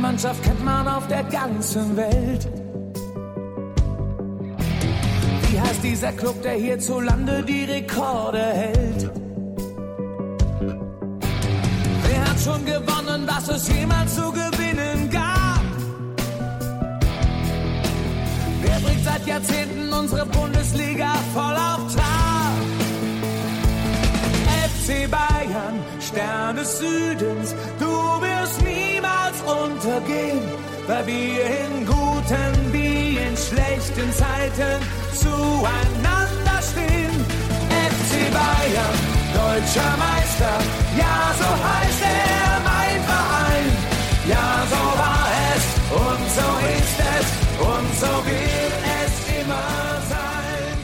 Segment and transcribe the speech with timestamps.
[0.00, 2.48] Mannschaft kennt man auf der ganzen Welt.
[5.50, 9.10] Wie heißt dieser Club, der hierzulande die Rekorde hält?
[12.06, 15.60] Wer hat schon gewonnen, was es jemals zu gewinnen gab?
[18.62, 22.30] Wer bringt seit Jahrzehnten unsere Bundesliga voll auf Trab?
[24.80, 27.54] FC Bayern, Stern des Südens,
[29.49, 30.41] untergehen,
[30.87, 34.77] weil wir in guten wie in schlechten Zeiten
[35.13, 37.15] zueinander stehen.
[37.91, 38.97] FC Bayern,
[39.39, 40.55] deutscher Meister,
[41.01, 43.67] ja so heißt er mein Verein.
[44.33, 45.63] Ja so war es
[46.03, 47.27] und so ist es
[47.71, 49.67] und so wird es immer
[50.13, 50.75] sein.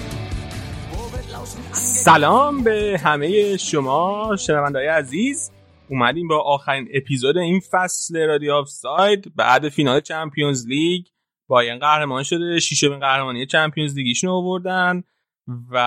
[0.92, 5.52] Wo wird lauschen سلام به همه شما شنوندهای عزیز
[5.89, 11.07] اومدیم با آخرین اپیزود این فصل رادیو آف ساید بعد فینال Champions League.
[11.49, 12.61] بایرن قهرمان شده.
[12.61, 15.03] شیشمین قهرمانی Champions League یشون آوردن.
[15.71, 15.79] و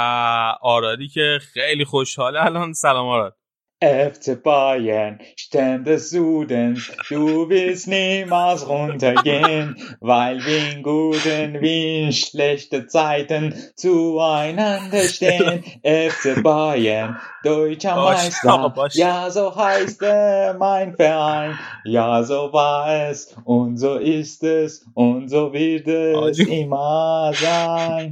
[0.62, 2.46] آرادی که خیلی خوشحاله.
[2.46, 3.39] الان سلام آراد.
[3.82, 12.12] FC Bayern, Stern des Südens, du wirst niemals untergehen, weil wir in guten wie in
[12.12, 15.64] schlechten Zeiten zueinander stehen.
[15.82, 23.78] FC Bayern, deutscher Meister, ja so heißt er mein Verein, ja so war es und
[23.78, 28.12] so ist es und so wird es immer sein.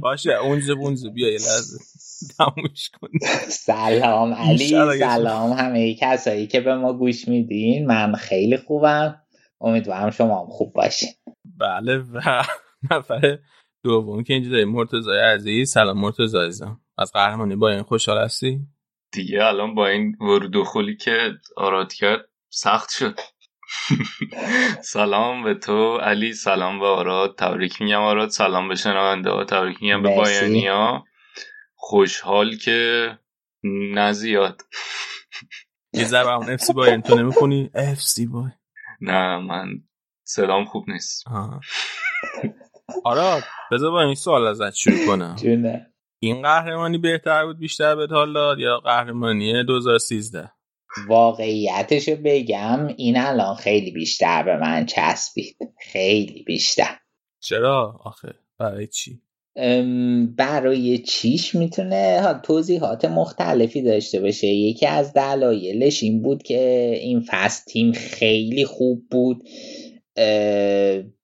[2.38, 3.08] تموش کن
[3.48, 7.86] سلام علی سلام همه کسایی که به ما گوش میدین.
[7.86, 9.22] من خیلی خوبم.
[9.60, 11.08] امیدوارم شما هم خوب باشین.
[11.58, 12.42] بله و
[12.90, 13.38] نفر
[13.84, 15.70] دوم که اینجا داریم مرتضی عزیز.
[15.70, 16.80] سلام مرتضی عزیزم.
[16.98, 18.60] از قهرمانی بایرن خوشحال هستی؟
[19.12, 23.20] دیگه الان با این ورود و دخولی که آراد کرد سخت شد.
[24.82, 27.36] سلام به تو علی سلام به آراد.
[27.38, 28.28] تبریک میگم آراد.
[28.28, 29.44] سلام به شنونده ها.
[29.44, 30.20] تبریک میگم به مرسی.
[30.20, 31.04] بایرنی ها
[31.80, 33.08] خوشحال که
[33.94, 34.62] نزیاد
[35.92, 38.50] یه ذره اون FC Bayern تو نمی‌خونی؟ FC Bay
[39.00, 39.68] نه من
[40.24, 41.24] صدام خوب نیست.
[43.04, 45.36] آراد بذار با این سوال ازت شروع کنم.
[46.20, 50.52] این قهرمانی بهتر بود بیشتر به حال داد یا قهرمانی 2013
[51.06, 55.56] واقعیتشو بگم این الان خیلی بیشتر به من چسبید.
[55.80, 56.98] خیلی بیشتر.
[57.40, 59.22] چرا؟ آخه برای چی؟
[60.36, 64.46] برای چیش می‌تونه توضیحات مختلفی داشته باشه.
[64.46, 69.48] یکی از دلایلش این بود که این فصل تیم خیلی خوب بود.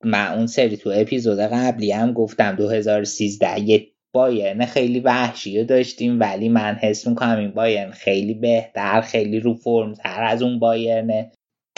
[0.05, 6.21] من اون سری تو اپیزود قبلی هم گفتم 2013 یه بایرن خیلی وحشی رو داشتیم
[6.21, 11.33] ولی من حس می‌کنم این بایرن خیلی بهتر خیلی رو فرم تر از اون بایرنه.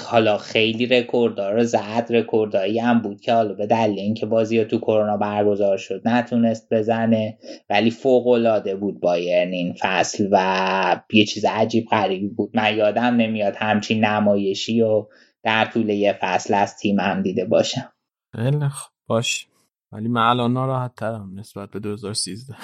[0.06, 4.65] حالا خیلی رکوردها رو زد رکوردهایی هم بود که حالا به دلیل اینکه بازی ها
[4.65, 7.39] تو کرونا برگزار شد نتونست بزنه
[7.71, 12.50] ولی فوق العاده بود بایرن این فصل و یه چیز عجیب غریبی بود.
[12.55, 15.06] من یادم نمیاد همچین نمایشی و
[15.43, 17.93] در طول یه فصل از تیم هم دیده باشم.
[18.37, 18.59] خیلی
[19.06, 19.47] باش.
[19.93, 22.55] ولی من الان ناراحت ترم نسبت به 2013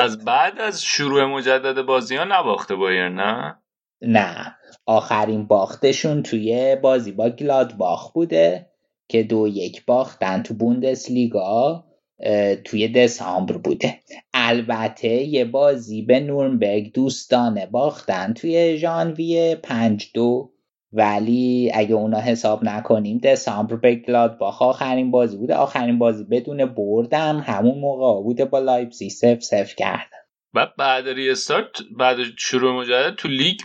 [0.00, 3.59] از بعد از شروع مجدد بازی ها نباخته بایرن نه؟
[4.02, 4.54] نه.
[4.86, 8.66] آخرین باختشون توی بازی با گلادباخ بوده
[9.08, 11.84] که دو یک باختن تو بوندسلیگا
[12.20, 13.98] اه، توی دسامبر بوده.
[14.34, 20.50] البته یه بازی به نورنبرگ دوستانه باختن توی ژانویه پنج دو.
[20.92, 25.54] ولی اگه اونا حساب نکنیم دسامبر به گلادباخ آخرین بازی بوده.
[25.54, 30.19] آخرین بازی بدون بردم همون موقع بوده با لایپزیگ صفر صفر کردن
[30.54, 33.60] بعد بعد restart بعد شروع مجدد تو لیگ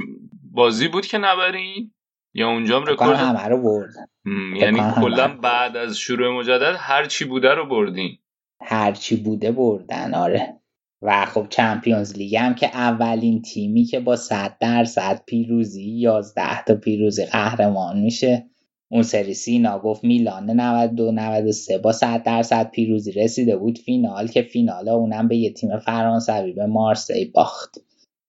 [0.51, 1.91] بازی بود که نبرین؟
[2.33, 3.81] یا اونجا هم رکورد همه رو
[4.23, 5.27] فکر یعنی کلا.
[5.27, 8.17] بعد از شروع مجدد هر چی بوده رو بردین.
[8.61, 10.61] هرچی بوده بردن آره.
[11.01, 16.75] و خب Champions League هم که اولین تیمی که با 100 درصد پیروزی 11 تا
[16.75, 18.49] پیروزی قهرمان میشه.
[18.91, 24.41] اون سری سینا گفت میلان 92 93 با 100 درصد پیروزی رسیده بود فینال که
[24.41, 27.75] فینال اونم به یه تیم فرانسوی به مارسی باخت.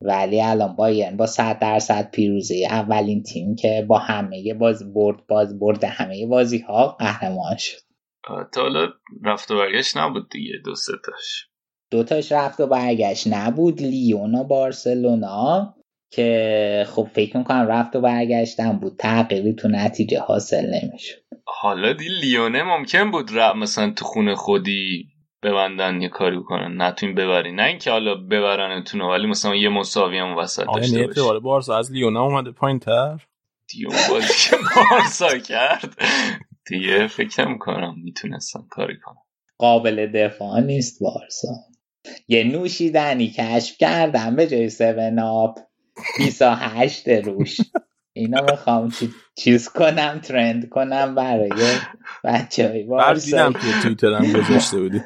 [0.00, 5.58] ولی الان بایرن با 100 درصد پیروزی اولین تیم که با همه باز برد باز
[5.58, 7.80] برد همه بازی ها قهرمان شد.
[8.52, 8.88] تا حالا
[9.22, 11.48] رفت و برگشت نبود دیگه دو سه تاش.
[11.90, 15.75] دوتاش رفت و برگشت نبود لیون و بارسلونا.
[16.16, 18.96] که خب فکر می‌کنم رفت و برگشتن بود.
[18.98, 21.16] تغییری تو نتیجه حاصل نمی‌شد.
[21.44, 25.06] حالا دی لیونه ممکن بود ر مثلا تو خونه خودی
[25.42, 26.82] ببندن یه کاری بکنن.
[26.82, 31.78] نتونین ببرین نه اینکه حالا ببرنتون ولی مثلا یه مساوی هم وسط داشته اعتبار بارسا
[31.78, 33.18] از لیونا اومده پایین تر
[33.68, 35.94] دیگه اون بازی که بارسا کرد.
[36.66, 39.22] دیگه فکر می‌کنم می‌تونستن کاری کنم.
[39.58, 41.48] قابل دفاع نیست بارسا.
[42.28, 45.58] یه نوشیدنی کشف کردم به جای 7 آپ
[46.18, 47.60] 28 روش.
[48.12, 48.92] اینا می‌خوام
[49.36, 51.50] چیز کنم ترند کنم برای
[52.24, 55.02] بچه های بارسا دیدم توی تویترم گذاشته بودی.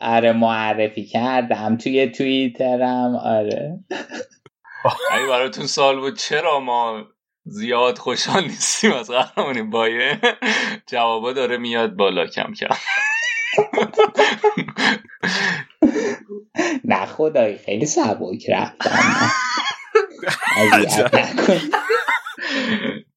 [0.00, 1.76] آره معرفی کردم.
[1.76, 3.80] توی توییترم آره.
[5.18, 7.04] ای براتون سال بود چرا ما
[7.44, 10.20] زیاد خوشحال نیستیم از قهرمانی بایه؟
[10.86, 12.76] جوابا داره میاد بالا کم کم.
[16.84, 18.90] نه خدایی خیلی سبک رفتم.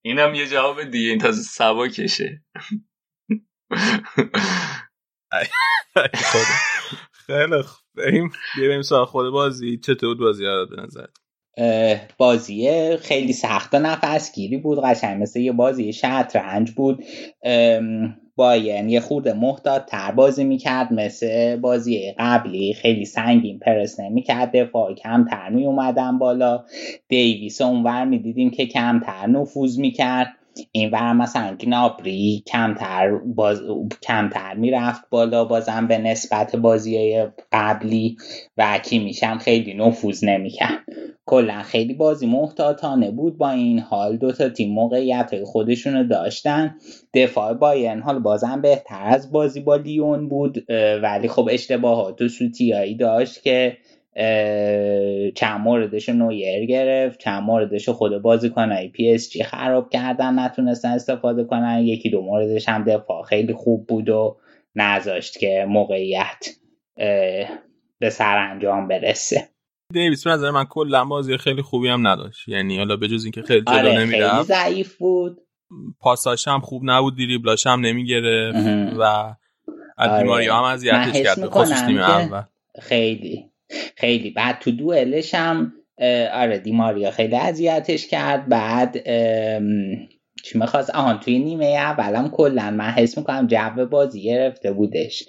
[0.01, 2.43] اینم یه جواب دیگه این تازه سبکشه
[7.25, 7.63] خیلی
[7.95, 9.77] بریم بریم سال خود بازی.
[9.77, 11.05] چطور بازی به نظر
[12.17, 13.73] بازی خیلی سخت.
[13.73, 15.21] و نفسگیری بود قشنگ.
[15.21, 17.03] مثل یه بازی شطرنج بود.
[18.35, 22.73] باین یه خورده محتاط تر بازی می‌کرد مثل بازی قبلی.
[22.73, 26.63] خیلی سنگین پرس نمی‌کرد دفاع کمتر میومدن بالا.
[27.07, 30.27] دیویس اونور می‌دیدیم که کمتر نفوذ می‌کرد.
[30.71, 33.61] این ور مثلا گنابری کمتر باز...
[34.03, 38.17] کمتر می‌رفت بالا بازم به نسبت بازی قبلی
[38.57, 40.79] و میشم خیلی نفوذ نمی‌کرد.
[41.25, 44.17] کلا خیلی بازی محتاطانه بود با این حال.
[44.17, 46.75] دو تا تیم موقعیت خودشونو داشتن.
[47.13, 50.65] دفاع باین حال بازم بهتر از بازی با لیون بود
[51.03, 53.77] ولی خب اشتباهات و سوتیایی داشت که
[55.35, 61.79] چند موردش نویر گرفت چند موردش خود بازیکنهای PSG خراب کردن نتونستن استفاده کنن.
[61.83, 64.37] یکی دو موردش هم دفاع خیلی خوب بود و
[64.75, 66.47] نذاشت که موقعیت
[67.99, 69.49] به سرانجام برسه.
[69.93, 72.47] دیویس به نظر من کلا بازی خیلی خوبی هم نداشت.
[72.47, 74.33] یعنی حالا به جز اینکه خیلی جلو آره نمی‌رفت.
[74.33, 75.37] خیلی ضعیف بود.
[75.99, 78.57] پاساش هم خوب نبود دریبلاش هم نمی‌گرفت
[78.97, 79.01] و
[79.97, 80.53] از آره.
[80.53, 82.41] هم اذیتش کرد تیم اول.
[82.81, 83.51] خیلی.
[83.95, 84.29] خیلی.
[84.29, 85.73] بعد تو دوئلش هم
[86.33, 88.49] آره دیماریا خیلی اذیتش کرد.
[88.49, 88.93] بعد
[90.43, 95.23] چی می‌خواست؟ آهان توی نیمه اولم کلا من حس می‌کنم جو بازی گرفته بودش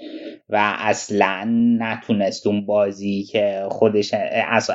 [0.49, 1.45] و اصلا
[1.79, 4.15] نتونست اون بازی که خودش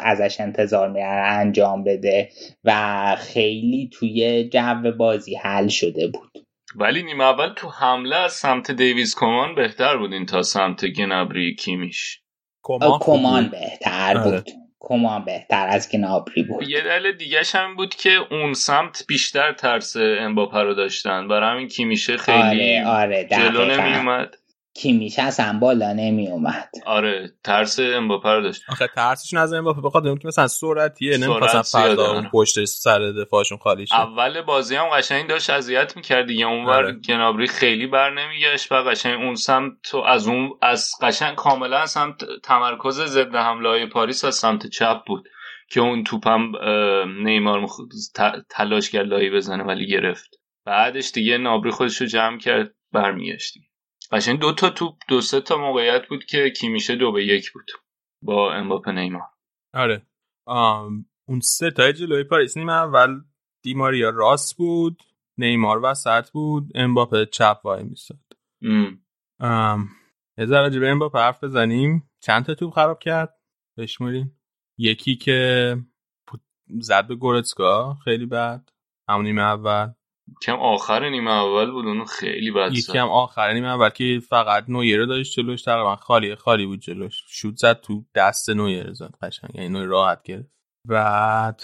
[0.04, 2.30] ازش انتظار میره انجام بده
[2.64, 6.46] و خیلی توی جو بازی حل شده بود.
[6.76, 11.56] ولی نیمه اول تو حمله از سمت دیویز کمان بهتر بود این تا سمت گنبری
[11.56, 12.21] کیمیش.
[12.64, 14.32] کمان, کمان بهتر آره.
[14.32, 14.50] بود.
[14.80, 16.70] کمان بهتر از گنابری بود.
[16.70, 21.28] یه دلیل دیگه هم بود که اون سمت بیشتر ترس امباپه رو داشتن.
[21.28, 24.28] برای همین کیمیشه خیلی آره آره جلو نمی
[24.74, 28.62] کیمیش اصلا بالا نمی اومد آره ترس امباپه رو داشت.
[28.70, 33.88] آخه ترسشون از امباپه بخاطر که مثلا سرعتیه نمی‌خواستن فردا اون پشت سر دفاعشون خالی
[33.88, 33.96] شه.
[33.96, 36.92] اول بازی هم قشنگ داشت اذیت می‌کرد دیگه اونور آره.
[36.92, 42.18] گنابری خیلی بر نمیگشت و قشنگ اون سمت تو از اون از قشنگ کاملا سمت
[42.44, 45.30] تمرکز ضد حمله های پاریس از سمت چپ بود
[45.70, 46.52] که اون توپم
[47.24, 47.68] نیمار
[48.50, 50.30] تلاش کرد لایی بزنه ولی گرفت.
[50.66, 53.71] بعدش دیگه نابری خودش رو جمع کرد برمیگشتی
[54.12, 57.72] قشنگ دو تا توپ دو سه تا موقعیت بود که کیمیشه دو به یک بود
[58.24, 59.28] با امباپه نیمار.
[59.74, 60.08] آره.
[61.28, 63.22] اون سه تا جلوی پاریس نیمه اول
[63.64, 65.04] دیماریا راست بود
[65.38, 68.20] نیمار وسط بود امباپه چپ وای میستاد
[70.38, 72.10] یه ذره به امباپه حرف بزنیم.
[72.24, 73.40] چند تا توپ خراب کرد؟
[73.78, 74.42] بشموریم
[74.78, 75.78] یکی که
[76.68, 78.70] زد به گورتسکا خیلی بد.
[79.10, 79.94] همون نیمه اول.
[80.42, 84.66] کم آخر نیمه اول بود اونو خیلی بد یکی کم آخر نیمه اول که فقط
[84.68, 87.24] نویر داشت جلوش تقریبا خالی خالی بود جلوش.
[87.28, 90.52] شوت زد تو دست نویر زد قشنگ یعنی نویر راحت گرفت.
[90.88, 91.64] بعد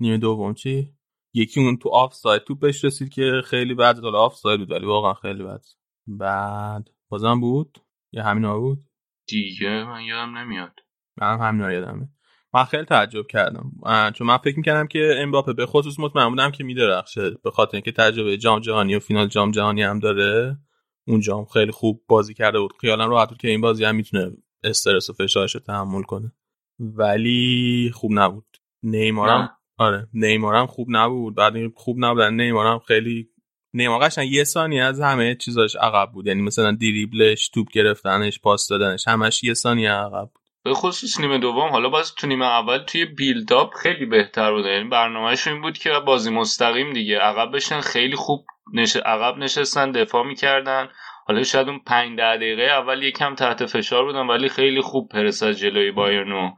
[0.00, 0.94] نیمه دوم چی؟
[1.34, 4.70] یکی اون تو آف ساید تو بهش رسید که خیلی بد حالا آف ساید بود
[4.70, 5.64] ولی واقعا خیلی بد
[6.08, 7.78] بعد بازم بود؟
[8.12, 8.84] یا همینا بود؟
[9.28, 10.80] دیگه من یادم نمیاد.
[11.20, 12.08] من هم یادمه.
[12.54, 13.72] من خیلی تعجب کردم.
[14.14, 17.30] چون من فکر می‌کردم که امباپه به خصوص مطمئن بودم که میدرخشه.
[17.30, 20.58] به خاطر اینکه تجربه جام جهانی و فینال جام جهانی هم داره.
[21.06, 22.72] اونجا خیلی خوب بازی کرده بود.
[22.80, 24.30] خیالم راحت بود که این بازی هم می‌تونه
[24.64, 26.32] استرس و فشارش رو تحمل کنه.
[26.78, 28.46] ولی خوب نبود.
[28.82, 30.08] نیمارم آره.
[30.14, 31.34] نیمارم خوب نبود.
[31.34, 33.28] بعد خوب نبود نیمارم خیلی
[33.74, 36.26] نیمار قشنگ یه ثانیه از همه چیزاش عقب بود.
[36.26, 40.30] یعنی مثلا دریبلش توپ گرفتنش پاس دادنش همش یه ثانیه عقب
[40.68, 44.88] به خصوص نیمه دوم حالا باز تو نیمه اول توی بیلداپ خیلی بهتر بود یعنی
[44.88, 47.18] برنامهش این بود که بازی مستقیم دیگه.
[47.18, 48.96] عقب بشن خیلی خوب نش...
[48.96, 50.88] عقب نشستن دفاع می‌کردن.
[51.26, 55.42] حالا شاید اون 5 ده دقیقه اول یکم تحت فشار بودن ولی خیلی خوب پرس
[55.42, 56.50] از جلوی بایرنو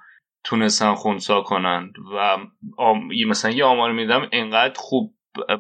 [0.45, 2.37] تونستن خونسا کنند و
[2.79, 3.09] آم...
[3.29, 5.15] مثلا یه آمار میدم انقدر خوب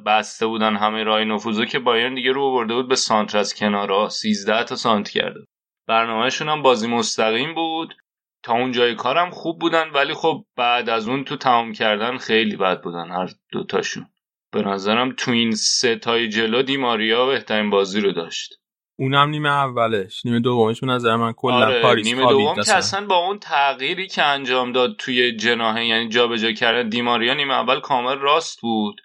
[0.07, 4.09] بسته بودن همه رای نفوذو که بایرن دیگه رو برده بود به سانتر از کنارا.
[4.09, 5.40] 13 تا سانت کرده.
[5.88, 7.95] برنامهشون هم بازی مستقیم بود.
[8.42, 12.56] تا اون جای کارم خوب بودن ولی خب بعد از اون تو تمام کردن خیلی
[12.56, 14.06] بد بودن هر دوتاشون
[14.52, 18.54] به نظرم تو این سه تای جلو دیماریا بهترین بازی رو داشت.
[18.99, 20.26] اونم نیمه اولش.
[20.26, 23.06] نیمه دومش به نظر من کلا آره پاریس نیمه دوم که اصلا.
[23.06, 28.18] با اون تغییری که انجام داد توی جناحه یعنی جابجا کردن دیماریا نیمه اول کامل
[28.18, 29.00] راست بود.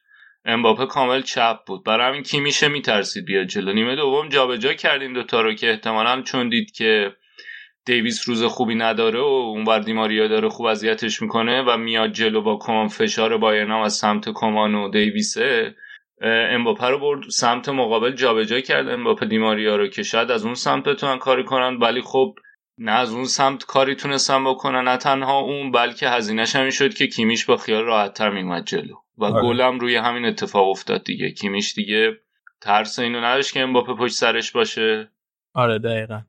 [0.46, 1.84] امباپه کامل چپ بود.
[1.84, 3.74] برای همین کی میشه میترسید بیاد جلو.
[3.74, 7.16] نیمه دوم جابجا کردین دوتا رو که احتمالا چون دید که
[7.86, 12.58] دیویس روز خوبی نداره و اونور دیماریا داره خوب اذیتش می‌کنه و میاد جلو با
[12.62, 15.76] کمان فشار بایرنام از سمت کمان و دیویسه
[16.22, 20.84] امباپه رو برد سمت مقابل جابجا کرد امباپه دیماریا رو که شاید از اون سمت
[20.84, 22.36] بتونن کاری کنن ولی خب
[22.78, 27.08] نه از اون سمت کاری تونستن بکنن نه تنها اون بلکه هزینهش همین شد که
[27.08, 28.96] کیمیش با خیال راحتتر میومد جلو.
[29.18, 29.42] و آره.
[29.42, 31.32] گلم روی همین اتفاق افتاد دیگه.
[31.32, 32.18] کیمیش دیگه
[32.62, 35.12] ترس اینو نداشت که امباپه پشت سرش باشه.
[35.54, 36.22] آره دقیقا.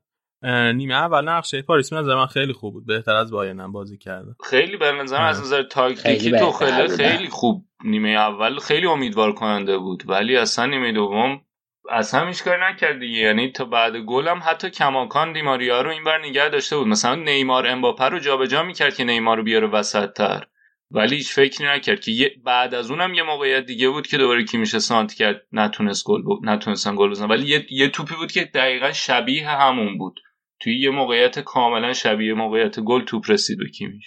[0.43, 2.85] نیمه اول نقشه پاریس به نظر من خیلی خوب بود.
[2.85, 4.35] بهتر از بایرن هم بازی کرده.
[4.49, 5.29] خیلی به نظرم آره.
[5.29, 6.87] از نظر تاکتیکی تو خیلی.
[6.87, 10.03] خیلی خوب نیمه اول خیلی امیدوار کننده بود.
[10.07, 11.41] ولی اصلا نیمه دوم
[11.89, 13.17] اصلا هیچ کاری نکرد دیگه.
[13.17, 16.87] یعنی تا بعد گلم حتی کماکان دیماریا رو اینور نگه داشته بود.
[16.87, 20.47] مثلا نیمار امباپه رو جابجا می‌کرد که نیمار رو بیاره وسط تر
[20.91, 24.57] ولی هیچ فکری نکرد که بعد از اونم یه موقعیت دیگه بود که دوباره کی
[24.57, 26.25] میشه سانت کرد نتونست گل ب...
[26.41, 27.29] نتونستن گل بزنن.
[27.29, 27.65] ولی یه...
[27.69, 30.19] یه توپی بود که دقیقا شبیه همون بود.
[30.59, 34.05] توی یه موقعیت کاملا شبیه موقعیت گل توپ رسید به کیمیش.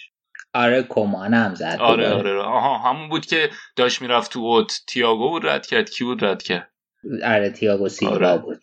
[0.53, 1.77] آره کمان هم زد.
[1.81, 2.31] آره دوباره.
[2.31, 4.79] آره آها همون بود که داشت می‌رفت تو اوت.
[4.87, 6.71] تییاگو بود رد کرد کی بود رد کرد؟
[7.25, 8.37] آره تیاگو سیلوا آره.
[8.37, 8.61] بود.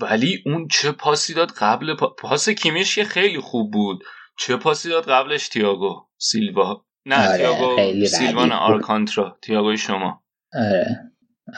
[0.00, 2.06] ولی اون چه پاسی داد قبل پا...
[2.06, 4.04] پاس کیمیش که خیلی خوب بود.
[4.38, 8.74] چه پاسی داد قبلش تییاگو سیلوا؟ نه آره، تییاگو خیلی سیلوا ردیف نه بود.
[8.74, 10.22] آلکانترا تییاگوی شما.
[10.54, 10.96] آره.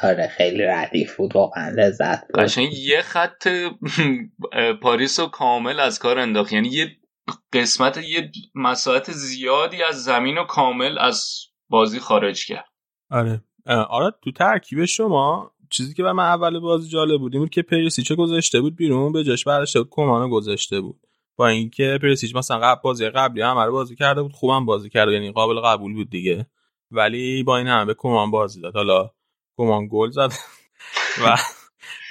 [0.03, 3.49] آره خیلی ردیف بود واقعا لذت بود قشنگ یه خط
[4.83, 6.53] پاریس رو کامل از کار انداخت.
[6.53, 6.97] یعنی یه
[7.53, 11.25] قسمت یه مساحت زیادی از زمین رو کامل از
[11.69, 12.69] بازی خارج کرد.
[13.11, 13.43] آره.
[13.67, 18.17] آره تو ترکیب شما چیزی که من اول بازی جالب بود این بود که پریسیچو
[18.17, 21.01] گذاشته بود بیرون به جاش برداشته بود کومانو گذاشته بود.
[21.37, 25.13] با اینکه پریسیچ مثلا قبل بازی قبلی هم رو بازی کرده بود خوبم بازی کرده
[25.13, 26.47] یعنی قابل قبول بود دیگه.
[26.91, 28.75] ولی با این همه به کومان بازی داد.
[28.75, 29.11] حالا
[29.61, 30.33] کومان گل زد.
[31.25, 31.37] و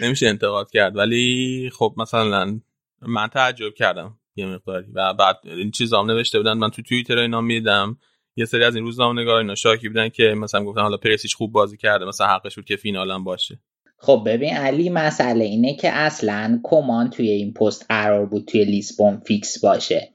[0.01, 0.95] نمیشه انتقاد کرد.
[0.95, 2.59] ولی خب مثلا
[3.01, 4.87] من تعجب کردم یه مقداری.
[4.93, 6.53] و بعد این چیزام نوشته بودن.
[6.53, 7.97] من تو توییتر اینا میدم
[8.35, 11.77] یه سری از این روزنامه‌نگار اینا شاکی بودن که مثلا گفتن حالا پریشیچ خوب بازی
[11.77, 12.05] کرده.
[12.05, 13.59] مثلا حقش بود که فینال هم باشه.
[13.97, 19.19] خب ببین علی مسئله اینه که اصلا کمان توی این پست قرار بود توی لیسبون
[19.19, 20.09] فیکس باشه.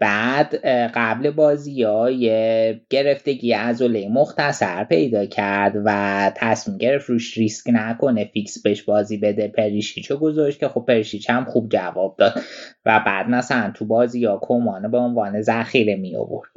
[0.00, 0.54] بعد
[0.94, 8.24] قبل بازی ها یه گرفتگی عضله مختصر پیدا کرد و تصمیم گرفت روش ریسک نکنه
[8.24, 9.48] فیکس بهش بازی بده.
[9.48, 12.40] پریشیچو گذاشت که خب پریشیچ هم خوب جواب داد
[12.86, 16.50] و بعد مثلا تو بازی یا کمانو به عنوان ذخیره می آورد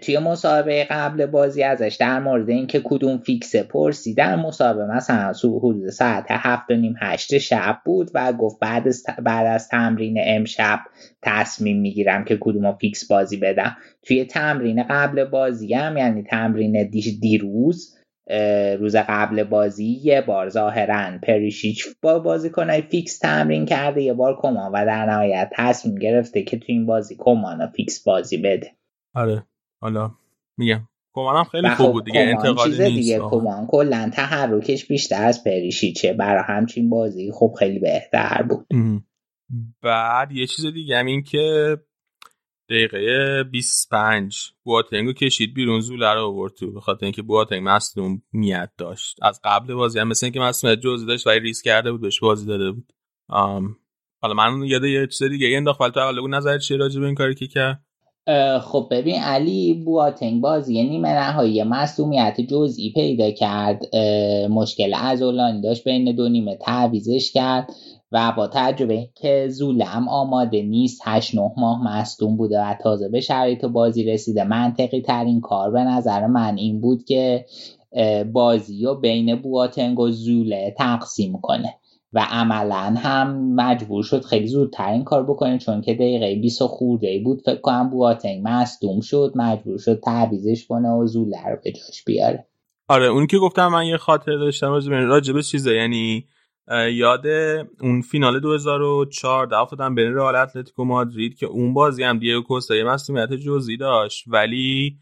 [0.00, 6.26] توی مسابقه قبل بازی ازش در مورد اینکه کدوم فیکسه پرسیدن مسابقه مثلا حدود ساعت
[6.28, 10.80] هفت و نیم هشت شب بود و گفت بعد از, بعد از تمرین امشب
[11.22, 13.76] تصمیم می‌گیرم که کدوم فیکس بازی بدم.
[14.02, 17.96] توی تمرین قبل بازی هم یعنی تمرین دی- دیروز
[18.78, 24.72] روز قبل بازی یه بار ظاهرا پریشیچ با بازیکنهای فیکس تمرین کرده یه بار کمان
[24.72, 28.72] و در نهایت تصمیم گرفته که تو این بازی کمان فیکس بازی بده.
[29.14, 29.42] آره.
[29.80, 30.10] حالا
[30.58, 30.80] میگم.
[31.14, 32.24] کومان هم خیلی و خوب خب بود دیگه.
[32.24, 32.96] کمان انتقادی چیز نیست.
[32.96, 33.18] دیگه.
[33.18, 36.12] کمان کلا تحرکش بیشتر از پریشیچه.
[36.12, 38.66] برای همچین بازی خب خیلی بهتر بود.
[38.70, 39.04] ام.
[39.82, 41.76] بعد یه چیز دیگه هم این که
[42.68, 48.70] دقیقه 25 بواتنگو کشید بیرون زوله رو آورد تو به خاطر اینکه بواتنگ مصدوم نیت
[48.78, 49.16] داشت.
[49.22, 52.46] از قبل بازی هم مثل اینکه مصدومیت جزئی داشت ولی ریسک کرده بود بهش بازی
[52.46, 52.92] داده بود.
[54.22, 57.06] حالا من یاد یه چیز دیگه انداخت ولی تو اول بگو نظرت چیه راجع به
[57.06, 57.84] این کاری که کرد؟
[58.62, 63.96] خب ببین علی بواتنگ بازی نیمه نهایی مصومیت جزئی پیدا کرد.
[64.50, 67.70] مشکل عضلانی داشت بین دو نیمه تعویزش کرد.
[68.12, 73.20] و با تجربه که زولم آماده نیست 8 9 ماه مصدوم بوده و تازه به
[73.20, 74.44] شرایط بازی رسیده.
[74.44, 77.46] منطقی ترین کار به نظر من این بود که
[78.32, 81.74] بازی رو بین بواتنگ و زوله تقسیم کنه
[82.12, 87.20] و عملا هم مجبور شد خیلی زودتر این کار بکنه چون که دقیقه 20 خورده
[87.24, 87.40] بود.
[87.40, 92.46] فکر کنم بواتنگ مصدوم شد مجبور شد تعویزش کنه و زوله رو به جاش بیاره.
[92.88, 96.24] آره اون که گفتم من یه خاطره داشتم راجع به راجع به چیزه یعنی
[96.92, 97.26] یاد
[97.80, 102.84] اون فینال 2014 افتادم بین رئال اتلتیکو مادرید که اون بازی هم دیگو کوستا یه
[102.84, 104.24] مسئولیت جزئی داشت.
[104.26, 104.98] ولی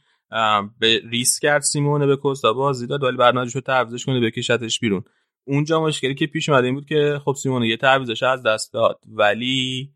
[0.78, 5.04] به ریس کرد سیمونه به کوستا بازی داد ولی بعد شد تعویضش کنه بکشتش بیرون.
[5.46, 9.00] اونجا مشکلی که پیش اومده این بود که خب سیمونه یه تعویضش از دست داد
[9.06, 9.92] ولی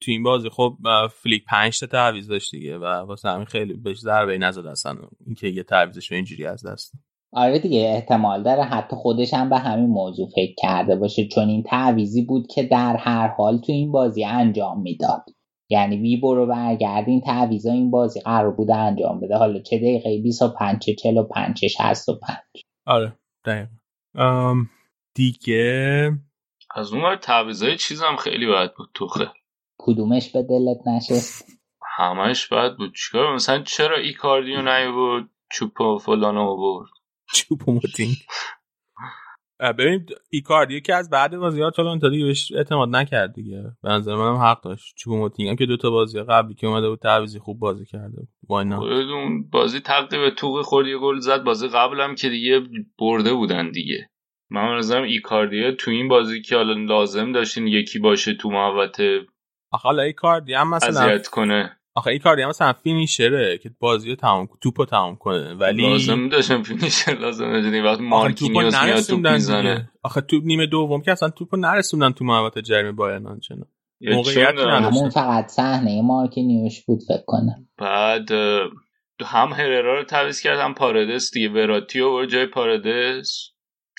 [0.00, 0.76] تو این بازی خب
[1.22, 5.48] فلیک 5 تا تعویض داشت دیگه و واسه همین خیلی بهش ضربه نزد اصلا اینکه
[5.48, 6.92] یه تعویضش اینجوری از دست
[7.36, 11.62] آره دیگه احتمال داره حتی خودش هم به همین موضوع فکر کرده باشه چون این
[11.62, 15.24] تعویزی بود که در هر حال تو این بازی انجام می‌داد.
[15.70, 19.36] یعنی وی برو برگرد این تعویضا این بازی قرار بوده انجام بده.
[19.36, 22.38] حالا چه دقیقه 25 چه 45 چه 65
[22.86, 24.54] آره دقیقا.
[25.14, 26.12] دیگه؟
[26.74, 29.26] از اون تعویضای چیزم خیلی باید بود توخل
[29.78, 31.58] کدومش به دلت نشست؟
[31.96, 32.94] همش باید بود.
[32.94, 36.56] چیکار؟ مثلا چرا ایکاردیو نیورد چوپو فلانو
[37.26, 38.16] برد چوپو موتینگ
[39.78, 43.62] ببین ایکاردیو که از بعد بازی ها تا دیگه بهش اعتماد نکرد دیگه.
[43.82, 44.94] به نظر منم حق داشت.
[44.96, 48.28] چوپو موتینگ هم که دوتا بازی قبلی که اومده بود تعویضی خوب بازی کرده بود.
[48.48, 51.44] اون بازی تقریبا توق خورد یه گل زد.
[51.44, 52.62] بازی قبلم که دیگه
[52.98, 54.10] برده بودن دیگه.
[54.50, 59.26] من نظرم ایکاردیو تو این بازی که حالا لازم داشتین یکی باشه تو محوطه
[59.72, 61.76] حالا ایکاردی هم مثلا کنه.
[61.96, 66.28] آخه این کاری هم مثلا فینیشره که بازی رو تمام توپو تمام کنه ولی لازم
[66.28, 69.90] داشتم فینیشر لازم داشتم وقتی مارکینیوس میاد توپ می‌زنه.
[70.02, 73.66] آخه تو نیمه دوم که اصلا توپو نرسوندن تو محوطه جریمه بایرن آنچنان.
[74.00, 77.68] موقعیت همون فقط صحنه مارکینیوش بود فکر کنم.
[77.78, 78.30] بعد
[79.20, 81.48] هم هررا رو تعویض کردم پاردس دیگه.
[81.48, 83.50] وراتی و جای پارادس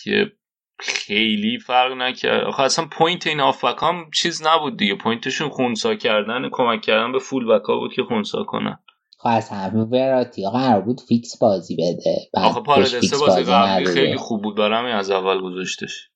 [0.03, 0.31] که
[0.79, 2.43] خیلی فرق نکرد.
[2.43, 4.95] آخه اصلا point این هم چیز نبود دیگه.
[4.95, 8.79] پوینتشون خونسا کردن کمک کردن به fullback ها بود که خونسا کنن.
[9.19, 12.15] خب از همه وراتی قرار بود فیکس بازی بده.
[12.33, 14.55] آخه پاردس بازی قبلی خیلی خوب بود.
[14.57, 16.09] برام از اول گذاشتش.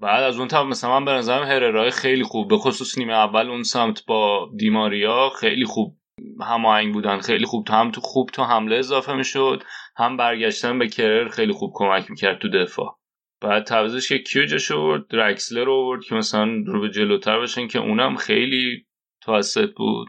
[0.00, 2.48] بعد از اون طرف مثلا من به نظرم هررای خیلی خوب.
[2.48, 5.96] به خصوص نیمه اول اون سمت با دیماریا خیلی خوب
[6.40, 7.20] هماهنگ بودن.
[7.20, 9.62] خیلی خوب تو هم تو خوب تو حمله اضافه می‌شد.
[9.96, 12.98] هم برگشتن به کرر خیلی خوب کمک می‌کرد تو دفاع.
[13.40, 17.66] بعد تعویضش که کیو جاش آورد؟ درکسلر رو آورد که مثلا رو به جلوتر باشن
[17.66, 18.86] که اونم خیلی
[19.22, 20.08] توسط بود.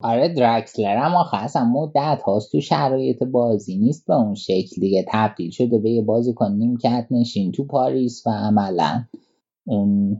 [0.00, 5.04] آره درکسلر هم آخه اصلا مدت هاست تو شرایط بازی نیست به اون شکل دیگه.
[5.12, 9.04] تبدیل شده به یه بازیکن نیمکت نشین تو پاریس و عملا
[9.66, 10.16] اون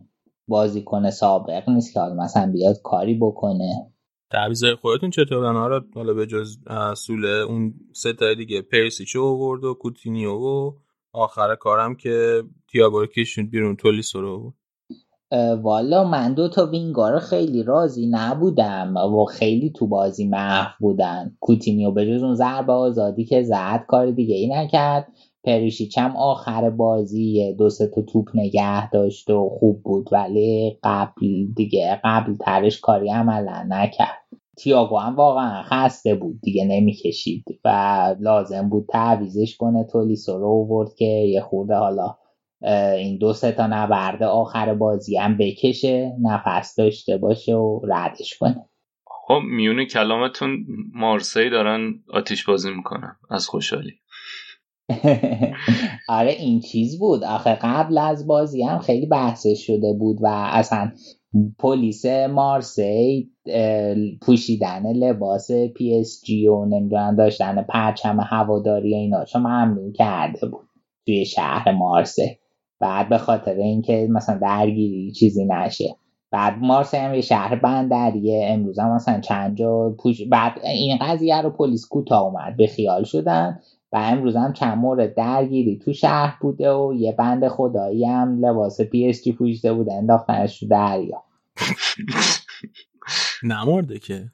[0.48, 3.92] بازیکن سابق نیست که مثلا بیاد کاری بکنه.
[4.30, 6.58] تعویض خودتون چطور؟ آره حالا به جز
[6.96, 10.72] سوله اون سه تا دیگه پرسیچو آورد و کوتینیو و
[11.18, 14.54] آخر کارم که تییاگو کشون بیرون تولیسو رو.
[15.62, 21.36] والا من دو تا وینگار خیلی راضی نبودم و خیلی تو بازی محو بودن.
[21.40, 25.08] کوتینیو به جز اون ضربه آزادی که زد کار دیگه ای نکرد.
[25.44, 31.46] پریشیچ هم آخر بازی دو سه تا توپ نگه داشت و خوب بود ولی قبل
[31.56, 34.26] دیگه قبل ترش کاری عملا نکرد.
[34.58, 37.68] تیاگو هم واقعا خسته بود دیگه نمی‌کشید و
[38.20, 39.84] لازم بود تعویزش کنه.
[39.84, 42.16] تولیسو رو ورد که یه خورده حالا
[42.96, 48.68] این دو سه تا نبرده آخر بازی هم بکشه نفس داشته باشه و ردش کنه.
[49.06, 53.92] خب میونه کلامتون مارسی دارن آتیش بازی می‌کنن از خوشحالی.
[56.08, 57.24] آره این چیز بود.
[57.24, 60.92] آخه قبل از بازی هم خیلی بحثش شده بود و اصلا
[61.58, 63.30] پلیس مارسی
[64.22, 69.24] پوشیدن لباس پی اس جی و نمی‌دونم داشتن پرچم هواداری اینا.
[69.24, 70.68] چون ممنوع کرده بود
[71.06, 72.38] توی شهر مارسه
[72.80, 75.96] بعد به خاطر اینکه مثلا درگیری چیزی نشه.
[76.30, 78.46] بعد مارسی هم یه شهر بندریه.
[78.48, 82.56] امروز هم مثلا چند جا پوش بعد این قضیه رو پلیس کوتاه اومد.
[82.56, 83.60] بی خیال شدن.
[83.92, 88.80] و امروز هم چند مورد درگیری تو شهر بوده و یه بند خدایی هم لباس
[88.80, 91.22] PSG پوشیده بوده انداختنش تو دریا.
[93.42, 94.32] نمورده که.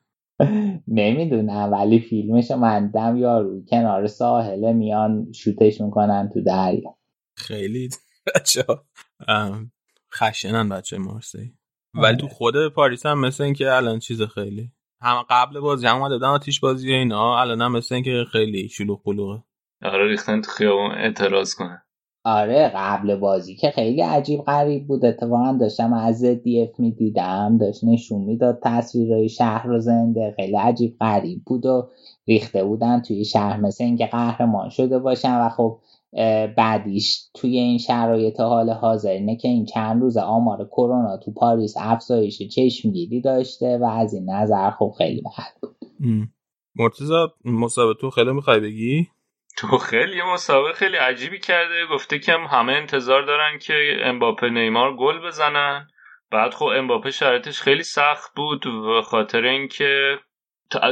[0.89, 6.97] نمی‌دونم ولی فیلمش من دیدم یارو کنار ساحله میان شوتش می‌کنن تو دریا.
[7.37, 7.89] خیلی
[8.35, 8.65] بچه
[10.15, 11.55] خشنن بچه مارسی
[11.95, 14.73] ولی تو خود پاریس هم مثل اینکه الان چیز خیلی
[15.05, 17.41] هم قبل بازی هم دادن آتیش بازی اینا.
[17.41, 19.43] الان هم مثل اینکه خیلی شلوغ قلوغه
[19.83, 21.83] آره ریختن تو خیابون اعتراض کنه.
[22.25, 25.05] آره قبل بازی که خیلی عجیب غریب بود.
[25.05, 30.35] اتفاقا داشتم از اف می‌دیدم داشت نشون می‌داد تصویرهای شهر رو زنده.
[30.37, 31.91] خیلی عجیب غریب بود و
[32.29, 35.81] ریخته بودن توی شهر مثل اینکه قهرمان شده باشن و خب
[36.57, 41.75] بعدیش توی این شرایط حال حاضر اینه که این چند روز آمار کرونا تو پاریس
[41.77, 45.77] افزایش چشمگیری داشته و از این نظر خب خیلی بد بود.
[46.77, 49.09] مرتزا مسابقه تو خیلی می‌خوای بگی؟
[49.57, 51.87] تو خیلی مسابقه خیلی عجیبی کرده.
[51.95, 55.87] گفته که همه انتظار دارن که امباپه نیمار گل بزنن.
[56.31, 60.19] بعد خب امباپه شرایطش خیلی سخت بود و خاطر اینکه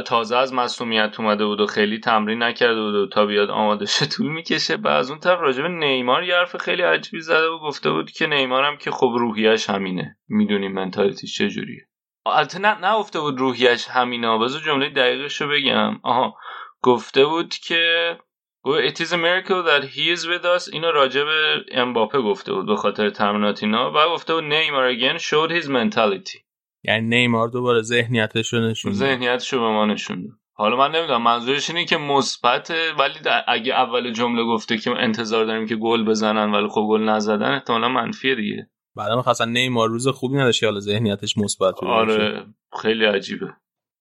[0.05, 4.05] تازه از مصومیت اومده بود و خیلی تمرین نکرده بود و تا بیاد آماده شه
[4.05, 4.75] طول می‌کشه.
[4.75, 8.27] و از اون طرف راجب نیمار یه حرف خیلی عجیبی زده و گفته بود که
[8.27, 10.17] نیمار هم که خب روحیش همینه.
[10.27, 11.87] می‌دونیم منتالیتیش چجوریه
[12.25, 14.37] البته نه نگفته بود روحیش همینه.
[14.37, 15.99] بذار جمله دقیقش رو بگم.
[16.03, 16.35] آها.
[16.81, 18.17] گفته بود که
[18.65, 20.73] It is a miracle that he is with us.
[20.73, 21.25] اینو راجب
[21.71, 23.91] امباپه گفته بود به خاطر تمرینات اینا.
[23.91, 26.42] و گفته بود نیمار again showed his mentality.
[26.83, 31.69] یعنی نیمار دوباره ذهنیتش رو نشون ذهنیتش رو به ما نشون حالا من نمی‌دونم منظورش
[31.69, 33.13] اینه که مثبت ولی
[33.47, 37.89] اگه اول جمله گفته که انتظار داریم که گل بزنن ولی خب گل نزدن احتمالا
[37.89, 38.69] منفیه دیگه.
[38.95, 42.45] بعدا خاصا نیمار روز خوبی نداشت حالا ذهنیتش مثبت آره
[42.81, 43.47] خیلی عجیبه.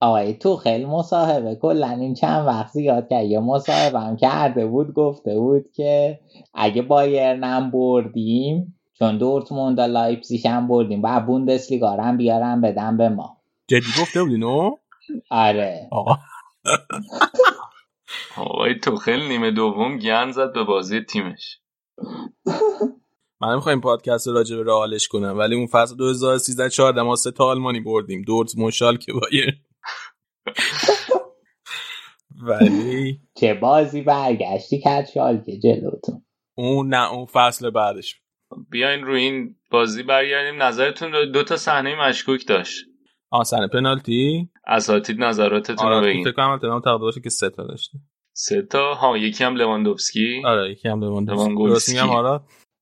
[0.00, 1.58] آقا توخل خیلی مصاحبه.
[1.62, 3.24] کلا این چند وقت زیاد کرد.
[3.24, 6.18] یه مصاحبه هم کرده بود گفته بود که
[6.54, 11.02] اگه بایرنم بردیم چون دورتموند و لایپزیگ هم بردیم.
[11.02, 13.36] و بوندسلیگا هم بیارم بدم به ما.
[13.68, 14.70] جدی گفته بود اینو
[15.30, 15.88] آره.
[15.92, 16.16] آقا.
[18.36, 21.58] آقا توخل نیمه دوم گند زد به بازی تیمش.
[23.40, 27.44] من می‌خوایم پادکست راجع به رئالش کنم ولی اون فصل 2013 14 ما سه تا
[27.44, 28.22] آلمانی بردیم.
[28.22, 29.62] دورت مشال که بایر
[32.48, 35.10] ولی چه بازی برگشتی کرد
[35.46, 36.24] که جلوتون.
[36.54, 38.21] اون نه اون فصل بعدش.
[38.70, 40.62] بیاین رو این بازی برگردیم.
[40.62, 42.84] نظرتون دو تا صحنه مشکوک داشت.
[43.30, 46.24] آ صحنه پنالتی؟ اساتید نظراتتون رو بگین.
[46.24, 47.98] فکر کنم تمام تقدیر باشه که سه تا داشته.
[48.32, 50.42] سه تا؟ ها یکی هم لواندوفسکی.
[50.44, 51.98] آره یکی هم لواندوفسکی.
[51.98, 52.40] آره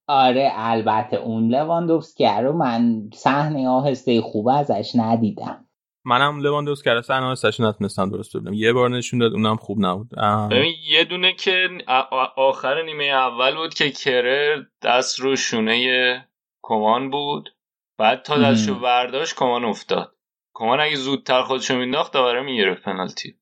[0.09, 5.66] آره البته اون لواندوفسکی رو من صحنه آهسته خوب ازش ندیدم.
[6.04, 8.54] منم لواندوس کرده سن سشن نتونستم درست ببینم.
[8.54, 10.08] یه بار نشون داد اونم خوب نبود.
[10.50, 11.68] ببین یه دونه که
[12.36, 16.28] آخر نیمه اول بود که کرر دست رو شونه
[16.62, 17.48] کمان بود.
[17.98, 20.16] بعد تا دستشو برداشت کمان افتاد.
[20.54, 23.34] کمان اگه زودتر خودشو مینداخت داوره می‌گرفت پنالتی.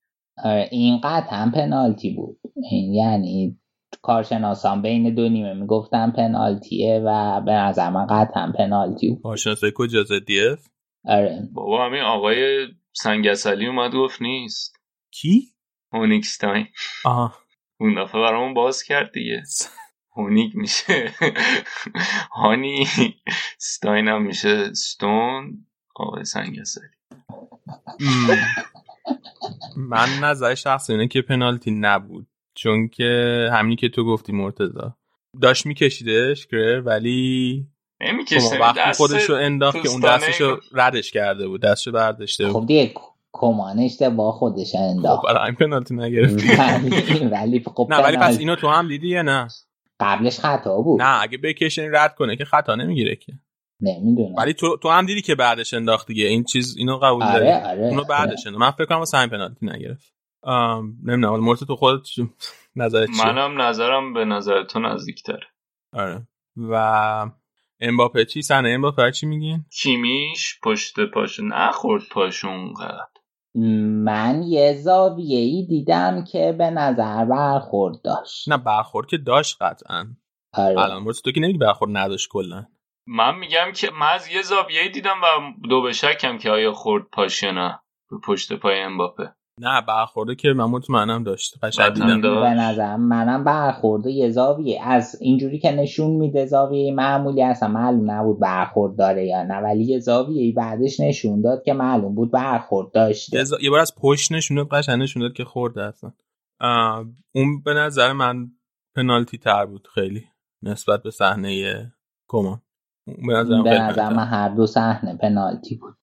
[0.44, 2.38] آره این هم پنالتی بود.
[2.70, 3.58] این یعنی
[4.02, 9.22] کارشناسان بین دو نیمه می‌گفتن پنالتیه و به نظر من قطعا پنالتی بود.
[9.22, 10.68] کارشناسای کجا؟ دیف
[11.04, 11.48] آره.
[11.52, 14.76] بابا همین آقای سنگسلی اومد گفت نیست.
[15.10, 15.42] کی؟
[15.92, 16.66] هونیکستاین
[17.04, 17.34] آها.
[17.80, 19.42] اون دفعه برامون باز کرد دیگه.
[20.16, 21.14] هونیک میشه.
[22.32, 22.86] هانی
[23.58, 24.74] ستاین هم میشه.
[24.74, 26.88] ستون آقای سنگسلی.
[29.76, 32.26] من نظر شخص اینه که پنالتی نبود.
[32.54, 34.96] چون که همینی که تو گفتی مرتزا
[35.42, 37.66] داشت میکشیدش کرر ولی
[38.00, 42.52] نمی‌کشه وقتی خودشو انداخت که اون دستشو ردش کرده بود دستشو برداشته بود.
[42.52, 42.94] خب دیگه
[43.32, 45.26] کمان اشتباه خودش انداخت.
[45.26, 46.48] خب برای این پنالتی نگرفتی.
[47.26, 49.48] ولی خب نه ولی پس اینو تو هم دیدی یا نه؟
[50.00, 51.02] قبلش خطا بود.
[51.02, 53.32] نه اگه بکشین رد کنه که خطا نمی‌گیره که.
[53.80, 54.34] نمی‌دونم.
[54.38, 56.26] ولی تو تو هم دیدی که بعدش انداخت دیگه.
[56.26, 58.56] این چیز اینو قبول آره، داری؟ آره، اونو بعدش آره.
[58.56, 60.14] من فکر کنم واسه پنالتی نگرفت.
[61.04, 62.06] نمی‌دونم مرت تو خودت
[62.76, 65.40] نظرت چیه؟ منم نظرم به نظر تو نزدیکتر
[65.92, 66.26] آره.
[66.56, 67.30] و
[67.80, 73.18] امباپه چی؟ سنه امباپه چی میگین؟ کیمیش پشت پاش نخورد پاشون قد
[73.54, 78.48] من یه زاویه ای دیدم که به نظر برخورد داشت.
[78.48, 80.06] نه برخورد که داشت قطعا.
[80.52, 80.78] آره.
[80.78, 82.66] الان تو که نمیگی برخورد نداشت کلا.
[83.06, 85.26] من میگم که من از یه زاویه دیدم و
[85.68, 87.80] دو به شکم که آیا خورد پاش نه.
[88.24, 89.34] پشت پای امباپه.
[89.60, 91.64] نه برخورده که من مطمئنم داشت.
[91.64, 92.20] قشنگ دیدم.
[92.20, 94.80] به نظر منم برخورده یه زاویه.
[94.82, 99.84] از اینجوری که نشون میده زاویه معمولی اصلا معلوم نبود برخورد داره یا نه ولی
[99.84, 103.44] یه زاویه بعدش نشون داد که معلوم بود برخورد داشته.
[103.60, 106.12] یه, بار از پشت نشون داد قشنگ نشون داد که خورده اصلا.
[107.34, 108.50] اون به نظر من
[108.96, 110.24] پنالتی تر بود خیلی
[110.62, 111.92] نسبت به صحنه
[112.28, 112.60] کمان.
[113.06, 115.97] به نظر من هر دو صحنه پنالتی بود.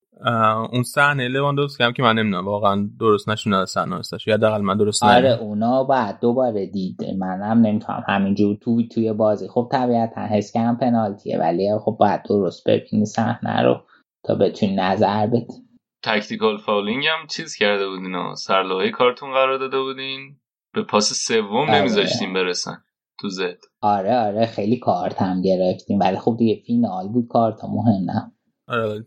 [0.72, 4.78] اون صحنه لواندوفسکی هم که من نمی‌دونم واقعا درست نشون صحنه استش یا حداقل من
[4.78, 7.04] درست آره اونا بعد دوباره دید.
[7.18, 9.48] منم نمی‌تونم همینجور توی توی بازی.
[9.48, 13.82] خب طبیعتا حس کردم پنالتیه ولی خب باید درست ببینی صحنه رو
[14.24, 15.66] تا بتونی نظر بدی.
[16.04, 20.40] tactical fouling هم چیز کرده بودین سرلوحه کارتون قرار داده بودین.
[20.74, 21.80] به پاس سوم آره.
[21.80, 22.78] نمیذاشتیم برسن
[23.20, 23.58] تو زد.
[23.82, 26.00] آره آره خیلی کارت هم گرفتیم.
[26.00, 28.32] ولی خب دیگه فینال بود کارت مهم نه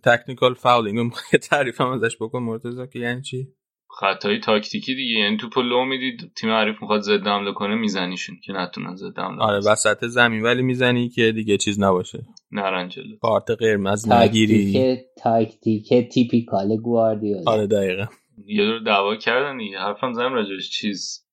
[0.04, 3.48] tactical fouling یه تعریف هم ازش بکن مرتضی که یعنی چی؟
[3.90, 8.52] خطای تاکتیکی دیگه یعنی توپ لو می‌دید تیم حریف می‌خواد ضد حمله کنه میزنیشون که
[8.52, 12.26] نتونن ضد حمله آره وسط زمین ولی می‌زنی که دیگه چیز نباشه.
[12.52, 14.96] نرنجله کارت قرمز نگیری.
[15.22, 17.52] تاکتیک typical گواردیولا.
[17.52, 18.06] آره دقیقا.
[18.46, 19.78] یه دور دعوا کردن دیگه.
[19.78, 20.70] حرفم زدم راجعش.
[20.70, 21.26] چیز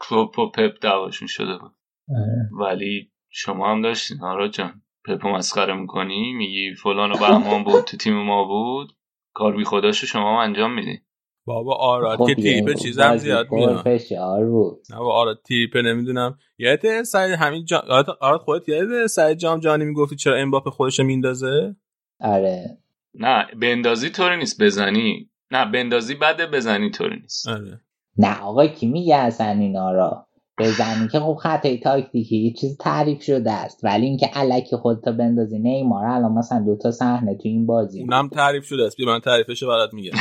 [0.00, 1.72] کلوپ و پپ دعواشون شده بود.
[2.08, 2.68] آره.
[2.68, 4.82] ولی شما هم داشتین آرا جان.
[5.04, 8.92] پپو مسخره می‌کنی؟ میگی فلان و بهمان بود تو تیم ما بود.
[9.34, 11.00] کار بی خداشو شما هم انجام میدی.
[11.46, 14.00] بابا آراد خب که تریپ چیزم زیاد میاد.
[14.44, 14.78] بود.
[14.90, 16.38] نه با آراد تریپ نمی‌دونم.
[16.58, 17.84] یادت سعید همین جا...
[18.20, 21.76] آراد خودت یادت سعید جام جانی می‌گفتی چرا امباپه خودش میندازه
[22.20, 22.78] آره.
[23.14, 25.30] نه بندازی طوری نیست بزنی.
[25.50, 27.48] نه بندازی بعد بزنی طوری نیست.
[27.48, 27.80] آره.
[28.18, 30.26] نه آقا کی میگه اصلا اینا را
[30.58, 33.84] بزنی که خب خطای تاکتیکی یه چیز تعریف شده است.
[33.84, 38.64] ولی اینکه علکی خودتا بندازی نیمار الان مثلا دوتا صحنه تو این بازی اونم تعریف
[38.64, 38.96] شده است.
[38.96, 40.18] بیا من تعریفش برات میگم.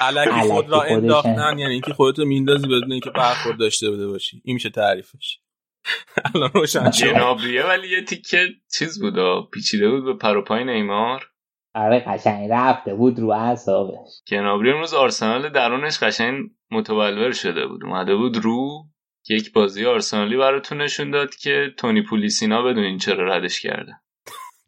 [0.00, 4.42] علکی خود را انداختن یعنی اینکه خودتو میندازی بدون اینکه برخورد داشته بوده باشی.
[4.44, 5.38] این میشه تعریفش.
[6.34, 9.14] الان روشن جنابریه ولی یه تیکه چیز بود
[9.50, 11.30] پیچیده بود به پروپای نیمار.
[11.74, 14.22] آره قشنگ رفته بود رو اعصابش.
[14.30, 17.84] گنابری امروز آرسنال درونش قشنگ متولور شده بود.
[17.84, 18.84] اومده بود رو
[19.30, 23.92] یک بازی آرسنالی براتون نشون داد که تونی پولیسینا بدونین چرا ردش کرده.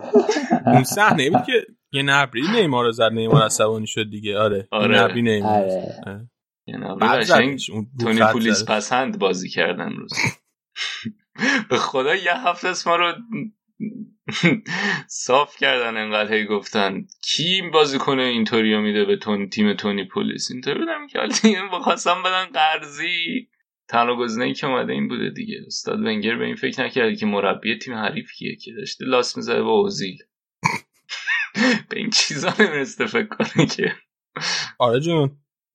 [0.67, 4.39] اون صحنه بود که یه نبری نیمار رو زد نیمار عصبانی شد دیگه.
[4.39, 5.03] آره آره.
[5.03, 5.59] نبری نیمار.
[5.59, 5.95] آره.
[6.07, 6.29] آره.
[8.01, 10.13] تونی پولیس پسند بازی کردن روز
[11.71, 13.15] به خدا یه هفته ما رو
[15.27, 20.51] صاف کردن انقدر هی گفتن کی بازی کنه اینطوری میده به تون تیم تونی پلیس
[20.51, 23.49] اینطوری بودم که حالا بخواستم بدن قرضی.
[23.91, 25.55] تنها گزینه که اومده این بوده دیگه.
[25.67, 29.63] استاد ونگر به این فکر نکرده که مربی تیم حریف کیه که داشته لاس می‌زده
[29.63, 30.19] با اوزیل.
[31.89, 33.93] به این چیزا نمیرسته فکر کنه که.
[34.79, 35.31] آره جون.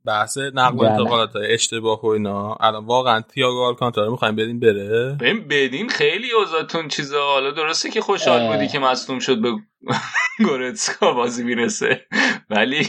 [0.05, 2.55] بحث نقل و انتقالات اشتباه و اینا.
[2.59, 7.25] الان واقعا تییاگو آلکانتارا می‌خوایم بدین بره؟ ببین بدین خیلی اوضاعتون چیزا.
[7.25, 9.51] حالا درسته که خوشحال بودی که مصدوم شد به
[10.45, 12.07] گورتسکا بازی می‌رسه.
[12.49, 12.87] ولی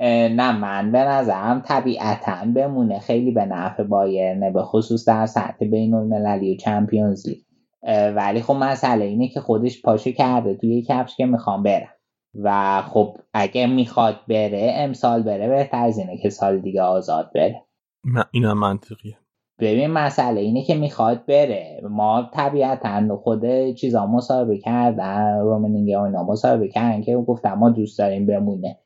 [0.00, 2.98] نه من به نظرم طبیعتا بمونه.
[2.98, 7.38] خیلی به نفع بایرنه به خصوص در سطح بین المللی و چمپیونز لیگ.
[8.16, 11.88] ولی خب مسئله اینه که خودش پاشو کرده توی کفش که می‌خوام برم.
[12.34, 17.62] و خب اگه می‌خواد بره امسال بره بهتر از اینه که سال دیگه آزاد بره.
[18.30, 19.18] اینم منطقیه.
[19.60, 21.80] ببین مسئله اینه که می‌خواد بره.
[21.90, 27.98] ما طبیعتا خود چیزا مصاحبه کردن رومنینگ و اینا مصاحبه کردن که گفتم ما دوست
[27.98, 28.78] داریم بمونه.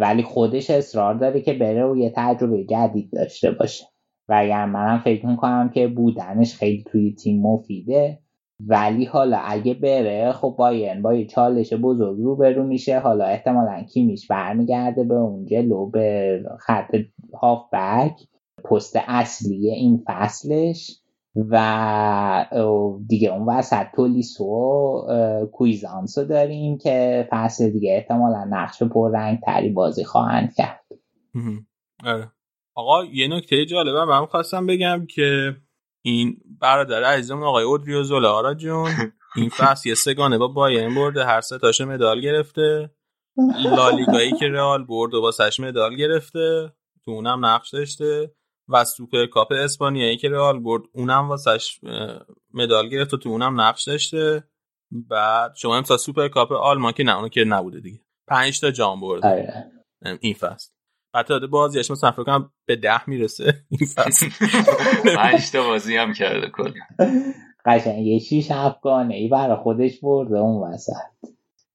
[0.00, 3.84] ولی خودش اصرار داره که بره و یه تجربه جدید داشته باشه.
[4.28, 8.18] و اگر منم فکر می‌کنم که بودنش خیلی توی تیم مفیده
[8.66, 12.98] ولی حالا اگه بره خب بایرن با یه چالش بزرگ رو برو میشه.
[12.98, 16.96] حالا احتمالا کیمیش برمیگرده به اون جلو به خط
[17.42, 18.20] هاف بک
[18.64, 20.97] پست اصلی این فصلش.
[21.50, 22.46] و
[23.08, 28.82] دیگه اون وسط تولیسو و کویزانسو داریم که فصل دیگه احتمالا نقش
[29.14, 30.84] رنگ تری بازی خواهند کرد.
[32.04, 32.32] آره.
[32.74, 35.56] آقا یه نکته جالبه من خواستم بگم که
[36.02, 38.90] این برادر عزیزمون آقای اودریو زولا آرا جون
[39.36, 42.90] این فصل یه سگانه با بایرن برده هر سه تاشه مدال گرفته.
[43.64, 46.72] لالیگایی که رئال برد و واسش مدال گرفته.
[47.04, 48.30] تو اونم نقش داشته.
[48.68, 51.80] و سوپر کاپ اسپانیایی که رئال برد اونم واسش
[52.54, 54.44] مدال گرفت و تو اونم نقش داشته.
[54.90, 58.00] بعد شما امسال سوپر کاپ آلمان که نه اونو که نبوده دیگه.
[58.26, 59.28] پنج تا جام برده.
[59.28, 59.72] آره.
[60.20, 60.70] این فصل.
[61.14, 63.54] حتی داده بازیش مثلا فکر کنم به ده می‌رسه.
[63.68, 64.28] این فصل.
[65.16, 66.72] پنج تا بازی هم کرده کلا.
[67.64, 70.92] قشنگ یه شیش افغانه ای برای خودش برده اون وسط.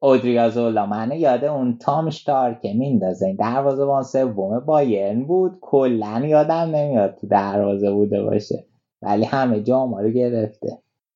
[0.04, 3.26] اودریازولا من یاد اون تامشتار که میندازه.
[3.26, 5.58] این دروازه وان سوم بایرن بود.
[5.62, 8.68] کلا یادم نمیاد تو دروازه بوده باشه.
[9.02, 10.68] ولی همه جا رو گرفته.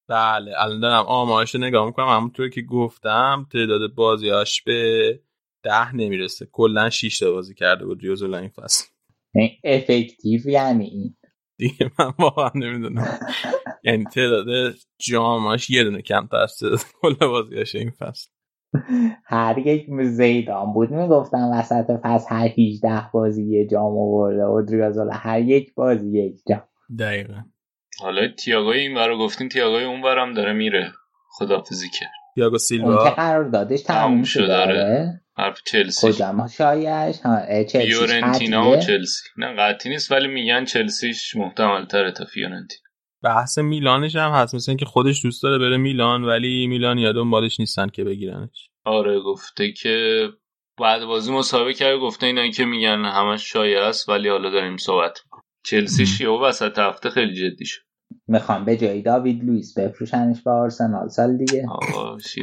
[0.10, 2.08] بله الان دارم آمارش نگاه می‌کنم.
[2.08, 5.19] همونطور که گفتم تعداد بازیاش به
[5.63, 6.47] ده نمی‌رسه.
[6.52, 8.86] کلا 6 تا بازی کرده بود ریوزولا این فصل.
[9.63, 11.15] افکتیو یعنی این.
[11.58, 13.19] دیگه من واقعا نمی‌دونم.
[13.84, 16.60] یعنی تعداد جاماش یه دونه کم از
[17.02, 18.30] کل بازیاش این فصل.
[19.25, 20.91] هر یک زیدان بود.
[20.91, 26.63] می‌گفتم وسط فصل هر 18 بازی یه جام آورده و هر یک بازی یک جام.
[26.99, 27.33] دقیقا.
[27.99, 30.91] حالا تیاگوی این برای گفتین تیاگوی اون برم داره میره.
[31.29, 32.09] خدافزی کرد.
[32.35, 32.95] تیاگو سیلوا.
[32.95, 36.07] اون که قرار دادش تموم شده داره حرف چلسی.
[36.07, 37.15] کجا؟ شایش
[37.71, 39.23] فیورنتینا و چلسی.
[39.37, 42.87] نه قطعی نیست ولی میگن چلسیش محتمل تره تا فیورنتینا.
[43.23, 47.60] بحث میلانش هم هست مثل که خودش دوست داره بره میلان ولی میلان یا دنبالش
[47.60, 48.69] نیستن که بگیرنش.
[48.86, 50.27] آره گفته که
[50.80, 55.19] بعد بازی مسابقه کرد گفته اینا که میگن همش شایع است ولی حالا داریم صحبت
[55.65, 57.82] چلسی و وسط هفته خیلی جدی شد.
[58.27, 61.65] می‌خوام به جای داوید لوئیس بفروشنش به آرسنال سال دیگه.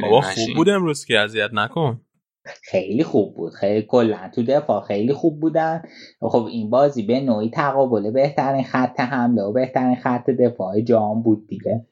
[0.03, 2.04] آقا خوب بود امروز که اذیت نکن.
[2.45, 3.53] خیلی خوب بود.
[3.53, 5.81] خیلی کلا تو دفاع خیلی خوب بودن.
[6.21, 11.47] خب این بازی به نوعی تقابل بهترین خط حمله و بهترین خط دفاع جام بود
[11.47, 11.85] دیگه.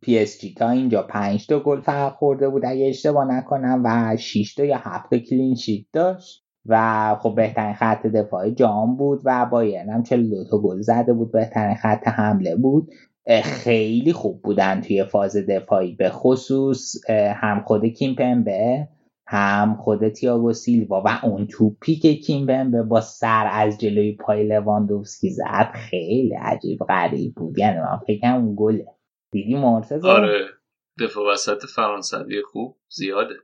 [0.00, 2.64] PSG تا اینجا 5 تا گل فقط خورده بود.
[2.64, 6.44] اگه اشتباه نکنم و 6 تا یا 7 تا clean sheet داشت.
[6.66, 11.32] و خب بهترین خط دفاعی جام بود و بایرن هم 42 تا گل زده بود.
[11.32, 12.90] بهترین خط حمله بود.
[13.42, 15.94] خیلی خوب بودن توی فاز دفاعی.
[15.94, 18.88] به خصوص هم خود کیمپمبه.
[19.26, 25.30] هم خود تیاگو سیلوا و اون توپی که کیمبمبه با سر از جلوی پای لواندوفسکی
[25.30, 27.58] زد خیلی عجیب غریب بود.
[27.58, 28.86] یعنی من فکرم اون گله
[29.32, 30.46] دیدی مرتضی آره.
[31.00, 33.34] دفاع وسط فرانسوی خوب زیاده.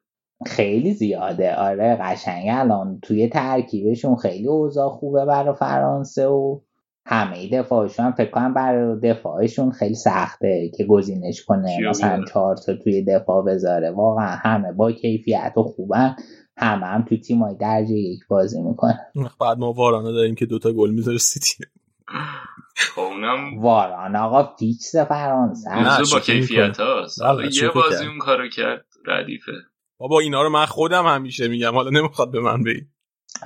[0.47, 1.55] خیلی زیاده.
[1.55, 2.47] آره قشنگ.
[2.51, 6.61] الان توی ترکیبشون خیلی اوضاع خوبه برای فرانسه و
[7.12, 11.88] همه دفاعشون هم فکر کنم برای دفاعشون خیلی سخته که گزینش کنه.
[11.88, 13.90] مثلا چهار تا توی دفاع بذاره.
[13.90, 16.16] واقعا همه با کیفیت و خوبن.
[16.57, 18.99] همه هم تو تیمای درجه یک بازی می‌کنن.
[19.40, 21.64] بعد ما وارانه داریم که دوتا گل می‌ذاره سیتی.
[22.77, 25.70] خب اونم واران آقا فیکس فرانسه.
[25.70, 27.20] نه با کیفیت هاست.
[27.53, 29.53] یه بازی اون کارو کرد ردیفه.
[29.99, 32.87] بابا اینا رو من خودم همیشه میگم حالا نمی‌خواد به من بگی.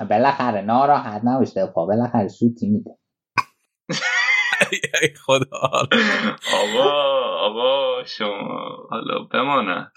[0.09, 2.91] بالاخره ناراحت نباش دفاع بالاخره سوتی میده
[4.71, 5.59] ای خدا.
[6.53, 6.89] آقا
[7.39, 9.91] آقا شما حالا بماند.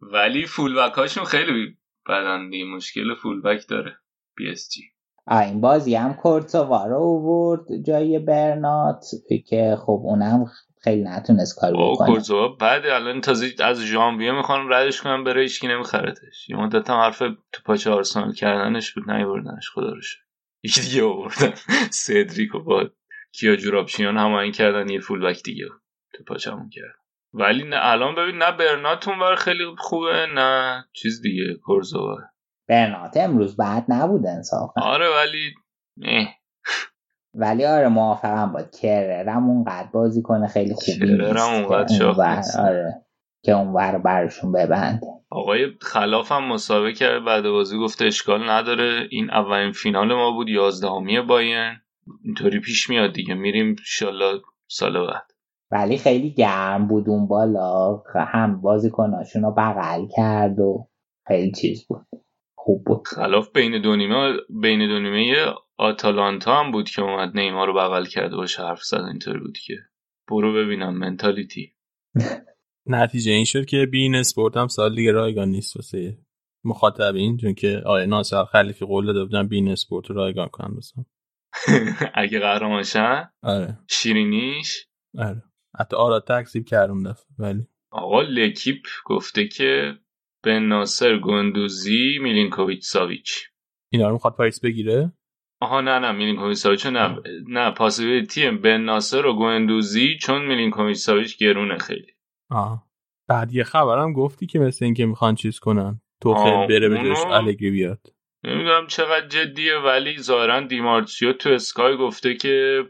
[0.00, 1.76] ولی فولبک هاشون خیلی
[2.08, 3.96] بدن مشکل فولبک داره.
[4.36, 4.82] بی اس جی.
[5.30, 9.04] این بازی هم کورتووا رو اوورد جای برنات
[9.48, 10.44] که خب اونم
[10.84, 12.06] خیلی نتونست کار بکنه.
[12.06, 16.96] کورتووا بعد الان تازه از ژانویه می‌خوان ردش کنم بره هیچکی نمیخرتش یه مدت هم
[16.96, 17.18] حرف
[17.52, 19.70] تو پاچه آرسنال کردنش بود نیوردنش.
[19.74, 20.00] خدا رو
[20.62, 21.54] یکی دیگه آوردن.
[22.04, 22.90] سدریکو با
[23.32, 25.64] کیا جورابشیان هماهنگ کردن یه فولبک دیگه
[26.14, 26.94] تو پاچمون کرد.
[27.34, 32.18] ولی نه الان ببین نه برنات اونور خیلی خوبه نه چیز دیگه کورزووا
[32.68, 34.80] برنات امروز بعد نبود انصافا.
[34.82, 35.54] آره ولی
[35.96, 36.28] نه.
[37.34, 42.06] ولی آره موافقم با کررم اونقدر بازی کنه خیلی خوبی کررم اونقدر
[42.58, 43.02] آره
[43.44, 45.06] که اونور برشون ببنده.
[45.30, 49.08] آقای خلاف هم مسابقه کرد بعد بازی گفته اشکال نداره.
[49.10, 51.76] این اولین فینال ما بود یازدهمی باین
[52.24, 53.34] اینطوری پیش میاد دیگه.
[53.34, 55.32] میریم شالا سال بعد.
[55.70, 58.02] ولی خیلی گرم بود اون بالا.
[58.14, 60.88] هم بازیکناشون رو بغل کرد و
[61.26, 62.06] خیلی چیز بود.
[62.54, 63.08] خوب بود.
[63.08, 68.04] خلاف بین دو نیمه بین دو نیمه آتالانتا هم بود که اومد نیما رو بغل
[68.04, 69.00] کرده باشه حرف زد.
[69.00, 69.74] اینطوری بود که
[70.30, 71.72] برو ببینم mentality.
[72.86, 76.18] نتیجه این شد که beIN Sport هم سال دیگه رایگان نیست واسه
[76.64, 80.78] مخاطبین چون که آقای ناصر خلیفی قول داده بودن beIN Sport رایگان کنن.
[82.14, 83.78] اگه قهرمان شن آره.
[83.88, 84.86] شیرینیش.
[85.18, 85.42] آره.
[85.78, 87.66] حتی آرا تکذیب کردم دفعه ولی.
[87.90, 89.98] آقا لکیپ گفته که
[90.44, 93.48] بناصر گندوزی میلینکوویچ ساویچ
[93.92, 95.12] اینا رو می‌خواد پاریس بگیره؟
[95.60, 97.16] آها نه نه میلینکوویچ ساویچ نه.
[97.48, 102.12] نه پاسیبیلیتی به ناصر و گندوزی چون میلینکوویچ ساویچ گرونه خیلی.
[102.50, 102.86] آه.
[103.28, 106.00] بعد یه خبرم گفتی که مثل اینکه می‌خوان چیز کنن.
[106.22, 106.34] تو
[106.68, 108.06] بره به جاش الگری بیاد.
[108.44, 112.84] نمی‌دونم چقدر جدیه ولی ظاهرا دیمارسیو تو اسکای گفته که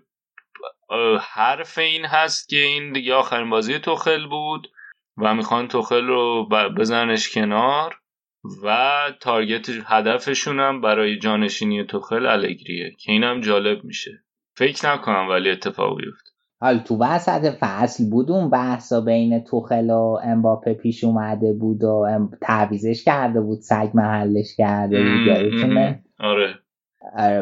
[1.21, 4.73] حرف این هست که این دیگه آخرین بازی توخل بود
[5.17, 7.99] و می‌خوان توخل رو بزنش کنار
[8.65, 14.25] و تارگت هدفشون هم برای جانشینی توخل الگریه که اینم جالب میشه.
[14.57, 16.32] فکر نکنم ولی اتفاق بیفته.
[16.63, 22.29] حال تو وسط فصل بود اون بحثا بین توخل و امباپه پیش اومده بود و
[22.41, 26.55] تعویزش کرده بود سگ محلش کرده بود یادتونه؟ آره.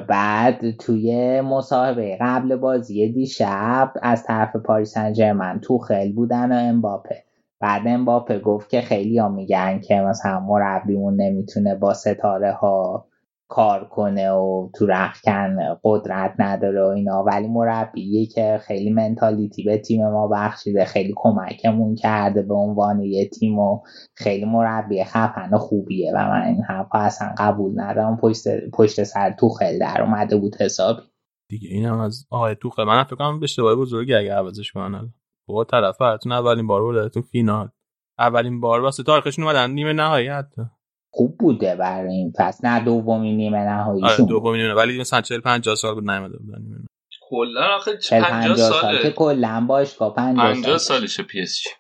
[0.01, 7.25] بعد توی مصاحبه قبل بازی دیشب از طرف پاریس سن توخل بودن و امباپه.
[7.61, 13.07] بعد امباپه گفت که خیلی ها میگن که مثلا مربیمون نمی‌تونه با ستاره ها
[13.51, 17.25] کار کنه و تو رخکن قدرت نداره و اینا.
[17.25, 23.29] ولی مربیه که خیلی منتالیتی به تیم ما بخشیده خیلی کمکمون کرده به عنوان یه
[23.29, 23.81] تیم و
[24.15, 28.17] خیلی مربی خفن خوبیه و من این حرف اصلا قبول ندارم.
[28.17, 31.03] پشت, پشت سر خیلی در اومده بود حسابی.
[31.49, 32.85] دیگه این هم از آقای توخل.
[32.85, 35.15] من فکر کنم اشتباه بزرگی اگه عوضش کنن
[35.49, 37.69] با طرف اولین بار بود تو فینال.
[38.19, 40.29] اولین بار واسه تاریخشون اومدن نیمه نهایی
[41.11, 42.69] خوب بوده برای این فصل.
[42.69, 44.75] نه دومین نیمه نهاییشون آره دومین نیمه.
[44.75, 46.87] ولی مثلا 40 50 سال بود نیومده بودن نیمه.
[47.31, 49.03] کلا آخه 50 ساله.
[49.03, 51.71] که کلا باشگاه 50 50 سالشه PSG.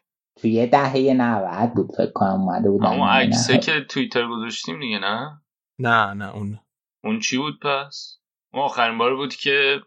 [0.40, 5.40] توی دهه 90 بود فکر کنم اومده بود اما عکسه که توییتر گذاشتیم دیگه نه؟
[5.78, 6.58] نه نه اون
[7.04, 8.18] اون چی بود پس؟
[8.52, 9.80] اون آخرین بار بود که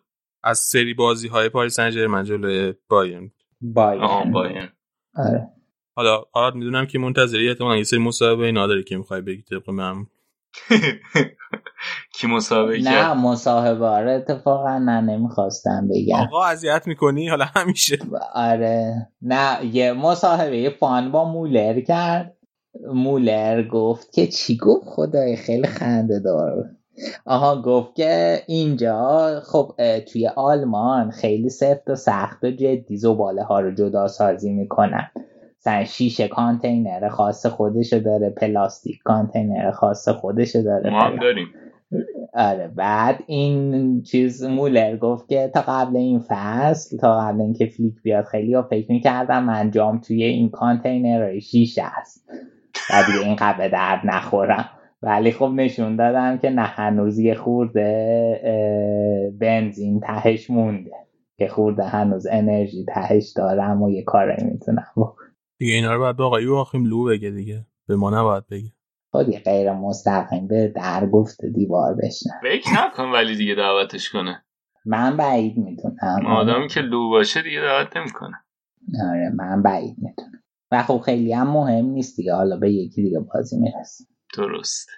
[0.43, 3.31] از سری بازی های پاریس سن ژرمن جلوی بایرن
[3.61, 4.73] بایرن.
[5.15, 5.49] آره.
[5.95, 9.69] حالا آره می‌دونم که منتظری احتمالاً یه سری مصاحبه اینا داره که می‌خوای بگی طبق
[9.69, 9.95] من
[12.15, 16.15] کی مصاحبه کرد؟ نه مصاحبه آره اتفاقا نه نمی‌خواستم بگم.
[16.15, 17.97] آقا اذیت می‌کنی؟ حالا همیشه.
[18.35, 19.07] آره.
[19.21, 22.37] نه یه مصاحبه فان با مولر کرد.
[22.93, 26.65] مولر گفت که چی گفت؟ خدای خیلی خنده دار.
[27.25, 29.71] آها گفت که اینجا خب
[30.11, 35.11] توی آلمان خیلی سفت و سخت و جدی زباله ها رو جدا سازی می‌کنن.
[35.85, 41.47] شیشه کانتینر خاص خودشو داره پلاستیک کانتینر خاص خودشو داره ما هم داریم.
[42.33, 47.93] آره بعد این چیز مولر گفت که تا قبل این فصل تا قبل اینکه فلیک
[48.03, 52.29] بیاد خیلی ها فکر می‌کردن من جام توی این کانتینر شیشه است.
[52.89, 54.69] و دیگه این قبل درد نخورم.
[55.01, 57.81] ولی خب نشون دادم که نه هنوز یه خورده
[59.39, 60.91] بنزین تهش مونده.
[61.37, 64.85] که خورده هنوز انرژی تهش دارم و یه کاری می‌تونم.
[65.63, 67.65] دیگه اینا رو باید به آقایی واخیم لو بگه دیگه.
[67.87, 68.71] به ما نباید بگه.
[69.11, 74.45] خودی غیر مستقیم به در گفت دیوار بشنه فکر نکن ولی دیگه دعوتش کنه.
[74.85, 78.35] من بعید می‌تونم آدمی که لو باشه دیگه دعوت نمی‌کنه.
[79.09, 82.33] آره من بعید می‌تونم و خب خیلی هم مهم نیست دیگه.
[82.33, 84.07] حالا به یکی دیگه بازی می‌رسیم
[84.37, 84.89] درست.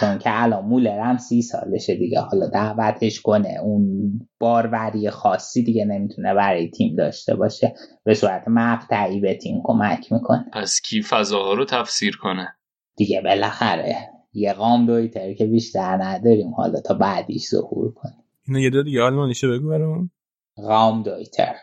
[0.00, 3.58] چون که الان مولر هم سی سالشه دیگه حالا دعوتش کنه.
[3.62, 4.10] اون
[4.40, 7.74] باروری خاصی دیگه نمی‌تونه برای تیم داشته باشه.
[8.04, 10.44] به صورت مقطعی به تیم کمک می‌کنه.
[10.52, 12.48] پس کی فضاها رو تفسیر کنه؟
[12.96, 13.96] دیگه بالاخره
[14.32, 16.54] یه قام دویتر که بیشتر نداریم.
[16.54, 18.14] حالا تا بعدیش ظهور کنه
[18.48, 20.10] اینو یه دیگه آلمانیشو بگو برام
[20.56, 21.54] قام دویتر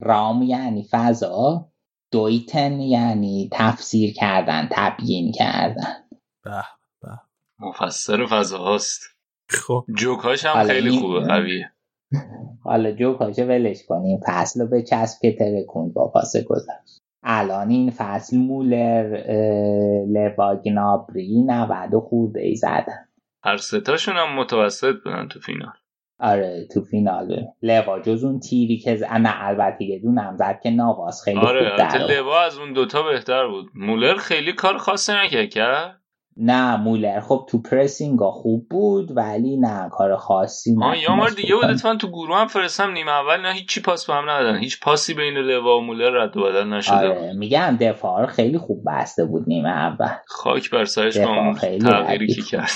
[0.00, 1.70] رام یعنی فضا
[2.12, 5.94] دویتن یعنی تفسیر کردن تبیین کردن.
[6.44, 6.50] به
[7.60, 9.02] مفسر فضاهاست
[9.48, 9.84] خب.
[9.96, 11.72] جوکاش هم خیلی خوبه قویه.
[12.64, 17.90] حالا جوکاشو ولش کنیم فصل رو به چسب که ترکون با پاس گذاشت الان این
[17.90, 19.22] فصل مولر
[20.08, 23.08] لواگنابری 90 خورده ای زدن
[23.44, 25.72] هر ستاشون هم متوسط بودن تو فینال.
[26.20, 27.44] آره تو فینال.
[27.62, 29.02] لوا جز اون تیری که ز...
[29.02, 33.46] نه البته یه دونم زد که ناواز خیلی آره خوب لوا از اون دوتا بهتر
[33.46, 33.70] بود.
[33.74, 35.99] مولر خیلی کار خاصی نکرد کرد؟
[36.36, 41.54] نه مولر خب تو پرسینگ خوب بود ولی نه کار خاصی یا بار نتونست دیگه
[41.54, 41.64] بود.
[41.64, 45.14] اتفاقا تو گروه هم فرستم نیمه اول نه هیچی پاس به هم ندادن هیچ پاسی
[45.14, 46.94] بین لوا و مولر رد و بدل نشده.
[46.96, 52.26] آره میگم دفاع رو خیلی خوب بسته بود نیمه اول خاک بر سرش با تغییری
[52.34, 52.42] که.
[52.42, 52.70] کرد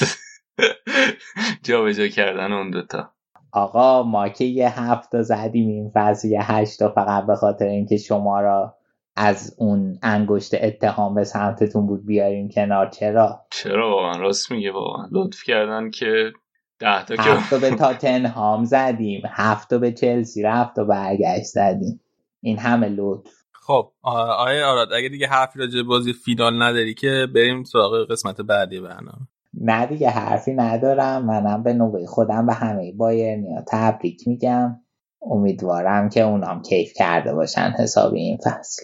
[1.65, 3.11] جا به جا کردن اون دوتا
[3.53, 8.41] آقا ما که یه هفته زدیم این فصل یه هشتا فقط به خاطر اینکه شما
[8.41, 8.75] را
[9.17, 12.91] از اون انگشت اتهام به سمتتون بود بیاریم کنار.
[12.91, 15.09] چرا؟ چرا واقعا؟ راست میگه واقعا.
[15.13, 16.33] لطف کردن که
[16.79, 19.23] ده تا که هفته به تاتنهام زدیم.
[19.27, 22.01] هفته به چلسی رفت و برگشت زدیم.
[22.41, 23.33] این همه لطف.
[23.53, 28.41] خب آ- آقای آراد اگه دیگه حرفی راجع بازی فینال نداری که بریم سراغ قسمت
[28.41, 29.29] بعدی برنامه.
[29.55, 31.25] نه دیگه حرفی ندارم.
[31.25, 34.81] منم به نوبه خودم به همه بایرنیا تبریک میگم.
[35.23, 38.83] امیدوارم که اونام کیف کرده باشن حسابی این فصل.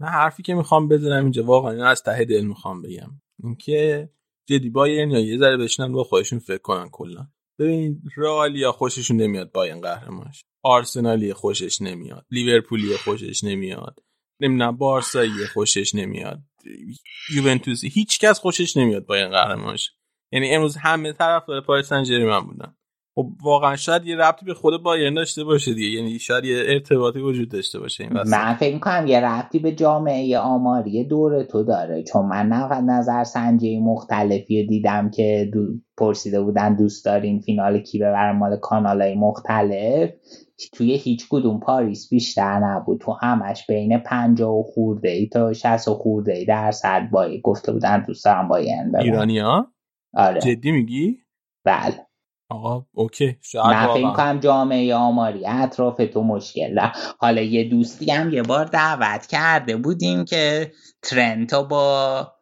[0.00, 3.10] من حرفی که می‌خوام بزنم اینجا واقعا اینو از ته دل می‌خوام بگم.
[3.42, 4.10] اینکه
[4.48, 7.28] جدی بایرن یا یه ذره بشنن با خودشون فکر کنن کلا.
[7.58, 10.44] ببین رئالیا خوششون نمیاد بایرن قهرمان شه.
[10.64, 12.26] آرسنالی خوشش نمیاد.
[12.30, 13.98] لیورپولی خوشش نمیاد.
[14.40, 16.40] نمی‌دونم بارسایی خوشش نمیاد.
[17.34, 19.90] یوونتوسی هیچ کس خوشش نمیاد بایرن قهرمان شه.
[20.32, 22.76] یعنی امروز همه طرفدار پاریس سن ژرمن بودن.
[23.20, 25.98] خب واقعا شاید یه ربطی به خود بایرن داشته باشه دیگه.
[25.98, 28.32] یعنی شاید یه ارتباطی وجود داشته باشه این وسط.
[28.32, 32.02] من فکر می‌کنم یه ربطی به جامعه آماری دور تو داره.
[32.02, 35.60] چون من نه نظر سنجی مختلفی دیدم که دو
[35.98, 40.10] پرسیده بودن دوست دارین فینال کی ببره مال کانال های مختلف.
[40.72, 43.00] توی هیچ کدوم پاریس بیشتر نبود.
[43.00, 47.72] تو همش بین 50 و خورده ای تا 60 و خورده ای درصد با گفته
[47.72, 49.66] بودن دوست دارم بایرن ببره ایرانیا
[50.14, 50.40] آره.
[50.40, 51.18] جدی میگی؟
[51.64, 52.09] بله.
[52.50, 53.36] آقا اوکی.
[53.42, 56.74] شاید من فکر می‌کنم جامعه آماری اطراف تو مشکل.
[56.74, 56.92] داره.
[57.18, 60.72] حالا یه دوستی هم یه بار دعوت کرده بودیم که
[61.02, 62.32] ترنتو با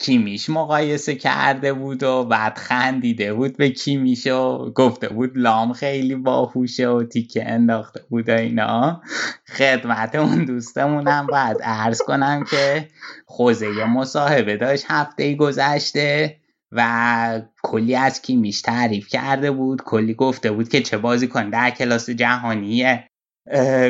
[0.00, 6.14] کیمیش مقایسه کرده بود و بعد خندیده بود به کیمیش و گفته بود لام خیلی
[6.14, 9.02] باهوشه و تیکه انداخته بود و اینا.
[9.46, 12.88] خدمت اون دوستمون هم باید عرض کنم که
[13.26, 16.39] خوزه یه مصاحبه داشت هفته گذشته.
[16.72, 21.70] و کلی از کیمیش تعریف کرده بود کلی گفته بود که چه بازی کن در
[21.70, 23.06] کلاس جهانیه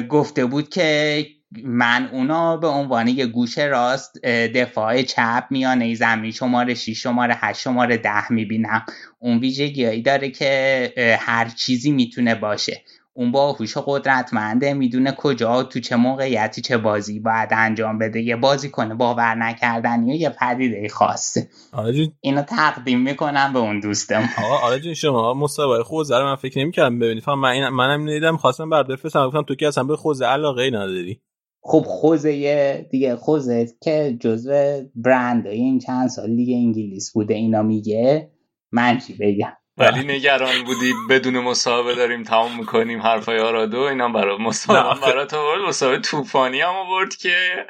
[0.08, 1.26] گفته بود که
[1.64, 7.60] من اونا به عنوان یه گوش راست دفاع چپ میانه زمین شماره 6 شماره 8
[7.60, 8.84] شماره 10 می‌بینم.
[9.18, 12.82] اون ویژگیهایی داره که هر چیزی می‌تونه باشه.
[13.20, 18.20] اون باهوش و قدرتمنده می‌دونه کجا تو چه موقعیتی چه بازی باید انجام بده.
[18.20, 21.48] یه بازی کنه باور نکردنی و یه پدیده خاصه
[21.94, 22.12] جون.
[22.20, 26.98] اینو تقدیم می‌کنم به اون دوستم آقا جون شما مسابقه خوزه رو من فکر نمی‌کردم
[26.98, 27.22] ببینید.
[27.22, 29.26] فهم من منم دیدم خواستم بر بفرستم.
[29.26, 31.20] گفتم تو که اصلا به خوزه علاقه ای نداری.
[31.62, 38.30] خب خوزه دیگه خوزه که جزو برند این چند سال لیگ انگلیس بوده اینا میگه.
[38.72, 44.38] من چی بگم؟ ولی نگران بودی بدون مسابقه داریم تمام می‌کنیم حرفای آرادو اینم برای
[44.38, 47.66] مسابقه برای تو برد مسابقه توفانی هم آورد که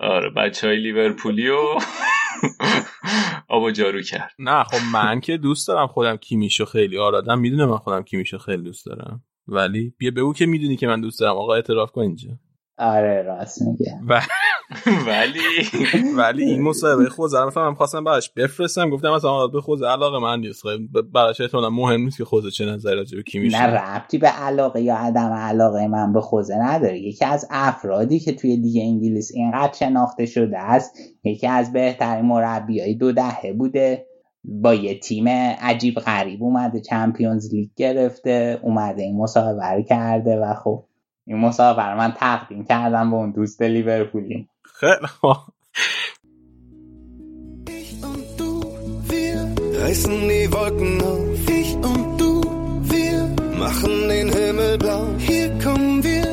[0.00, 1.58] آره بچه های لیورپولی و
[3.48, 4.30] آبا جارو کرد.
[4.38, 8.62] نه خب من که دوست دارم خودم کیمیشو خیلی آرادم می‌دونه من خودم کیمیشو خیلی
[8.62, 9.22] دوست دارم.
[9.48, 11.36] ولی بیا بگو که می‌دونی که من دوست دارم.
[11.36, 12.28] آقا اعتراف کن اینجا.
[12.78, 14.00] آره راست میگه.
[15.08, 15.40] ولی
[16.16, 20.62] ولی این مصاحبه خود من خواستم براش بفرستم گفتم مثلا به خود علاقه من نیست.
[20.62, 23.66] خب، براش احتمالاً مهم نیست که خود چه نظری راجع به کی میشه.
[23.66, 26.98] نه ربطی به علاقه یا عدم علاقه من به خوزه نداره.
[26.98, 30.92] یکی از افرادی که توی دیگه انگلیس اینقدر شناخته شده است
[31.24, 34.06] یکی از بهترین مربیای دو دهه بوده.
[34.44, 35.28] با یه تیم
[35.60, 40.84] عجیب غریب اومده چمپیونز لیگ گرفته اومده این مسابقه کرده و خب
[41.26, 44.48] این مسابقه من تقدیم کردم به اون دوست لیورپولی.
[44.84, 44.98] ne?
[47.68, 48.50] ich und du,
[49.08, 51.50] wir reißen die Wolken auf.
[51.60, 52.42] Ich und du,
[52.92, 55.06] wir machen den Himmel blau.
[55.18, 56.26] Hier kommen wir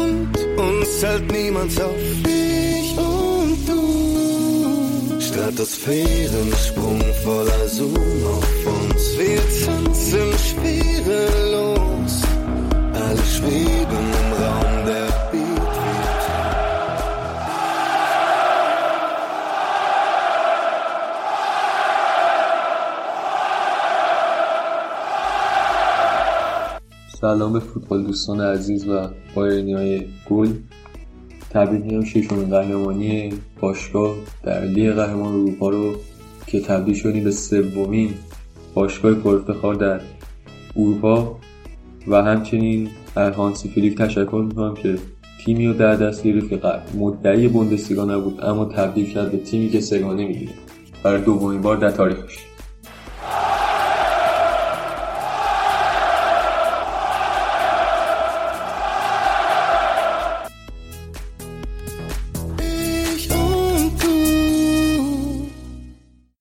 [0.00, 2.04] und uns hält niemand auf.
[2.24, 5.20] Ich und du.
[5.20, 9.18] Stratosphärensprung voller Zoom auf uns.
[9.18, 12.14] Wir tanzen schwerelos,
[12.94, 14.59] alle schweben im Raum.
[27.20, 30.48] سلام به فوتبال دوستان عزیز و بایرنی های گل.
[31.50, 35.94] تبریک میگم ششمین قهرمانی باشگاه در لیگ قهرمان اروپا رو
[36.46, 38.14] که تبدیل شدیم به سومین
[38.74, 40.00] باشگاه پرافتخار در
[40.76, 41.36] اروپا.
[42.08, 44.98] و همچنین هانسی فیلیک تشکر می‌کنم که
[45.44, 46.60] تیمی رو در دست گرفت که
[46.98, 50.52] مدعی بوندسلیگا نبود اما تبدیل کرد به تیمی که سگانه می‌گیره.
[51.02, 52.38] برای دومین بار در تاریخش.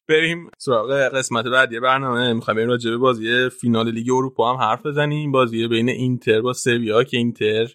[0.10, 2.34] بریم سراغ قسمت بعدی برنامه.
[2.34, 5.32] می‌خوایم بریم راجع به بازی فینال لیگ اروپا هم حرف بزنیم.
[5.32, 7.68] بازی بین اینتر با سویا که اینتر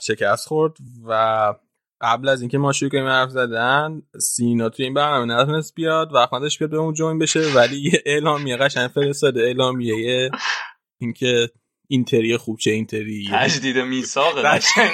[0.00, 0.76] شکست خورد
[1.08, 1.54] و
[2.00, 6.26] قبل از اینکه ما شروع کنیم حرف زدن سینا توی این برنامه نتونست بیاد و
[6.26, 7.40] خودش بیاد بهمون join بشه.
[7.56, 9.40] ولی یه اعلامیه قشنگ فرستاده.
[9.40, 10.30] اعلامیه
[11.00, 11.50] اینکه
[11.88, 13.28] اینتری خوب چه اینتری.
[13.32, 14.90] تجدید میثاق قشنگ.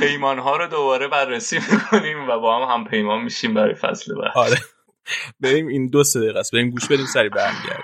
[0.00, 4.32] پیمان ها رو دوباره بررسی می‌کنیم و با هم هم پیمان میشیم برای فصل بعد.
[4.34, 4.56] آره.
[5.40, 6.52] بریم این دو سه دقیقه است.
[6.52, 7.82] بریم گوش بدیم سری برمیگرد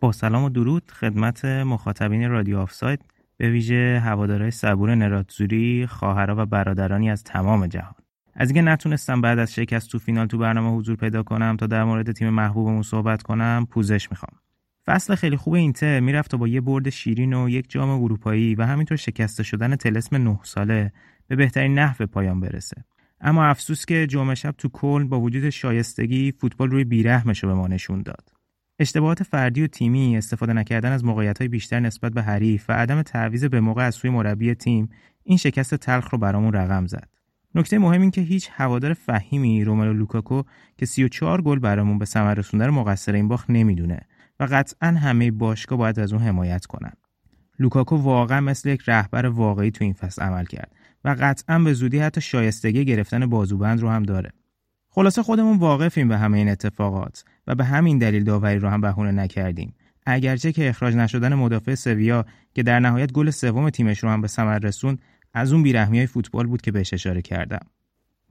[0.00, 3.00] با سلام و درود خدمت مخاطبین رادیو آفساید.
[3.36, 7.94] به ویژه هوادارهای صبور نراتزوری خواهرها و برادرانی از تمام جهان.
[8.34, 11.84] از اینکه نتونستم بعد از شکست تو فینال تو برنامه حضور پیدا کنم تا در
[11.84, 14.38] مورد تیم محبوبمون صحبت کنم پوزش می‌خوام.
[14.86, 18.66] فصل خیلی خوب اینتر می‌رفت تا با یه برد شیرین و یک جام اروپایی و
[18.66, 20.92] همینطور شکسته شدن تلسم نه ساله
[21.28, 22.84] به بهترین نحو پایان برسه.
[23.20, 27.54] اما افسوس که جمعه شب تو کلن با وجود شایستگی فوتبال روی بیرحمش رو به
[27.54, 28.32] ما نشون داد.
[28.78, 33.44] اشتباهات فردی و تیمی استفاده نکردن از موقعیت بیشتر نسبت به حریف و عدم تعویض
[33.44, 34.88] به موقع از سوی مربی تیم
[35.24, 37.08] این شکست تلخ رو برامون رقم زد.
[37.54, 40.42] نکته مهم این که هیچ هوادار فهیمی روملو لوکاکو
[40.78, 44.00] که 34 گل برامون به ثمر رسوندن مقصر این باخت نمی‌دونه
[44.40, 46.92] و قطعا همه باشگاه باید از اون حمایت کنن.
[47.58, 50.72] لوکاکو واقعا مثل یک رهبر واقعی تو این فصل عمل کرد
[51.04, 54.30] و قطعا به زودی حتی شایستگی گرفتن بازوبند رو هم داره.
[54.88, 59.10] خلاصه خودمون واقفیم به همه این اتفاقات و به همین دلیل داوری رو هم بهونه
[59.10, 59.74] نکردیم.
[60.06, 62.24] اگرچه که اخراج نشدن مدافع سویا
[62.54, 65.02] که در نهایت گل سوم تیمش رو هم به ثمر رسوند
[65.34, 67.66] از اون بیرحمی های فوتبال بود که بهش اشاره کردم.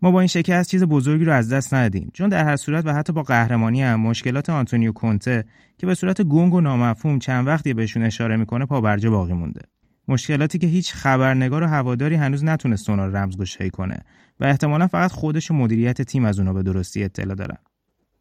[0.02, 2.94] ما با این شکست چیز بزرگی رو از دست ندادیم چون در هر صورت و
[2.94, 5.46] حتی با قهرمانی هم مشکلات آنتونیو کونته
[5.78, 9.62] که به صورت گنگ و نامفهوم چند وقتی بهشون اشاره می‌کنه پا برجه باقی مونده.
[10.08, 13.98] مشکلاتی که هیچ خبرنگار و هواداری هنوز نتونست اونا رو رمزگشایی کنه
[14.40, 17.58] و احتمالا فقط خودش و مدیریت تیم از اونا به درستی اطلاع دارن.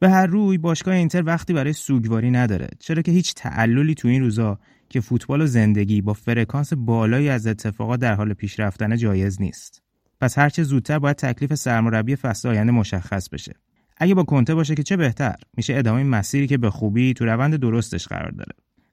[0.00, 4.22] به هر روی باشگاه اینتر وقتی برای سوگواری نداره چرا که هیچ تعللی تو این
[4.22, 9.82] روزا که فوتبال و زندگی با فرکانس بالایی از اتفاقات در حال پیشرفتن جایز نیست.
[10.20, 13.52] پس هرچه زودتر باید تکلیف سرمربی فصل آینده مشخص بشه.
[13.96, 17.56] اگه با کنته باشه که چه بهتر میشه ادامه مسیری که به خوبی تو روند
[17.56, 18.52] درستش قرار داره.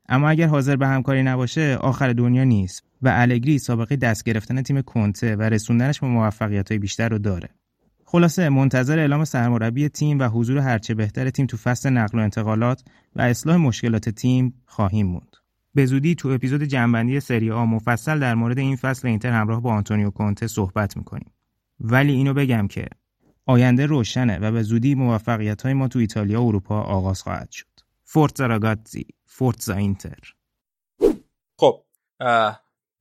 [0.09, 4.81] اما اگر حاضر به همکاری نباشه آخر دنیا نیست و الگری سابقه دست گرفتن تیم
[4.81, 7.49] کنته و رسوندنش به موفقیت بیشتر رو داره.
[8.09, 12.83] خلاصه منتظر اعلام سرمربی تیم و حضور هرچه بهتر تیم تو فصل نقل و انتقالات
[13.15, 15.35] و اصلاح مشکلات تیم خواهیم موند.
[15.75, 19.71] به زودی تو اپیزود جنبندی سری آ مفصل در مورد این فصل اینتر همراه با
[19.71, 21.31] آنتونیو کونته صحبت می‌کنیم.
[21.79, 22.87] ولی اینو بگم که
[23.45, 27.65] آینده روشنه و به زودی موفقیت های ما تو ایتالیا و اروپا آغاز خواهد شد
[28.03, 30.33] فورتزا راگاتزی فورتزا اینتر
[31.57, 31.83] خب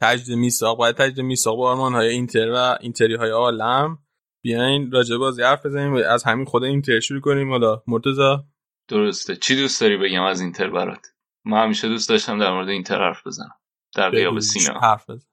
[0.00, 3.98] تجدید میساق باید تجدید میساق با آرمان های اینتر و اینتری های عالم
[4.46, 7.50] بیاین راجع بازی حرف بزنیم از همین خود اینتر شروع کنیم.
[7.50, 8.36] حالا مرتضی؟
[8.88, 9.36] درسته.
[9.36, 11.06] چی دوست داری بگم از اینتر برات؟
[11.44, 13.54] من همیشه دوست داشتم در مورد اینتر حرف بزنم.
[13.94, 14.80] در غیاب سینا.
[14.88, 15.28] حرف بزن.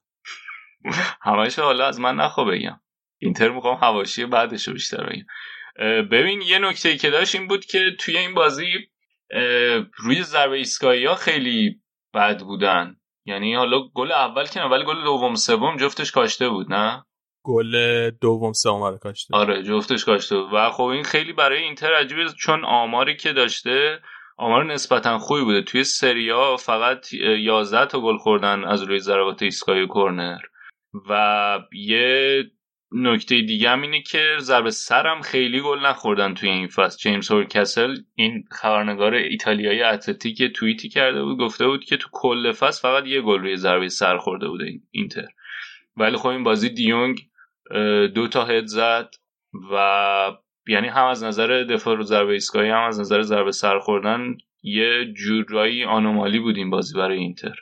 [1.22, 2.80] همش حالا از من نخوا بگم.
[3.18, 5.26] اینتر می‌خوام حواشی بعدش رو بیشتر بگم.
[6.02, 8.66] ببین یه نکته که داشت این بود که توی این بازی
[9.96, 11.80] روی ضربه ایستگاهی ها خیلی
[12.14, 12.96] بد بودن.
[13.26, 17.04] یعنی حالا گل اول که ولی گل دوم سوم جفتش کاشته بود نه؟
[17.44, 19.36] گل دوم سوم رو کاشته.
[19.36, 20.36] آره جفتش کاشته.
[20.36, 24.00] و خب این خیلی برای اینتر عجیبه چون آماری که داشته
[24.36, 25.62] آمار نسبتا خوبی بوده.
[25.62, 30.38] توی سریا فقط 11 تا گل خوردن از روی ضربات ایستگاهی کورنر.
[31.10, 32.44] و یه
[32.92, 36.98] نکته دیگه هم اینه که ضربه سرم خیلی گل نخوردن توی این فصل.
[36.98, 42.82] جیمز هورکسل این خبرنگار ایتالیایی اتلتیک توییتی کرده بود گفته بود که تو کل فصل
[42.82, 45.26] فقط یه گل روی ضربه سر خورده بوده اینتر.
[45.96, 47.20] ولی خب این بازی دیونگ
[48.14, 49.10] دو تا هد زد
[49.72, 50.36] و
[50.68, 55.12] یعنی هم از نظر دفاع رو ضربه ایستگاهی هم از نظر ضربه سر خوردن یه
[55.12, 57.54] جورایی آنومالی بود این بازی برای اینتر.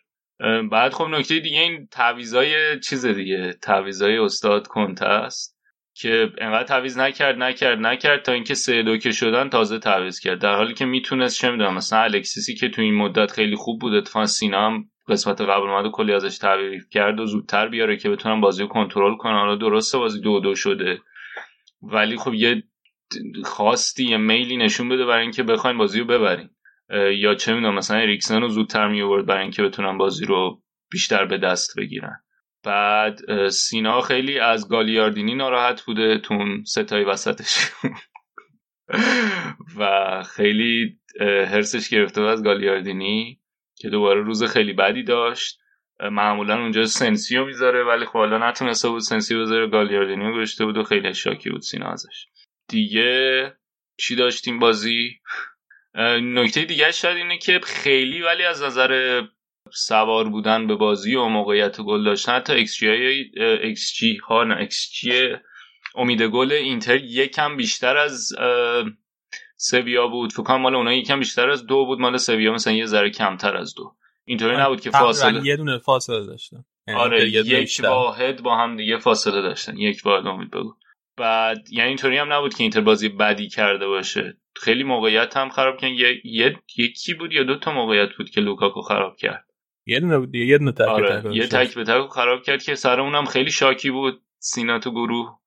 [0.71, 5.59] بعد خب نکته دیگه این تعویضای چیز دیگه تعویضای استاد کنته است
[5.95, 10.41] که انقدر تعویض نکرد نکرد نکرد تا اینکه سه دو که شدن تازه تعویض کرد.
[10.41, 13.95] در حالی که می‌تونست چه می‌دونم مثلا الکسیسی که تو این مدت خیلی خوب بود
[13.95, 18.11] اتفاقا سینا هم قسمت قبل اومد و کلی ازش تعریف کرد و زودتر بیاره که
[18.11, 21.01] بتونن بازی رو کنترل کنن حالا درسته بازی دو دو شده.
[21.83, 22.63] ولی خب یه
[23.45, 26.51] خواستی یه میلی نشون بده برای اینکه بخواین بازی رو ببرین.
[27.15, 31.25] یا چه می‌دونم مثلا اریکسن رو زودتر می آورد برای اینکه بتونن بازی رو بیشتر
[31.25, 32.25] به دست بگیرن.
[32.65, 37.71] بعد سینا خیلی از گالیاردینی ناراحت بوده تو اون سه تای وسطش.
[39.79, 43.42] و خیلی حرصش گرفته از گالیاردینی.
[43.83, 45.59] که دوباره روز خیلی بدی داشت.
[46.01, 50.35] معمولا اونجا سنسی و می‌ذاره ولی خب حالا نتونسته بود سنسی و بذاره گالیاردینی رو
[50.35, 52.27] گذاشته بود و خیلی شاکی بود سینا ازش.
[52.69, 53.53] دیگه
[53.97, 55.21] چی داشتیم بازی؟
[56.23, 59.23] نکته دیگه شاید اینه که خیلی ولی از نظر
[59.73, 65.37] سوار بودن به بازی و موقعیت گل داشتن حتی xG xG ها نه xG
[65.95, 68.33] امید گل اینتر یکم بیشتر از
[69.63, 70.33] سویا بود.
[70.33, 72.01] فکر کنم مال اونها یکم بیشتر از دو بود.
[72.01, 73.95] مال سویا مثلا یه ذره کمتر از دو.
[74.25, 76.65] اینطوری نبود که فاصله یه دونه فاصله داشتن.
[76.97, 79.77] آره یک واحد با هم دیگه فاصله داشتن.
[79.77, 80.75] یک واحد امید به گل.
[81.17, 84.37] بعد یعنی اینطوری هم نبود که اینتر بازی بدی کرده باشه.
[84.57, 85.91] خیلی موقعیت هم خراب کرد.
[86.25, 89.45] یه یکی بود یا دو تا موقعیت بود که لوکاکو خراب کرد.
[89.87, 91.37] یه دونه بود یه دونه تک آره.
[91.37, 94.23] یه تک به تک خراب کرد که سر اونم خیلی شاکی بود.
[94.39, 95.39] سینا تو گروه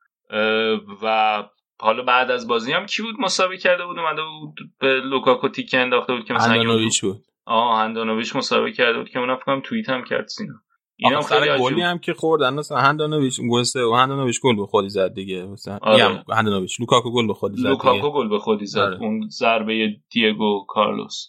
[1.03, 1.43] و
[1.80, 5.80] حالا بعد از بازی هم کی بود مصاحبه کرده بود؟ اومده بود به لوکاکو تیکه
[5.80, 7.17] انداخته بود که مثلا هندانوویچ بود.
[7.45, 10.53] آه هندانوویچ مصاحبه کرده بود که اونم فکر کنم توییت هم کرد سینا.
[10.97, 15.13] اینا خیلی گلی هم که خوردن مثلا هندانوویچ گل و هندانوویچ گل به خودی زد
[15.13, 15.45] دیگه.
[15.45, 16.23] مثلا آره.
[16.34, 18.97] هندانوویچ لوکاکو گل به خودی زد لوکاکو گل به خودی زد آره.
[19.01, 21.28] اون ضربه دیگو کارلوس.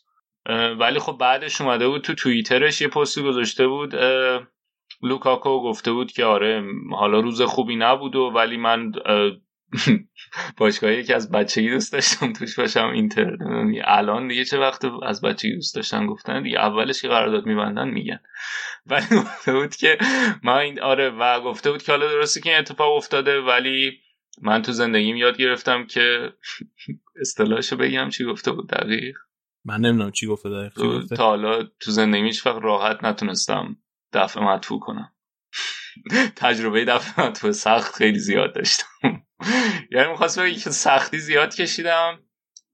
[0.78, 3.94] ولی خب بعدش اومده بود تو توییترش یه پستی گذاشته بود
[5.02, 8.92] لوکاکو گفته بود که آره حالا روز خوبی نبود و ولی من
[10.56, 13.36] باشگاهی که از بچگی دوست داشتم توش باشم اینتر
[13.84, 18.20] الان دیگه چه وقت از بچگی دوست داشتن گفتن؟ دیگه اولش که قرارداد میبندن میگن.
[18.86, 19.98] ولی گفته بود که
[20.42, 24.00] ما این آره و گفته بود که حالا درسته که این اتفاق افتاده ولی
[24.42, 26.32] من تو زندگیم یاد گرفتم که
[27.20, 29.16] اصطلاحشو بگم چی گفته بود دقیق؟
[29.64, 31.16] من نمی‌دونم چی گفته دقیق چی گفته.
[31.16, 33.76] تا حالا تو زندگیم هیچ وقت راحت نتونستم
[34.12, 35.12] دفع مدفوع کنم.
[36.36, 39.25] تجربه دفع مدفوع سخت خیلی زیاد داشتم.
[39.90, 42.18] یعنی می‌خواست بگه که سختی زیاد کشیدم.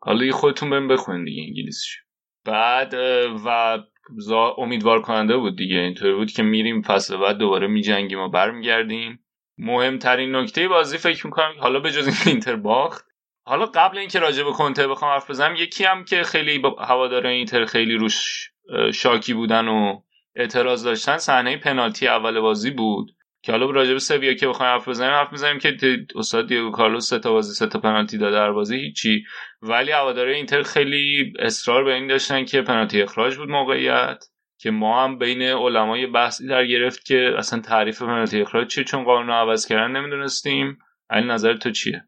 [0.00, 1.98] حالا خودتون بهم بخونین دیگه انگلیسیش
[2.44, 5.76] بعد و امیدوار کننده بود دیگه.
[5.76, 9.18] اینطوری بود که میریم فصل بعد دوباره میجنگیم و برمیگردیم.
[9.58, 13.06] مهمترین نکته بازی فکر می‌کنم حالا به جز این اینتر باخت.
[13.46, 17.64] حالا قبل اینکه راجع به کنته بخوام حرف بزنم یکی هم که خیلی هوادار اینتر
[17.64, 18.50] خیلی روش
[18.94, 20.02] شاکی بودن و
[20.36, 23.10] اعتراض داشتن صحنه پنالتی اول بازی بود.
[23.42, 25.76] که حالا راجع به سویا که بخوایم حرف بزنیم حرف بزنیم که
[26.16, 29.24] استاد دیگو کارلوس سه تا بازی سه تا پنالتی داده در بازی هیچی
[29.62, 34.24] ولی هواداره اینتر خیلی اصرار به این داشتن که پنالتی اخراج بود موقعیت
[34.58, 39.04] که ما هم بین علمای بحثی در گرفت که اصلا تعریف پنالتی اخراج چیه چون
[39.04, 40.78] قانون رو عوض کردن نمی‌دونستیم.
[41.10, 42.04] علی نظر تو چیه؟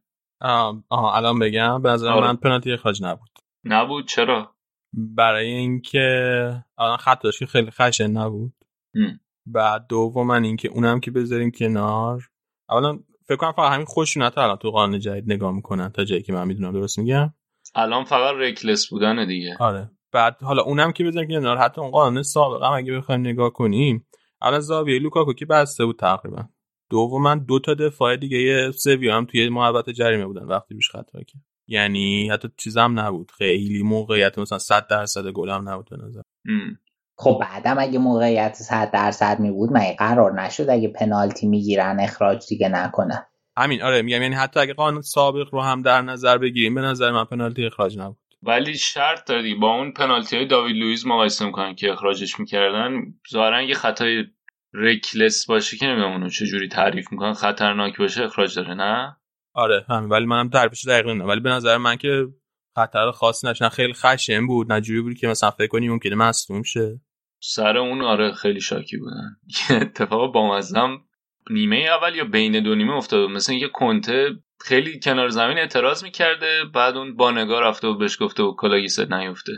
[0.88, 1.82] آها الان بگم.
[1.82, 2.26] به نظر آره.
[2.26, 3.30] من پنالتی اخراج نبود.
[3.64, 4.54] نبود؟ چرا؟
[4.92, 8.52] برای اینکه الان خط خیلی خشن نبود.
[9.46, 12.22] بعد دوم اینکه اونم که بذاریم کنار.
[12.70, 16.32] اولا فکر کنم فقط همین خشونت الان تو قانون جدید نگاه می‌کنن تا جایی که
[16.32, 17.34] من می‌دونم درست میگم.
[17.74, 19.56] الان فقط رکلس بودن دیگه.
[19.60, 19.90] آره.
[20.12, 24.06] بعد حالا اونم که که کنار حتی اون قانون سابق هم اگه بخوایم نگاه کنیم
[24.40, 26.48] الان زاویه لوکاکو که بسته بود تقریبا.
[26.90, 31.42] دوما دو تا دفاع دیگه سویا هم توی محوطه جریمه بودن وقتی روش خطا کرد
[31.66, 33.30] یعنی حتی چیزم نبود.
[33.30, 36.22] خیلی موقعیت مثلا 100 درصد گل هم نبود به نظر.
[37.16, 42.46] خب بعدم اگه موقعیت 100 درصد می بود من قرار نشد اگه پنالتی می‌گیرن اخراج
[42.48, 46.74] دیگه نکنه همین آره میگم یعنی حتی اگه قانون سابق رو هم در نظر بگیریم
[46.74, 48.18] به نظر من پنالتی اخراج نبود.
[48.42, 52.92] ولی شرط داری با اون پنالتی های داوید لوئیس مقایسه می‌کنن که اخراجش می‌کردن.
[53.32, 54.24] ظاهرا یه خطای
[54.72, 59.16] رکلس باشه که نمی‌دونم اونو چجوری تعریف می‌کنن خطرناک باشه اخراج داره نه؟
[59.54, 62.26] آره همین ولی منم تعریفش دقیق نه ولی به نظر من که
[62.76, 63.68] خطر خاصی نشن.
[63.68, 67.00] خیلی خشن بود نجوری بود که مثلا فکر کنی ممکنه مصدوم شه.
[67.46, 69.36] سر اون آره خیلی شاکی بودن.
[69.82, 71.04] اتفاق بامزه‌م
[71.50, 73.30] نیمه اول یا بین دو نیمه افتاد.
[73.30, 74.30] مثلا یه کنته
[74.60, 79.12] خیلی کنار زمین اعتراض می‌کرده بعد اون بانگا رفته و بهش گفته و کلاه گیست
[79.12, 79.52] نیفته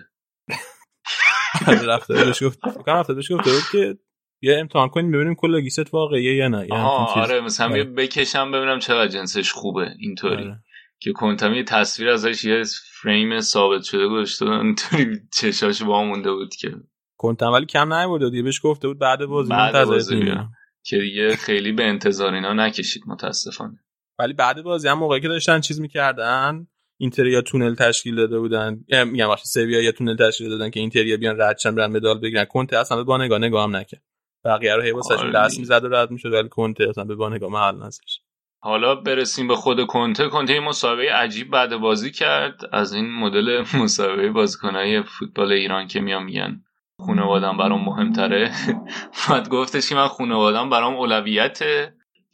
[1.66, 3.98] آره، رفته بهش گفت رفته بهش گفته بود که
[4.42, 7.84] یه امتحان کنیم ببینیم کلاه گیست واقعیه یا نه آره مثلا آره.
[7.84, 10.44] بکشم ببینم چقدر جنسش خوبه اینطوری.
[10.44, 10.60] آره.
[10.98, 12.62] که کنتم یه تصویر ازش یه
[13.02, 16.74] فریم ثابت شده گذاشته اینطوری چشاش وا مونده بود که.
[17.16, 18.42] کنتم ولی کم نیورد دیگه.
[18.42, 19.52] بهش گفته بود بعد بازی
[19.86, 20.34] بازی
[20.82, 23.78] که دیگه خیلی به انتظار اینا نکشید متاسفانه.
[24.18, 26.66] ولی بعد بازی هم موقعی که داشتن چیز می‌کردن
[26.98, 28.84] اینتریا تونل تشکیل داده بودن.
[29.06, 32.44] میگم وقتی سویا یا تونل تشکیل دادن که اینتریا بیان ردشن برن مدال بگیرن.
[32.44, 34.02] کنته اصلا با نگاه نگاه هم نکرد.
[34.44, 38.20] بقیه رو واسهشون دست می‌زد و رد می‌شد ولی کنته اصلا به بانگاه محل نزش
[38.62, 40.28] حالا برسیم به خود کنته.
[40.28, 42.60] کنته مسابقه عجیب بعد بازی کرد.
[42.72, 46.64] از این مدل مسابقه بازیکنهای فوتبال ایران که میام میگن.
[47.00, 48.52] خانوادم برام مهمتره.
[49.30, 51.58] بعد گفتش که من خانوادم برام اولویت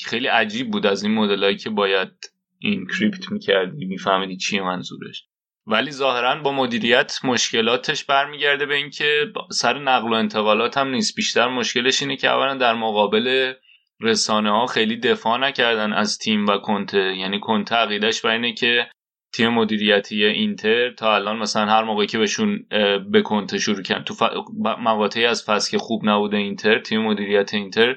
[0.04, 2.10] خیلی عجیب بود از این مدلایی که باید
[2.58, 5.24] این کریپت می‌کردی میفهمیدی چیه منظورش.
[5.66, 11.16] ولی ظاهرا با مدیریت مشکلاتش برمیگرده به اینکه سر نقل و انتقالات هم نیست.
[11.16, 13.52] بیشتر مشکلش اینه که اولا در مقابل
[14.00, 17.16] رسانه ها خیلی دفاع نکردن از تیم و کنته.
[17.16, 18.86] یعنی کنته عقیدش بر اینه که
[19.32, 22.66] تیم مدیریتی اینتر تا الان مثلا هر موقعی که بهشون
[23.10, 24.22] به کنته شروع کردن تو ف...
[24.64, 27.96] مقاطعی از فصل که خوب نبوده اینتر تیم مدیریت اینتر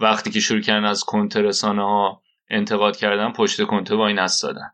[0.00, 4.70] وقتی که شروع کردن از کنته رسانه ها انتقاد کردن پشت کنته این دادن.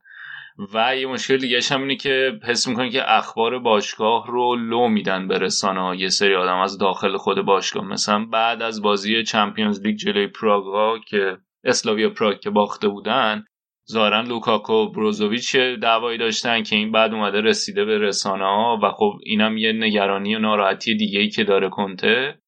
[0.75, 5.29] و یه مشکل دیگه هم اینه که حس می‌کنی که اخبار باشگاه رو لو میدن
[5.29, 9.97] به رسانه یه سری آدم از داخل خود باشگاه مثلا بعد از بازی چمپیونز لیگ
[9.97, 13.45] جلوی پراگ که اسلاویا پراگ که باخته بودن
[13.91, 19.13] ظاهرا لوکاکو بروزوویچ دعوایی داشتن که این بعد اومده رسیده به رسانه ها و خب
[19.25, 22.39] اینم یه نگرانی و ناراحتی دیگه ای که داره کنته.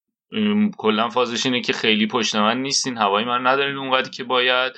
[0.77, 4.73] کلا فازش اینه که خیلی پشت من نیستین هوای من ندارین اونقدر که باید.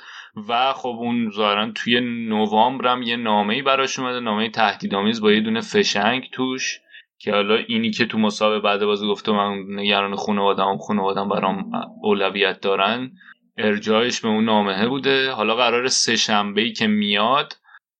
[0.49, 1.99] و خب اون ظاهرا توی
[2.29, 6.79] نوامبر هم یه نامه ای براش اومده نامه تهدیدآمیز با یه دونه فشنگ توش
[7.17, 12.61] که حالا اینی که تو مسابقه بعد بازی گفته من نگران خانواده‌ام خانواده‌ام برام اولویت
[12.61, 13.11] دارن.
[13.57, 15.31] ارجاعش به اون نامه بوده.
[15.31, 17.53] حالا قرار سه شنبه ای که میاد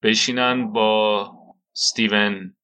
[0.03, 1.31] بشینن با
[1.73, 2.55] ستیون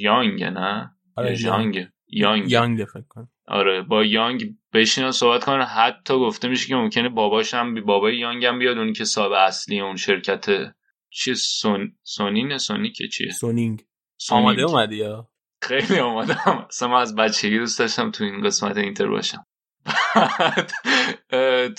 [0.00, 1.88] یانگ نه؟ آره یانگ.
[2.08, 2.50] یانگ.
[2.50, 2.84] یانگ.
[2.84, 5.62] فکر آره با یانگ بشینن صحبت کنن.
[5.62, 9.80] حتی گفته میشه که ممکنه باباش هم بابای یانگ هم بیاد اونی که صاحب اصلی
[9.80, 10.74] اون شرکت
[11.10, 13.84] چیه سون سونین سونی که چیه؟ سونینگ.
[14.30, 15.28] آماده اومدی یا؟
[15.62, 19.46] خیلی آماده اصلا من از بچگی دوست داشتم تو این قسمت اینتر باشم.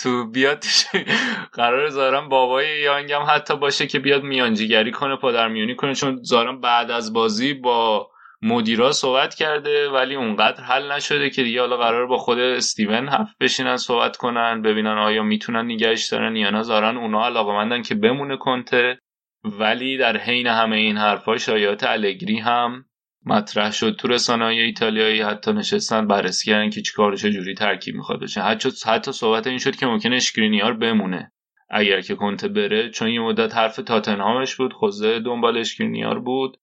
[0.04, 0.64] تو بیاد
[1.60, 6.62] قرار زارم بابای یانگ هم حتی باشه که بیاد میانجیگری کنه پادرمیونی کنه چون زارم
[6.62, 8.10] بعد از بازی با
[8.42, 13.38] مدیرا صحبت کرده ولی اونقدر حل نشده که دیگه حالا قرار با خود استیون هفت
[13.40, 16.64] بشینن صحبت کنن ببینن آیا می‌تونن نگهش دارن یا نه.
[16.64, 19.00] زارن اونا علاقه که بمونه کنته
[19.44, 22.86] ولی در حین همه این حرفا شایعات الگری هم
[23.26, 23.96] مطرح شد.
[23.96, 28.42] تو رسانه ایتالیایی حتی نشستن بررسی کردن که چیکار جوری ترکیب می‌خواد بشه.
[28.42, 31.32] حتی حتی صحبت این شد که ممکنه اشکرینیار بمونه.
[31.70, 36.58] اگر که کنته بره چون یه مدت حرف تاتنهامش بود خوزه دنبال اشکرینیار بود.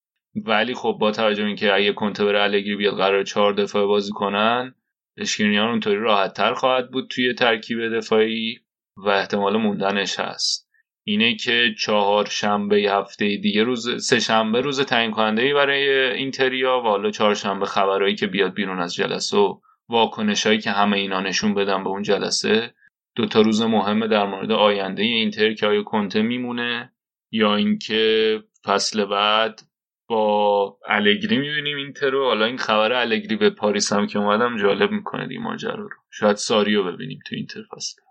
[0.45, 4.75] ولی خب با توجه اینکه اگه کنته بره الگری بیاد قرار چهار دفاع بازی کنن
[5.17, 8.59] اشکرینیار اونطوری راحت تر خواهد بود توی ترکیب دفاعی
[8.97, 10.66] و احتمال موندنش هست.
[11.09, 16.79] اینه که چهار شنبه هفته دیگه روز سه شنبه روز تعیین کننده ای برای اینتریا
[16.79, 21.21] و حالا چهار شنبه خبرایی که بیاد بیرون از جلسه و واکنشایی که همه اینا
[21.21, 22.73] نشون بدن به اون جلسه.
[23.15, 26.93] دو تا روز مهمه در مورد آینده اینتر که آیا کنته میمونه
[27.31, 29.61] یا اینکه فصل بعد
[30.07, 32.25] با الگری می‌بینیم اینتر رو.
[32.25, 35.89] حالا این خبر الگری به پاریس هم که اومدم جالب می‌کنه این ماجرا رو.
[36.11, 38.01] شاید ساریو ببینیم تو اینتر فصل.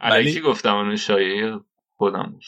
[0.00, 1.60] علیکی گفتم اون شایعه
[1.96, 2.38] خودم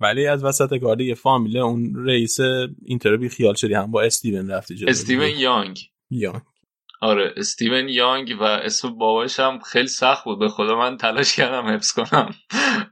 [0.00, 2.38] ولی از وسط کار دیگه فامیل اون رئیس
[2.84, 5.78] اینتر بی خیال شدی هم با استیون رفتی جلو استیون یانگ.
[6.10, 6.40] یانگ.
[7.02, 10.38] آره استیون یانگ و اسم باباش هم خیلی سخت بود.
[10.38, 12.34] به خدا من تلاش کردم حفظ کنم.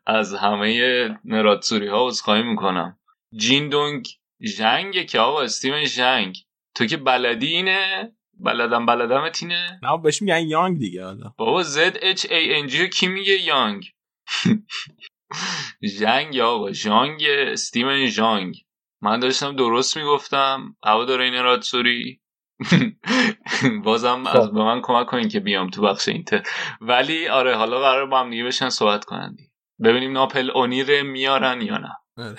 [0.06, 2.98] از همه نراتسوری ها عذرخواهی می‌کنم.
[3.36, 4.08] جین دونگ
[4.56, 6.36] جنگ که آقا استیون جنگ
[6.74, 11.34] تو که بلدی اینه؟ بلدم بلدم تینه؟ نه بهش میگن یانگ دیگه حالا.
[11.38, 13.84] بابا زد اچ ای ان جی کی میگه؟ یانگ.
[15.98, 18.54] جنگ آقا جانگ استیون جانگ
[19.02, 22.20] من داشتم درست می‌گفتم؟ هوا داره این رادسوری
[23.84, 24.52] بازم از خب.
[24.54, 26.42] به من کمک کنین که بیام تو بخش اینتر.
[26.80, 29.50] ولی آره حالا قرار با هم دیگه بشن صحبت کنندی
[29.84, 31.96] ببینیم ناپل اونیر میارن یا نه.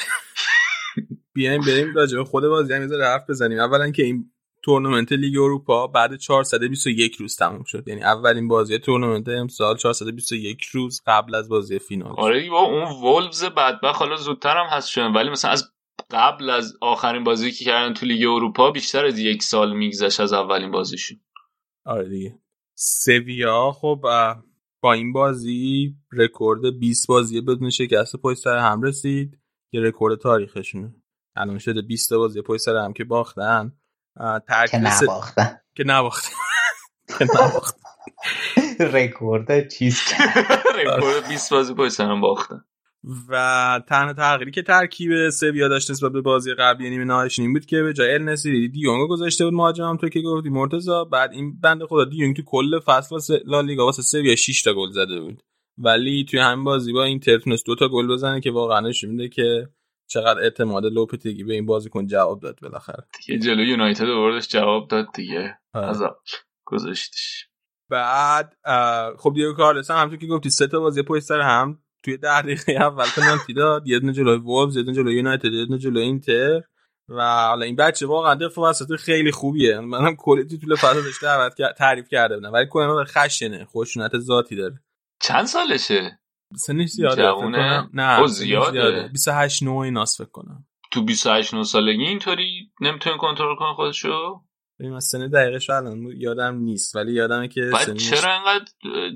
[1.34, 3.60] بیایم بریم راجع به خود بازی هم یه ذره حرف بزنیم.
[3.60, 4.32] اولا که این
[4.64, 7.88] تورنمنت لیگ اروپا بعد 421 روز تموم شد.
[7.88, 12.16] یعنی اولین بازی تورنمنت امسال 421 روز قبل از بازی فینال.
[12.18, 15.72] آره بابا، اون وولفز بدبخت حالا زودتر هم هست شدن ولی مثلا از
[16.12, 20.34] قبل از آخرین بازی که کردن تو لیگ اروپا بیشتر از یک سال میگذشت از
[20.34, 21.20] اولین بازیشون.
[21.86, 22.40] آره دیگه.
[22.76, 24.02] سویا خب
[24.82, 29.40] با این بازی رکورد 20 بازی بدون شکست پشت سر هم رسید.
[29.72, 30.96] که رکورد تاریخشونه.
[31.36, 33.79] الان شده 20 تا بازی پشت سر هم که باختن.
[34.72, 36.36] که نباختن که نباختن
[37.20, 37.80] که نباختن
[38.80, 40.02] رکورد چیز
[40.80, 42.62] رکورد 20 بازی پشت سرم باختن
[43.30, 47.66] و تنها تغییری که ترکیب سویا داشت نسبت به بازی قبلی نیمه نهاییش این بود
[47.66, 49.98] که به جای النسیری دیونگو گذاشته بود مهاجم هم.
[49.98, 50.92] تو که گفتی مرتضی.
[51.12, 54.92] بعد این بنده خدا دیونگ تو کل فصل واسه لالیگا واسه سویا 6 تا گل
[54.92, 55.44] زده بود.
[55.78, 59.30] ولی توی همین بازی با این تونست دو تا گل بزنه که واقعا نشون میده
[59.30, 59.70] که
[60.10, 63.04] چقدر اعتماد لوپتگی به این بازیکن جواب داد بالاخره.
[63.18, 65.58] دیگه جلو یونایتد آوردش جواب داد دیگه.
[65.74, 66.04] از
[66.66, 67.48] گذاشتش.
[67.90, 68.58] بعد
[69.18, 72.42] خب دیگو کارلس هم همونطور که گفتی سه تا بازی پشت سر هم توی ده
[72.42, 76.04] دقیقه اول پنالتی داد یه دونه جلوی وولفز یه دونه جلوی یونایتد یه دونه جلوی
[76.04, 76.62] اینتر.
[77.10, 79.80] و حالا این بچه واقعا دفاع وسط خیلی خوبیه.
[79.80, 82.54] منم کلی طول فصل داشته تعریف کرده بودم.
[82.54, 84.80] ولی کلا خشنه خشونت ذاتی داره.
[85.22, 86.20] چند سالشه؟
[86.56, 87.90] سنش زیاده؟ کنم.
[87.94, 89.08] نه او سنش زیاده.
[89.08, 90.66] 28 9 ایناس فکر کنم.
[90.92, 94.42] تو 28 9 سالگی اینطوری نمی‌تونه کنترل کنه خودشو؟
[94.80, 98.66] ببین من سن دقیقش الان یادم نیست ولی یادمه که بعد سنش چرا انقدر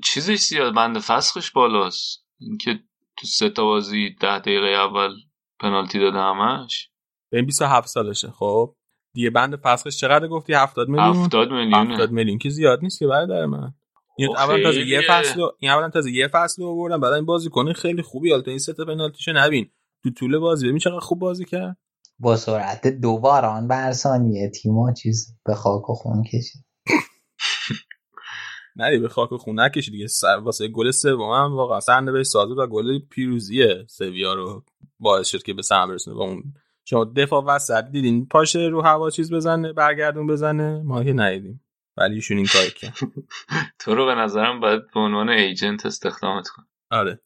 [0.04, 2.26] چیزش زیاد بند فسخش بالاست.
[2.40, 2.80] اینکه
[3.18, 5.12] تو سه تا بازی ده دقیقه اول
[5.60, 6.90] پنالتی داده همش.
[7.32, 8.76] ببین 27 سالشه خب؟
[9.16, 11.94] دیگه بند فسخش چقدر گفتی؟ 70 میلیون؟ 70 میلیونه.
[11.94, 12.38] 70 میلیون.
[12.38, 13.74] که زیاد نیست که برادر من.
[14.18, 15.02] این خب اولا تازه یه.
[15.10, 18.32] فصل رو- این اولا تازه یه فصل رو آوردن بعد این بازیکن خیلی خوبی.
[18.32, 19.70] حالا این سه تا پنالتیشو نبین.
[20.04, 21.78] تو طول بازی ببین چقدر خوب بازی کرد.
[22.20, 26.66] با سرعت دو باران بر ثانیه تیما چیز به خاک و خون کشید.
[28.76, 30.08] نه به خاک و خون نکشی دیگه.
[30.08, 34.64] سر واسه گل سوم هم واقعا سرنده بهش سازه و گل پیروزی سویا رو
[35.00, 36.16] باعث شد که به سهم برسونه.
[36.18, 36.44] با اون
[36.86, 40.82] شما دفاع وسط دیدین پاشه رو هوا چیز بزنه برگردون بزنه.
[40.84, 41.62] ما که ندیدیم.
[41.98, 42.94] ولی ایشون این کار کرد.
[43.80, 47.20] تو رو به نظرم باید به عنوان ایجنت استخدامت کن آره.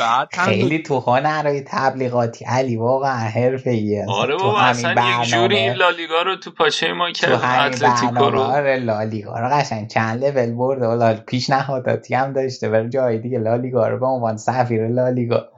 [0.00, 2.44] بعد خیلی تو هنرهای تبلیغاتی.
[2.44, 7.12] علی واقعا حرفه ایه آره بابا اصلا یک جوری این لالیگا رو تو پاچه ما
[7.12, 8.30] تو کرد همین اتلتیکو برنامه.
[8.30, 10.86] رو آره لالیگا رو قشنگ چند لول برده.
[10.86, 15.48] و لال پیشنهاداتی هم داشته بر جای دیگه لالیگا رو به عنوان سفیر لالیگا.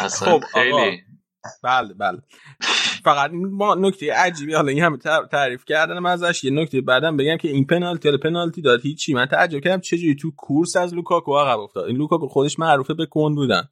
[0.00, 0.44] اصلا خب،.
[0.52, 1.02] خیلی.
[1.62, 2.18] بله بله.
[3.04, 7.36] فقط ما نکته عجیبی حالا این همه تع- تعریف کردنم ازش یه نکته بعدم بگم
[7.36, 9.14] که این پنالتی حالا پنالتی داد هیچی.
[9.14, 11.84] من تعجب کردم چجوری تو کورس از لوکاکو عقب افتاد.
[11.84, 13.68] این لوکاکو خودش معروفه به کند بودن.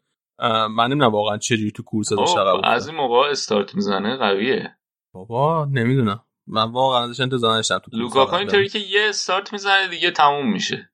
[0.70, 2.88] من نمی‌دونم واقعا چجوری تو کورس ازش عقب خب، از افتاد.
[2.88, 4.76] این موقع استارت می‌زنه قویه.
[5.14, 6.24] بابا نمی‌دونم.
[6.46, 10.90] من واقعا ازش انتظار نداشتم تو لوکاکو اینطوری که یه استارت می‌زنه دیگه تموم میشه.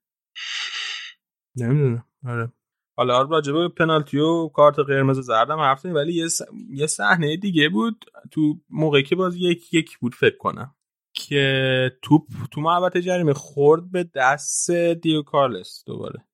[1.55, 2.05] نمی‌دونم.
[2.27, 2.51] آره.
[2.97, 6.87] حالا راجع به پنالتی و کارت قرمز و زردم حرف زدیم، ولی یه س- یه
[6.87, 8.05] صحنه دیگه بود.
[8.31, 10.73] تو موقعی که باز یک یک بود فکر کنم.
[11.13, 16.25] که توپ تو محوطه جریمه خورد به دست دیو کارلس دوباره.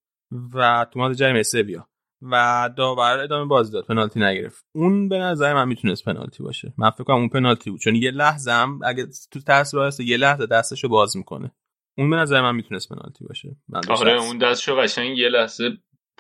[0.54, 1.88] و تو محوطه جریمه سویا.
[2.32, 4.66] و داور ادامه بازی داد پنالتی نگرفت.
[4.76, 6.74] اون به نظر من می‌تونست پنالتی باشه.
[6.78, 7.80] من فکر کنم اون پنالتی بود.
[7.80, 11.52] چون یه لحظه هم اگه تو تاثیر هست یه لحظه دستشو باز می‌کنه.
[11.98, 13.58] اون به نظر من می‌تونست پنالتی باشه.
[13.70, 14.22] من آره.
[14.22, 15.70] اون دستشو قشنگ یه لحظه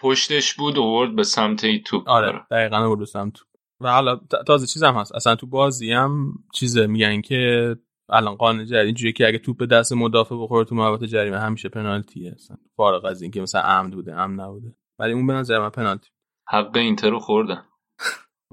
[0.03, 2.09] پشتش بود اوورد به سمت این توپ.
[2.09, 3.33] آره دقیقا رو سمت
[3.81, 5.15] و حالا تازه چیز هم هست.
[5.15, 7.75] اصلا تو بازی هم چیزه میگن که
[8.09, 11.69] الان قانون جدید اینجوریه که اگه توپ به دست مدافع بخوره تو محوطه جریمه همیشه
[11.69, 12.31] پنالتیه.
[12.35, 14.75] اصلا فارغ از اینکه مثلا عمد بوده عمد نبوده.
[14.99, 16.09] ولی اون به نظر من پنالتی.
[16.47, 17.65] حق اینتر رو خوردن.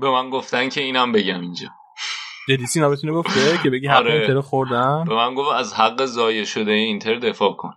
[0.00, 1.68] به من گفتن که اینم بگم اینجا.
[2.48, 4.12] جدی سینا بتونه گفته که بگی حق آره.
[4.12, 7.74] اینتر رو خوردن؟ به من گفت از حق ضایع شده اینتر دفاع کن.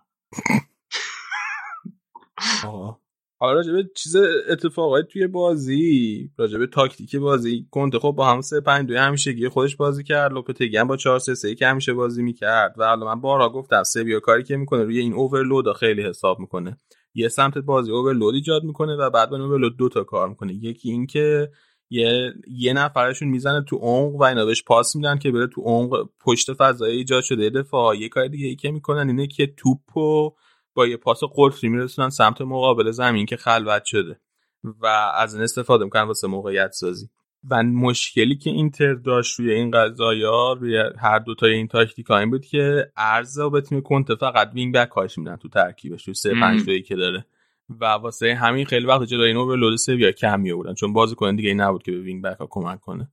[3.43, 4.15] حالا راجبه چیز
[4.49, 9.75] اتفاقات توی بازی راجبه تاکتیک بازی کنته خب با همون 3 5 2 همیشگی خودش
[9.75, 13.21] بازی کرد لوپتگی هم با 4 3 3 که همیشه بازی می‌کرد و حالا من
[13.21, 16.77] بارها گفتم سویا کاری که می‌کنه روی این اوورلود خیلی حساب می‌کنه.
[17.13, 20.53] یه سمت بازی overload ایجاد می‌کنه و بعد با overload دو تا کار می‌کنه.
[20.53, 21.49] یکی اینکه
[21.89, 26.09] یه یه نفرشون می‌زنه تو عمق و اینا بهش پاس میدن که بره تو عمق
[26.25, 30.31] پشت فضای ایجاد شده دفاع یه کار دیگه ای که می‌کنن اینه که توپو
[30.73, 34.19] با یه پاس قطری میرسونن سمت مقابل زمین که خلوت شده
[34.63, 34.85] و
[35.17, 37.09] از این استفاده می‌کنن واسه موقعیت سازی
[37.49, 42.29] و مشکلی که اینتر داشت روی این قضايا روی هر دو تا این تاکتیک این
[42.29, 46.33] بود که عرض به تیم کنته فقط wing back هاش میدن تو ترکیبش تو 3
[46.39, 47.25] 5 2 که داره.
[47.69, 51.55] و واسه همین خیلی وقت جلوی این overload سویا کم میوردن چون بازیکن دیگه ای
[51.55, 53.11] نبود که به wing back ها کمک کنه.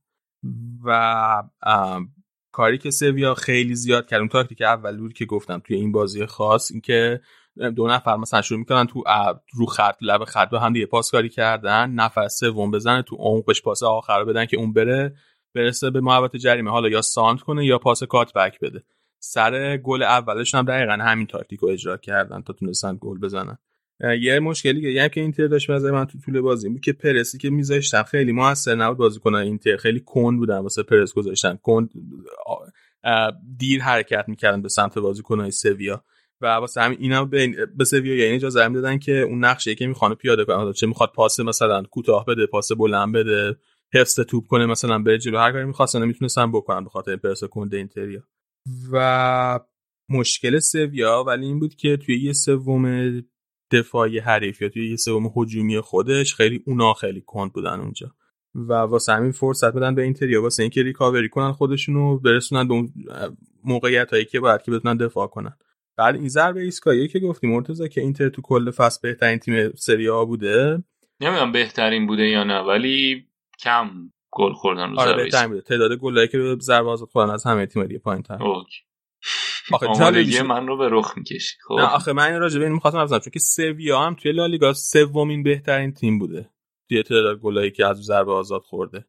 [0.85, 1.43] و
[2.51, 6.25] کاری که سویا خیلی زیاد کرد اون تاکتیک اول بود که گفتم توی این بازی
[6.25, 7.21] خاص اینکه
[7.75, 9.03] دو نفر مثلا شروع می‌کنن تو
[9.53, 11.91] رو خط لب خط به هم دیگه پاس کاری کردن.
[11.91, 15.15] نفر سوم بزنه تو عمقش پاس آخر بدن که اون بره
[15.55, 16.71] برسه به محوطه جریمه.
[16.71, 18.83] حالا یا سانتر کنه یا پاس cut back بده.
[19.19, 23.57] سر گل اولش هم دقیقا همین تاکتیک رو اجرا کردن تا تونستن گل بزنن.
[24.21, 27.49] یه مشکلی یعنی که اینتر داشت به من تو طول بازی بود که پرسی که
[27.49, 29.77] میذاشتن خیلی موثر نبود بازیکنان اینتر.
[29.77, 31.55] خیلی کند بودن واسه پرس گذاشتن.
[31.55, 31.89] کند
[33.57, 36.03] دیر حرکت می‌کردن به سمت بازیکنای سویا.
[36.41, 40.45] و واسه همین اینا به, سویا یعنی اجازه دادن که اون نقشه که می‌خواد پیاده
[40.45, 43.55] کنه چه می‌خواد پاس مثلا کوتاه بده پاس بلند بده
[43.93, 45.37] حفظ توپ کنه مثلا بره جلو.
[45.37, 48.23] هر کاری می‌خواستن نمی‌تونستن بکنن به خاطر پرس کنده اینتریا.
[48.91, 49.59] و
[50.09, 53.11] مشکل سویا ولی این بود که توی یه سوم
[53.71, 58.11] دفاعی حریف یا توی یه سوم هجومی خودش خیلی اونا خیلی کند بودن اونجا.
[58.55, 60.41] و واسه همین فرصت بدن به اینتریا.
[60.41, 62.93] واسه اینکه ریکاوری کنن خودشونو برسونن به اون
[63.63, 65.57] موقعیت هایی که باید که بتونن دفاع کنن.
[65.97, 70.09] بعد این ضربه ایسکایی که گفتیم مرتضی که اینتر تو کل فصل بهترین تیم سری
[70.09, 70.83] آ بوده.
[71.19, 73.25] نمی‌دونم بهترین بوده یا نه ولی
[73.59, 73.89] کم
[74.31, 75.61] گل خوردن رو آره بهترین بوده.
[75.61, 78.37] تعداد گلایی که به ضربه آزاد خوردن از همه تیم دیگه پایین‌تر.
[79.71, 81.57] آخه من رو به رخ می‌کشی.
[81.67, 81.73] خب.
[81.73, 85.43] نه آخه من راجع به این می‌خواستم بزنم چون که سویا هم توی لالیگا سومین
[85.43, 86.49] بهترین تیم بوده
[86.89, 89.05] توی تعداد گلایی که از ضربه آزاد خورده.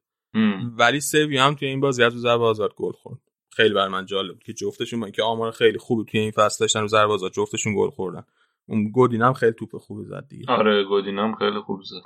[0.78, 3.20] ولی سویا هم توی این بازی از ضربه آزاد گل خورد.
[3.52, 6.80] خیلی بر من جالب که جفتشون با اینکه آمار خیلی خوبی توی این فصل داشتن
[6.80, 8.22] رو جفتشون گل خوردن.
[8.66, 10.44] اون گودین هم خیلی توپ خوبی زد دیگه.
[10.48, 12.02] آره گودین هم خیلی خوب زد.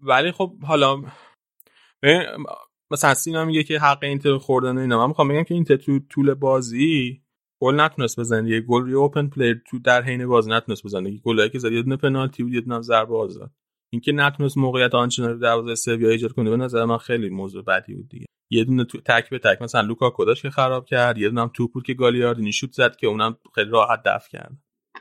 [0.00, 1.02] ولی خب حالا
[2.90, 4.98] مثلا سینا میگه که حق اینتر خوردن اینا.
[4.98, 7.22] من می‌خوام بگم که اینتر تو طول بازی
[7.60, 11.50] گل نتونست بزنه یه گل open play تو در حین بازی نتونست بزنه یه گلی
[11.50, 13.50] که زد یه دونه پنالتی بود یه دونه ضربه آزاد
[13.92, 17.94] اینکه نتونست موقعیت آنچنان رو دروازه سویا ایجاد کنه به نظر من خیلی موضوع بدی
[17.94, 18.26] بود دیگه.
[18.50, 19.62] یه دونه تو تک به تک.
[19.62, 22.96] مثلا لوکاکو داشت که خراب کرد یه دونه هم توپ بود که گالیاردینی شوت زد
[22.96, 24.52] که اونم خیلی راحت دفع کرد.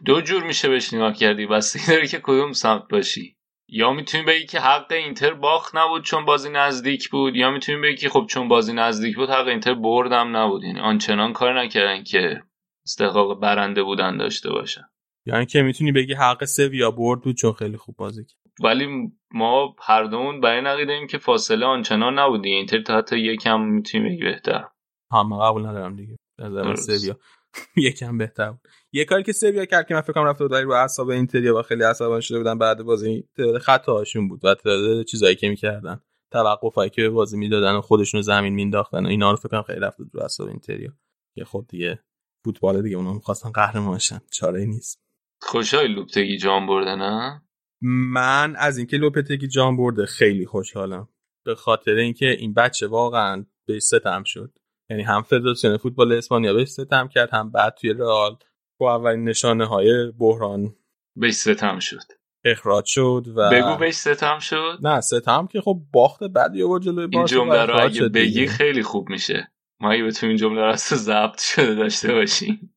[0.06, 1.46] دو جور میشه بهش نگاه کرد.
[1.46, 3.38] بستگی داره که کدوم سمت باشی؟
[3.70, 7.96] یا می‌تونی بگی که حق اینتر باخت نبود چون بازی نزدیک بود یا می‌تونی بگی
[7.96, 10.64] که خب چون بازی نزدیک بود حق اینتر بردم نبود.
[10.64, 12.44] یعنی آنچنان کار نکردن که
[12.86, 14.84] استحقاق برنده بودن داشته باشن.
[15.26, 18.47] یعنی که می‌تونی بگی حق سویا برد بود چون خیلی خوب بازی کرد.
[18.64, 24.10] ولی ما هر دومون برای نقیده که فاصله آنچنان نبودی اینتر تا حتی یکم می‌تونی
[24.10, 24.68] بگی بهتر.
[25.12, 26.18] هم قبول ندارم دیگه.
[26.40, 27.18] نظر سویا
[27.88, 28.62] یکم بهتر بود.
[28.94, 31.62] یه کاری که سویا کرد که من فکر کنم رفته بود رو اعصاب اینتریا و
[31.62, 36.02] خیلی عصبانی شده بودن بعد بازی تعداد خطاهاشون بود و تعداد چیزایی که می‌کردن.
[36.32, 39.80] توقفایی که به بازی می‌دادن و خودشونو زمین مینداختن و اینا رو فکر کنم خیلی
[39.80, 40.92] رفته رو اعصاب اینتریا.
[41.36, 42.00] که خب دیگه
[42.46, 45.00] فوتبال دیگه اونا می‌خواستن قهرمان شن چاره نیست.
[45.42, 47.42] خوشحال لوپتگی جام برده نه
[47.82, 51.10] من از اینکه لوپتگی جام برده خیلی خوشحالم.
[51.46, 54.52] به خاطر اینکه این بچه واقعا به ستم شد.
[54.90, 58.38] یعنی هم فدراسیون فوتبال اسپانیا به ستم کرد هم بعد توی رئال
[58.80, 60.76] با اولین نشانه های بحران
[61.16, 62.04] به ستم شد.
[62.46, 67.08] اخراج شد و بگو بهش ستم شد؟ نه ستم که خب باخت بعدی و جلوی
[67.12, 69.52] این جمله رو اگه بگی خیلی خوب میشه.
[69.82, 72.76] ما اگه بتونیم این جمله راست ضبط شده داشته باشیم.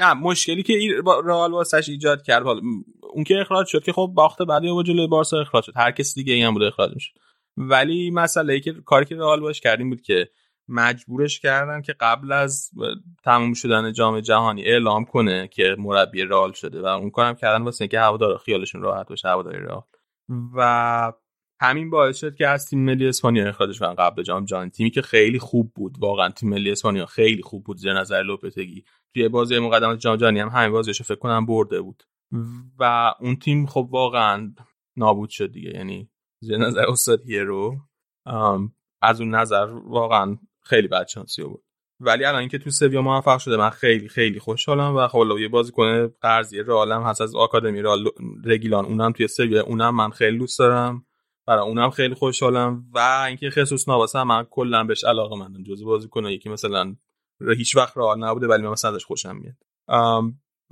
[0.00, 0.74] نه مشکلی که
[1.24, 2.60] رئال واسش ایجاد کرد حالا
[3.12, 5.72] اون که اخراج شد که خب باخت بعدی و جلوی بارسا اخراج شد.
[5.76, 7.12] هر کس دیگه ای هم بود اخراج می‌شد.
[7.56, 10.28] ولی مسئله ای که کاری که رئال باش کردیم بود که
[10.68, 12.70] مجبورش کردن که قبل از
[13.24, 17.82] تموم شدن جام جهانی اعلام کنه که مربی رئال شده و اون کارم کردن واسه
[17.82, 19.82] اینکه هوادارا خیالشون راحت باشه هواداری رئال.
[20.56, 21.12] و
[21.60, 24.70] همین باعث شد که از تیم ملی اسپانیا اخراجش کردن قبل جام جهانی.
[24.70, 28.84] تیمی که خیلی خوب بود واقعا تیم ملی اسپانیا خیلی خوب بود زیر نظر لوپتگی.
[29.14, 32.02] توی بازی مقدمات جام جهانی هم همین بازیشو فکر کنم برده بود.
[32.78, 34.54] و اون تیم خب واقعا
[34.96, 35.70] نابود شد دیگه.
[35.70, 36.10] یعنی
[36.40, 37.76] زیر نظر استاد هیرو
[39.02, 41.64] از اون نظر واقعا خیلی بد شانسی بود
[42.00, 46.08] ولی الان اینکه تو سویا موفق شده من خیلی خیلی خوشحالم و خب یه بازیکن
[46.20, 48.04] قرضی رئالم هست از آکادمی رئال
[48.44, 48.84] رگیلان.
[48.84, 51.06] اونم توی سویا اونم من خیلی دوست دارم.
[51.46, 56.24] برای اونم خیلی خوشحالم و اینکه خصوص نواسه من کلا بهش علاقه مندم جزو بازیکن
[56.24, 56.96] یکی مثلا
[57.56, 59.56] هیچ وقت رئال نبوده ولی من مثلا ازش خوشم میاد.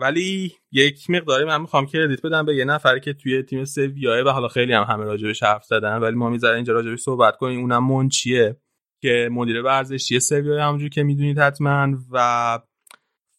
[0.01, 4.29] ولی یک مقداری من می‌خوام کردیت بدم به یه نفری که توی تیم سویاه و
[4.29, 7.61] حالا خیلی هم همه راجبش حرف زدن ولی ما می‌ذاریم اینجا راجبش صحبت کنیم.
[7.61, 8.57] اونم منچیه
[9.03, 12.59] که مدیر ورزشی سویا همونجور که می‌دونید حتما و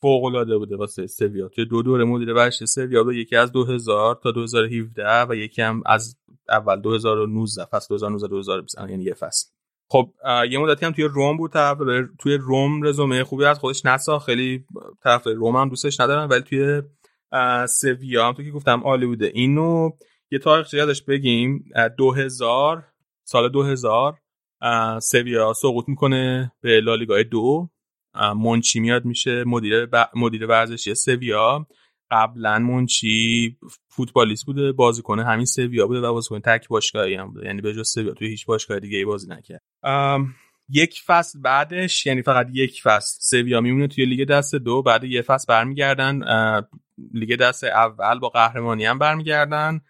[0.02, 4.20] فوق العاده بوده واسه سویا توی دو دوره مدیر ورزشی سویا به یکی از 2000
[4.24, 6.18] تا 2017 و یکی هم از
[6.50, 9.61] اول 2019 فصل 2019 2020 یعنی یه فصل.
[9.92, 10.14] خب
[10.50, 11.78] یه مدتی هم توی روم بود طرف
[12.20, 14.20] توی روم رزومه خوبی از خودش نسا.
[14.20, 14.66] خیلی
[15.04, 16.82] طرف روم هم دوستش ندارن ولی توی
[17.68, 19.32] سویا هم تو که گفتم عالی بوده.
[19.34, 19.90] اینو
[20.32, 21.66] یه تاریخ یادش بگیم.
[21.98, 22.84] 2000
[23.24, 24.18] سال 2000
[25.02, 27.70] سویا سقوط می‌کنه به لالیگای دو.
[28.36, 31.68] منچی میاد میشه مدیر مدیر ورزشی سویا.
[32.12, 33.58] قبلا منچی
[33.88, 37.46] فوتبالیست بوده بازیکن همین سویا بوده و بازیکن تک باشگاهی هم بوده.
[37.46, 39.62] یعنی به جز سویا توی هیچ باشگاه دیگه ای بازی نکرد.
[40.70, 45.22] یک فصل بعدش یعنی فقط یک فصل سویا میمونه توی لیگ دست دو بعد یه
[45.22, 46.22] فصل برمیگردن
[47.14, 49.82] لیگ دست اول با قهرمانی هم برمیگردن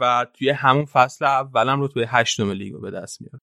[0.00, 3.40] و توی همون فصل اولم رتبه هشتم لیگ به دست میاد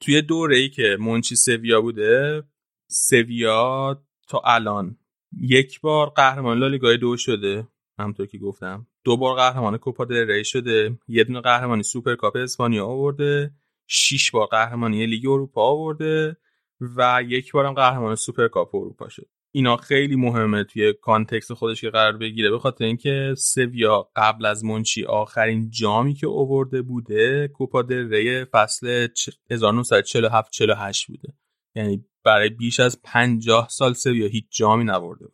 [0.00, 2.42] توی دوره ای که مونچی سویا بوده
[2.90, 4.96] سویا تا الان
[5.40, 7.68] یک بار قهرمان لالیگای دو شده
[7.98, 8.86] همونطور که گفتم.
[9.04, 13.50] دو بار قهرمان کوپا دل ری شده یه دونه قهرمانی سوپر اسپانیا آورده
[13.86, 16.36] شش بار قهرمانی لیگ اروپا آورده
[16.80, 19.26] و یک بارم قهرمان سوپر کاپ اروپا شد.
[19.52, 24.64] اینا خیلی مهمه توی context خودش که قرار بگیره به خاطر اینکه سویا قبل از
[24.64, 29.08] مونچی آخرین جامی که اوورده بوده کوپا دل ری فصل
[29.50, 31.28] 1947 48 بوده.
[31.76, 35.24] یعنی برای بیش از 50 سال سویا هیچ جامی نبرده.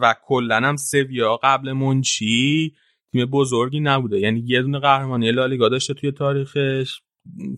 [0.00, 2.74] و کلا هم سویا قبل مونچی
[3.12, 4.20] تیم بزرگی نبوده.
[4.20, 7.02] یعنی یه دونه قهرمانی لالیگا داشته توی تاریخش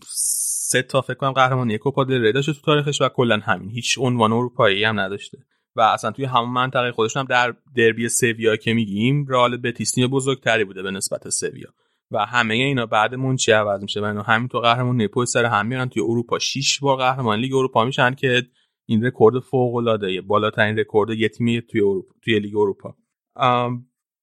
[0.07, 3.69] سه تا فکر کنم قهرمانی کوپا دل ری داشته تو تاریخش و کلا همین.
[3.69, 5.37] هیچ عنوان اروپایی هم نداشته.
[5.75, 10.07] و اصلا توی همون منطقه خودش هم در دربی سویا که میگیم رئال بتیس تیم
[10.07, 11.73] بزرگتری بوده به نسبت سویا.
[12.11, 15.65] و همه اینا بعد مونچی عوض میشه؟ و اینا همین تو قهرمانی پشت سر هم
[15.65, 16.39] میارن توی اروپا.
[16.39, 18.43] 6 بار قهرمان لیگ اروپا میشن که
[18.85, 22.95] این رکورد فوق العاده بالاترین رکورد یه تیمی توی اروپا توی لیگ اروپا.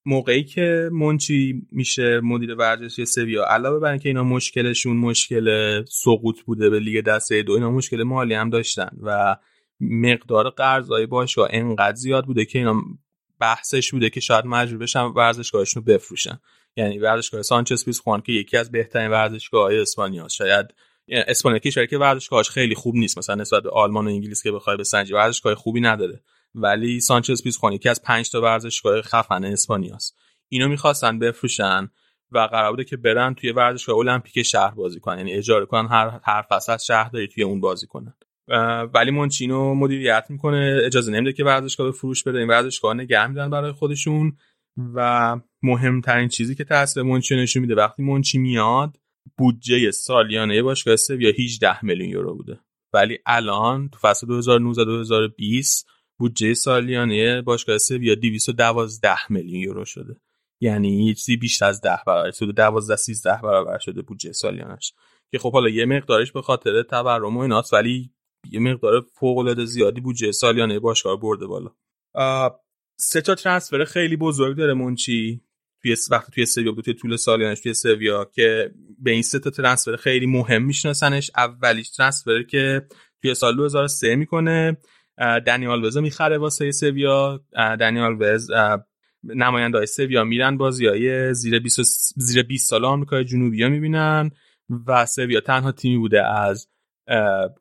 [0.05, 6.69] موقعی که منچی میشه مدیر ورزشی سویا علاوه بر اینکه اینا مشکلشون مشکل سقوط بوده
[6.69, 9.35] به لیگ دسته دو اینا مشکل مالی هم داشتن و
[9.79, 12.81] مقدار قرضای باشگاه انقدر زیاد بوده که اینا
[13.39, 16.39] بحثش بوده که شاید مجبور بشن ورزشگاهشون رو بفروشن.
[16.79, 20.65] یعنی ورزشگاه سانچز پیسخوان که یکی از بهترین ورزشگاه اسپانیا شاید
[21.07, 24.77] اسپانیا کشوری که ورزشگاهش خیلی خوب نیست مثلا نسبت به آلمان و انگلیس که بخوای
[24.77, 26.23] بسنجی ورزشگاه خوبی نداره.
[26.55, 30.17] ولی سانچز پیسخوان یکی از 5 تا ورزشگاه خفن اسپانیاست
[30.49, 31.89] اینو می‌خواستن بفروشن
[32.31, 35.17] و قرار بوده که برن توی ورزشگاه المپیک شهر بازی کنن.
[35.17, 38.13] یعنی اجاره کنن هر هر فصل از شهرداری توی اون بازی کنن.
[38.93, 43.49] ولی مونچینو مدیریت می‌کنه اجازه نمیده که ورزشگاه به فروش بره این ورزشگاه نگه میدن
[43.49, 44.37] برای خودشون
[44.93, 48.97] و مهمترین چیزی که تاثیر مونچی نشون میده وقتی مونچی میاد
[49.37, 52.59] بودجه سالیانه باشگاه سویا 18 میلیون یورو بوده.
[52.93, 55.87] ولی الان تو فصل 2019 2020
[56.19, 60.15] بودجه سالیانه باشگاه سویا 212 میلیون یورو شده.
[60.61, 64.93] یعنی چیزی بیشتر از 10 برابر شده 12 13 برابر شده بودجه سالیانش.
[65.31, 68.13] که خب حالا یه مقدارش به خاطر تورم و ایناست ولی
[68.51, 71.71] یه مقدار فوق العاده زیادی بودجه سالیانه باشگاه برده بالا.
[72.99, 75.41] سه تا ترنسفر خیلی بزرگ داره مونچی
[75.81, 79.49] توی وقتی توی سویا بود توی طول سالیانش توی سویا که به این سه تا
[79.49, 81.31] ترنسفر خیلی مهم میشناسنش.
[81.37, 82.87] اولیش ترنسفر که
[83.21, 84.77] توی سال 2003 می‌کنه
[85.45, 87.41] دنیال وز می‌خره واسه سویا.
[87.55, 88.51] دنیال وز
[89.23, 91.79] نماینده سویا میرن بازی های زیر 20
[92.17, 94.31] زیر 20 سال آمریکای جنوبی ها می‌بینن
[94.87, 96.67] و سویا تنها تیمی بوده از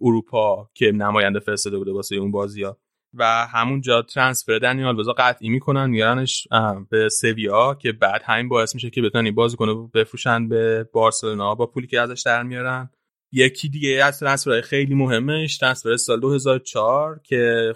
[0.01, 2.79] اروپا که نماینده فرستاده بوده واسه اون بازی ها
[3.15, 6.49] و همونجا ترانسفر دنیال وزا قطعی می‌کنن میارنش
[6.91, 11.55] به سویا که بعد همین باعث میشه که بتونن بازیکنه بفروشن به بارسلونا.
[11.55, 12.91] با پولی که ازش در میارن.
[13.33, 17.73] یکی دیگه از transfer های خیلی مهمش transfer سال 2004 که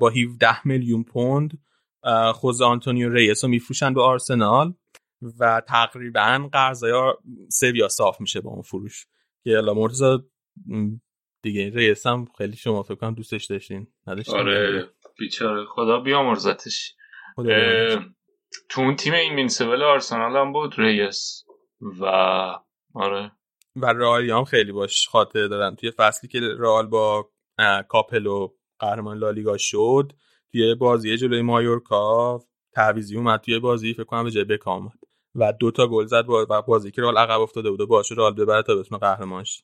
[0.00, 1.58] با 17 میلیون پوند
[2.34, 4.74] خوزه آنتونیو ریس رو میفروشن به آرسنال
[5.38, 6.92] و تقریبا قرضای
[7.50, 9.06] سویا صاف میشه با اون فروش.
[9.44, 9.74] که الا
[11.44, 11.70] دیگه.
[11.74, 13.86] ریس هم خیلی شما فکر کنم دوستش داشتین.
[14.06, 14.90] نداشتین آره.
[15.18, 15.64] بیچاره.
[15.64, 16.94] خدا بیامرزتش.
[18.68, 21.44] تو اون تیم invincible آرسنال هم بود ریس.
[22.00, 22.04] و
[22.94, 23.32] آره.
[23.76, 25.76] و رئال هم خیلی باش خاطره دارن.
[25.76, 27.30] توی فصلی که رئال با
[27.88, 28.48] کاپلو
[28.78, 30.12] قهرمان لالیگا شد
[30.52, 32.40] توی بازی جلوی مایورکا
[32.74, 33.40] تعویضی اومد.
[33.40, 34.92] توی بازی فکر کنم به جای بکام اومد.
[35.34, 38.34] و دو تا گل زد و بازی که رئال عقب افتاده بود و باعث رئال
[38.34, 39.62] ببره تا بتونه قهرمان شه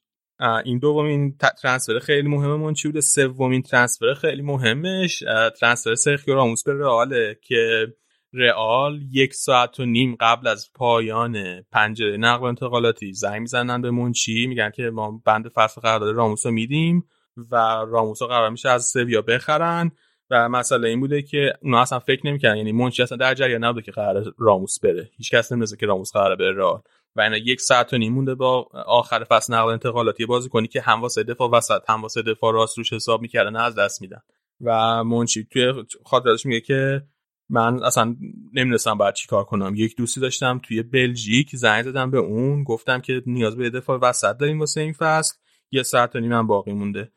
[0.64, 5.24] این دومین ترنسفر خیلی مهمه چی بوده؟ سومین ترنسفر خیلی مهمش.
[5.60, 7.86] ترنسفر سرخیو راموس به رئاله که
[8.32, 14.46] رئال یک ساعت و نیم قبل از پایان پنجره نقل انتقالاتی زنگ می‌زنن به منچی
[14.46, 17.04] میگن که ما بند فصل قرارداد راموس رو میدیم
[17.50, 17.56] و
[17.88, 19.90] راموس رو قرار میشه از سویا بخرن
[20.30, 23.82] و مسئله این بوده که اونا اصلا فکر نمی‌کنن یعنی منچی اصلا در جریان نبوده
[23.82, 25.10] که قرار راموس بره.
[25.16, 26.80] هیچ کس نمی‌دونه که راموس قرار بره رئال.
[27.16, 31.00] و یک ساعت و نیم مونده با آخر فصل نقل انتقالاتی بازی کنی که هم
[31.00, 34.20] واسه دفاع وسط هم واسه دفاع راست روش حساب می‌کردن از دست میدن.
[34.60, 35.72] و منچی توی
[36.04, 37.02] خاطرش میگه که
[37.48, 38.16] من اصلا
[38.54, 39.74] نمی‌دونستم باید چی کار کنم.
[39.76, 44.36] یک دوستی داشتم توی بلژیک زنگ زدم به اون گفتم که نیاز به دفاع وسط
[44.36, 45.34] داریم واسه این فصل.
[45.70, 47.12] یه ساعت و نیم باقی مونده.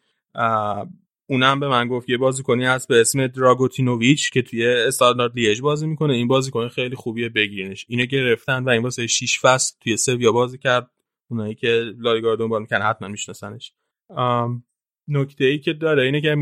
[1.28, 5.88] اونم به من گفت یه بازیکنی هست به اسم دراگوتینوویچ که توی استاندارد لیژ بازی
[5.88, 6.14] می‌کنه.
[6.14, 7.86] این بازیکن خیلی خوبیه بگیرنش.
[7.90, 10.90] اینو گرفتن و این واسه 6 فصل توی سویا بازی کرد.
[11.30, 13.74] اونایی که لالیگا رو دنبال می‌کنن حتما میشناسنش.
[15.08, 16.38] نکته ای که داره اینه که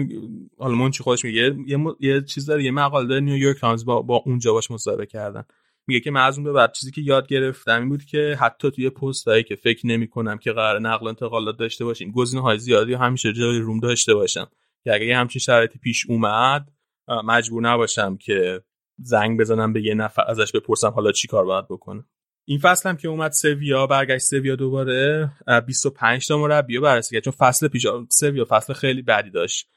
[0.58, 4.24] حالا منچی خودش میگه؟ یه, یه چیز داره یه مقاله داره نیویورک تایمز با, با
[4.26, 5.44] اونجا باش مصاحبه کردن.
[5.88, 8.72] میگه که من از اون به بعد چیزی که یاد گرفتم این بود که حتی
[8.72, 12.94] توی پستایی که فکر نمی کنم که قرار نقل انتقالات داشته باشیم گزینه های زیادی
[12.94, 14.48] همیشه جای روم داشته باشم.
[14.84, 16.72] که اگه همچین شرایطی پیش اومد
[17.08, 18.62] مجبور نباشم که
[18.98, 22.06] زنگ بزنم به یه نفر ازش بپرسم حالا چی کار باید بکنم
[22.45, 25.32] این فصل هم که اومد سویا برگشت سویا دوباره
[25.68, 29.68] 25 تا مربی بررسی کرد چون فصل پیش سویا فصل خیلی بدی داشت.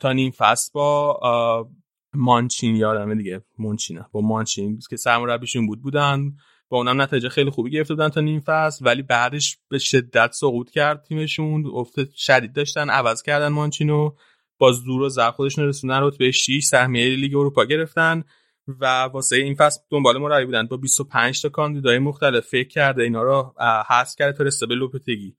[0.00, 1.68] تا نیم فصل با
[2.14, 3.42] مانچین یادمه دیگه.
[3.58, 6.36] مونچینه با مانچین که سرمربیشون بود بودن.
[6.68, 10.70] با اونم نتیجه خیلی خوبی گرفته بودن تا نیم فصل ولی بعدش به شدت سقوط
[10.70, 11.66] کرد تیمشون.
[11.74, 14.10] افت شدید داشتن عوض کردن مانچینو.
[14.58, 18.24] با زور و زر خودشون رسوندن به 6 سهمیه لیگ اروپا گرفتن
[18.68, 20.66] و واسه این فصل دنبال مربی بودن.
[20.66, 23.54] با 25 تا کاندیدای مختلف فکر کرده اینا رو
[23.88, 25.36] حذف کرده تا رسه به لوپتگی.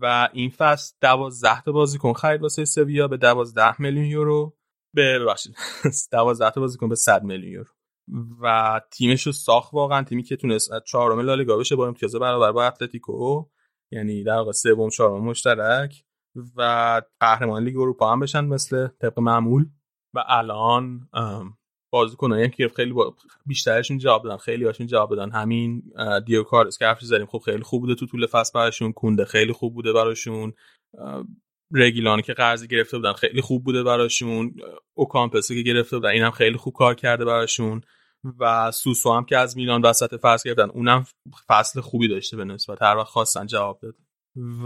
[0.00, 4.56] و این فصل 12 تا بازیکن خرید واسه سویا به 12 میلیون یورو.
[4.94, 5.56] به ببخشید.
[6.12, 7.70] 12 تا بازیکن به 100 میلیون یورو.
[8.42, 10.02] و تیمش رو ساخت واقعا.
[10.02, 13.44] تیمی که تونست چهارم لالیگا بشه با امتیاز برابر با اتلتیکو.
[13.90, 16.04] یعنی در واقع سوم چهارم مشترک.
[16.56, 19.66] و قهرمان لیگ اروپا هم بشن مثل طبق معمول.
[20.14, 21.08] و الان
[21.92, 23.14] بازیکنایی که خیلی با...
[23.46, 25.30] بیشترشون جواب دادن خیلی هاشون جواب دادن.
[25.30, 25.82] همین
[26.26, 29.52] دیو کارس که حرفش زدیم خب خیلی خوب بوده تو طول فصل براشون کونده خیلی
[29.52, 30.52] خوب بوده براشون
[31.72, 34.54] رگیلان که قرضی گرفته بودن خیلی خوب بوده براشون
[34.94, 37.80] اوکامپسه که گرفته بودن اینم خیلی خوب کار کرده براشون.
[38.38, 41.04] و سوسو هم که از میلان وسط فصل گرفتن اونم
[41.48, 43.94] فصل خوبی داشته به نسبت هر وقت خواستن جواب داد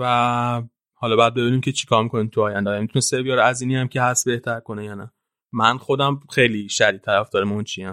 [0.00, 0.62] و
[1.04, 2.80] حالا بعد ببینیم که چیکار می‌کنیم تو آینده.
[2.80, 5.12] می‌تونه سرویا رو از اینی هم که هست بهتر کنه یا نه.
[5.52, 7.86] من خودم خیلی شدید طرفدار مونچی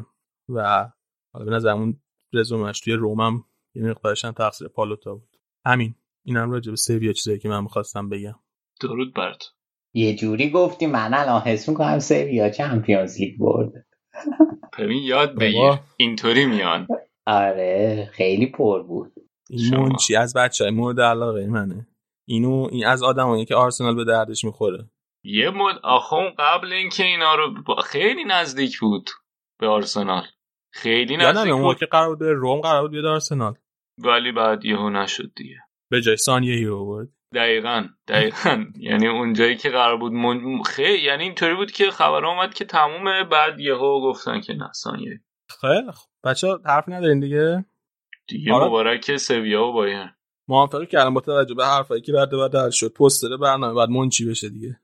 [0.50, 0.90] و
[1.34, 2.02] حالا به نظرمون
[2.34, 3.44] رزومش توی رومم
[3.76, 5.38] یه مقدارش هم تقصیر پالوتا بود.
[5.66, 5.96] همین.
[6.26, 8.36] اینم راجع به سویا چیزایی که من می‌خواستم بگم.
[8.82, 9.42] درود برد
[9.94, 13.86] یه جوری گفتی من الان حس می‌کنم سویا چمپیونز لیگ برد
[14.80, 15.74] ببین یاد بگیر.
[15.98, 16.88] اینطوری میان.
[17.28, 19.14] آره خیلی پر بود.
[19.50, 21.88] این مونچی از بچه های مورد علاقه منه.
[22.28, 24.90] اینو این از آدمایی که آرسنال به دردش می‌خوره.
[25.24, 27.54] یه مد آخه قبل اینکه اینا رو
[27.84, 29.10] خیلی نزدیک بود
[29.60, 30.24] به آرسنال.
[30.74, 31.78] خیلی نزدیک بود.
[31.78, 33.54] که قرار بود روم قرار بود بیاد آرسنال.
[33.98, 35.58] ولی بعد یهو نشد دیگه.
[35.92, 38.66] به جای سانیه هیرو بود دقیقا دقیقا.
[38.90, 40.64] یعنی اونجایی که قرار بود من...
[40.64, 45.22] خیلی یعنی اینطوری بود که خبر اومد که تمومه بعد یهو گفتن که نه ثانیه
[45.62, 47.66] خیلی خب بچه حرف ندارین دیگه؟
[48.28, 48.66] دیگه آره.
[48.66, 49.86] مبارک سویا و
[50.52, 52.94] موافقی کردم با توجه به حرفایی که رد بعد شد.
[52.94, 54.78] پستر برنامه بعد منچی بشه دیگه.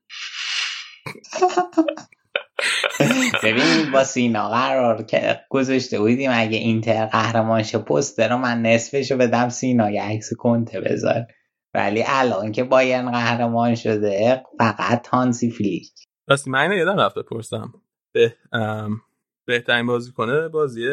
[3.43, 9.17] ببین با سینا قرار که گذاشته بودیم اگه اینتر قهرمان شه پستر رو من نصفشو
[9.17, 11.25] بدم سینا یه عکس کنته بذار.
[11.73, 15.87] ولی الان که بایرن قهرمان شده فقط تانسی فلیک.
[16.27, 17.73] راستی من یادم رفته بپرسم.
[18.11, 18.35] به
[19.45, 20.87] بهترین بازیکن بازی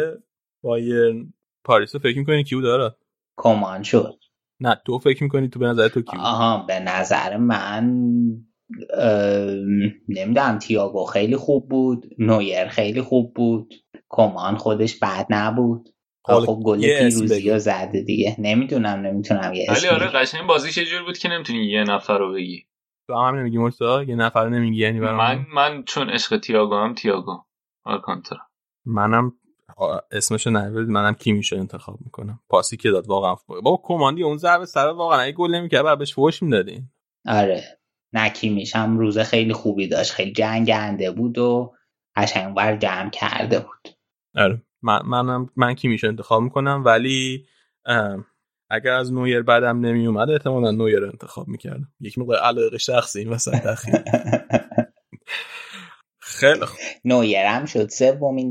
[0.63, 1.33] بایرن
[1.65, 2.97] پاریس رو فکر می‌کنی؟ کیو داره
[3.37, 4.24] کومان شد.
[4.65, 7.85] نه تو فکر می‌کنی تو به نظر تو کیو؟ آها به نظر من
[10.09, 13.75] نمی‌دونم تیاگو خیلی خوب بود نویر خیلی خوب بود
[14.09, 15.89] کومان خودش بد نبود.
[16.27, 18.37] خب گل پیروزی رو زده دیگه.
[18.39, 22.33] نمی‌دونم نمی‌تونم یه ولی آره قشنگ بازیش یه جور بود که نمی‌تونی یه نفر رو
[22.33, 22.67] بگی؟
[23.07, 27.45] تو هم نمیگی مرتا یه نفر نمیگی یعنی من من چون عشق تییاگو هم تییاگو
[27.85, 28.39] آلکانترا
[28.87, 29.33] منم
[30.11, 32.41] اسمشو نبرید منم کیمیشو انتخاب می‌کنم.
[32.49, 36.15] پاسی که داد واقعا بابا کماندی اون ضربه سر واقعا اگه گل نمی‌کرد بعد بهش
[36.15, 36.89] فوش می‌دادین.
[37.27, 37.65] آره.
[38.13, 40.13] نکی میشم روز خیلی خوبی داشت.
[40.13, 41.75] خیلی جنگنده بود و
[42.17, 43.89] قشنگ بر جمع کرده بود.
[44.35, 44.63] آره.
[44.83, 47.47] من منم من کی میشه انتخاب می‌کنم ولی
[48.71, 51.93] اگر از نویر بعدم نمی اومد احتمالا نویر انتخاب می‌کردم.
[52.01, 53.55] یک مقدار علاقه شخصی این وسط
[56.35, 56.79] خیلی خوب.
[57.05, 57.89] نویرم شد.
[57.89, 58.51] سومین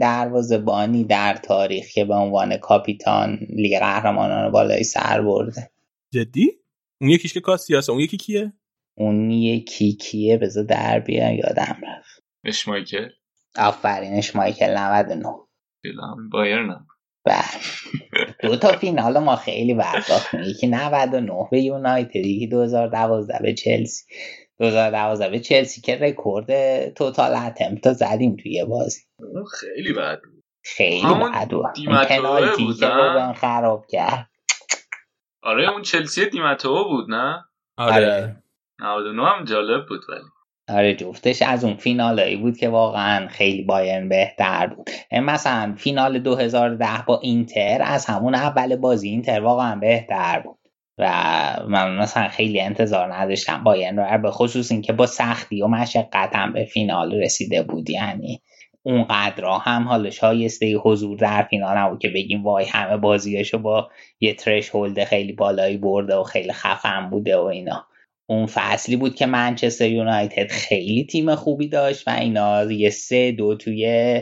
[0.66, 5.72] بانی در تاریخ که به عنوان کاپیتان لیگ قهرمانان بالای سر برده.
[6.14, 6.52] جدی؟
[7.02, 8.54] اون یکیش که کاسیاسه اون یکی کیه؟
[8.98, 12.24] اون یکی کیه؟ بذار در بیا یادم رفت.
[12.44, 13.10] اشمایکل
[13.58, 15.24] آفرین اشمایکل 99
[16.32, 16.86] بایرن
[17.26, 17.38] بله.
[18.42, 24.04] دو تا فینال ما خیلی بد باختیم یکی 99 به یونایتد یکی 2012 به چلسی.
[24.60, 29.02] 2012 به چلسی که رکورد total attempt زدیم توی بازی.
[29.60, 30.44] خیلی بد بود.
[30.64, 31.66] خیلی بد بود.
[32.08, 34.30] پنالتی که روبن خراب کرد.
[35.44, 37.46] آره اون چلسی دی‌متئو بود نه؟
[37.78, 38.44] آره.
[38.80, 40.24] 99 هم جالب بود ولی.
[40.70, 44.90] آره جفتش از اون فینالایی بود که واقعا خیلی بایرن بهتر بود.
[45.12, 50.58] مثلا فینال 2010 با اینتر از همون اول بازی اینتر واقعا بهتر بود.
[50.98, 51.06] و
[51.68, 56.54] من مثلا خیلی انتظار نداشتم بایرن رو به خصوص اینکه با سختی و مشقت هم
[56.54, 57.90] به فینال رسیده بود.
[57.90, 58.42] یعنی
[58.84, 63.90] اونقدر هم حالا شایسته حضور در فینال نبود که بگیم وای همه بازیاشو با
[64.20, 67.88] یه ترش هولد خیلی بالایی برده و خیلی خفن بوده و اینا.
[68.26, 73.56] اون فصلی بود که منچستر یونایتد خیلی تیم خوبی داشت و اینا یه سه دو
[73.56, 74.22] توی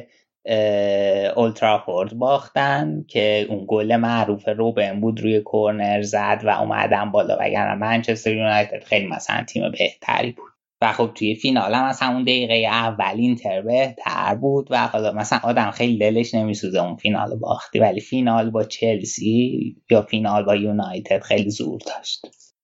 [1.36, 7.38] اولترافورد باختن که اون گل معروف روبن بود روی کورنر زد و اومدن بالا.
[7.40, 10.52] وگرنه منچستر یونایتد خیلی مثلا تیم بهتری بود.
[10.82, 15.40] و خب توی فینال هم از همون دقیقه اول اینتر بهتر بود و حالا مثلا
[15.44, 17.80] آدم خیلی دلش نمیسوزه اون فینال باختی.
[17.80, 22.22] ولی فینال با چلسی یا فینال با یونایتد خیلی زور داشت.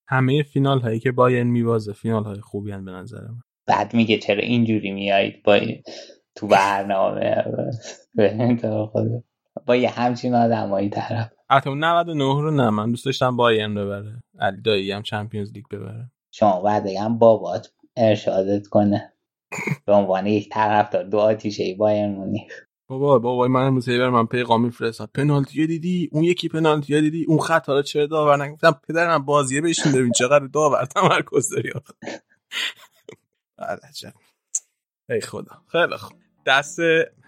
[0.08, 3.42] همه فینال هایی که باین میوازه فینال های خوبی هن به نظر من.
[3.68, 5.60] بعد میگه چرا اینجوری میایید با
[6.38, 7.46] تو برنامه.
[9.66, 11.32] با یه همچین آدمایی طرف.
[11.50, 14.24] حتی 99 رو نه من دوست داشتم باین ببره.
[14.40, 16.12] علی دایی هم چمپیونز لیگ ببره.
[16.32, 19.14] شما بعد بگم بابات ارشادت کنه.
[19.86, 22.54] به عنوان یک طرفدار دو آتیشه باین مونیخ.
[22.90, 27.40] بابا بابا من امروز بر من پیغام میفرستم پنالتی دیدی؟ اون یکی پنالتی دیدی؟ اون
[27.40, 31.72] خط حالا چرا داور نگفتم پدرم بازیه بشین ببین چقدر داور تمرکز داری.
[33.90, 34.14] عجب.
[35.10, 35.62] ای خدا.
[35.72, 36.18] خیلی خوب.
[36.48, 36.80] دست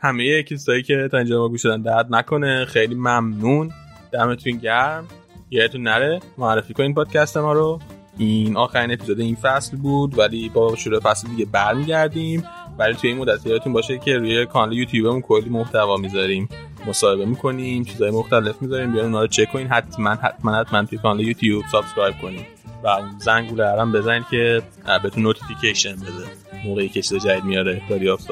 [0.02, 2.66] همه کسایی که تا اینجا ما گوش دادن درد نکنه.
[2.66, 3.72] خیلی ممنون.
[4.12, 5.08] دمتون گرم.
[5.50, 7.80] یادتون نره معرفی کنین پادکست ما رو.
[8.18, 12.44] این آخرین اپیزود این فصل بود ولی با شروع فصل دیگه برمیگردیم.
[12.80, 16.50] ولی توی این مدت یادتون باشه که روی کانال یوتیوبمون کلی محتوا می‌ذاریم.
[16.88, 18.91] مصاحبه می‌کنیم چیزای مختلف می‌ذاریم.
[18.91, 19.68] بیان اونا رو چک کنین.
[19.68, 22.46] حتما حتما حتما توی کانال یوتیوب subscribe کنین.
[22.84, 22.88] و
[23.18, 24.62] زنگوله هم بزنید که
[25.04, 26.64] بهتون notification بده.
[26.66, 27.82] موقعی که چیز جدید میاره.
[27.90, 28.28] داری آف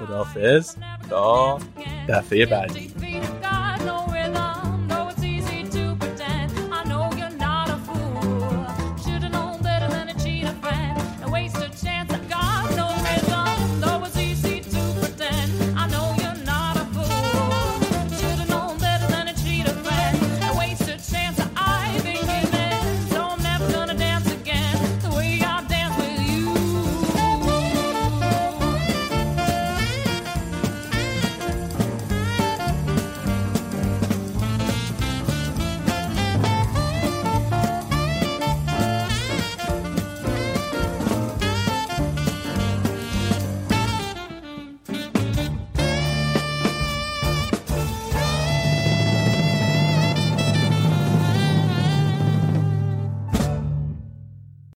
[0.00, 0.76] Rodolph is
[1.08, 1.64] the
[2.06, 2.44] Duffy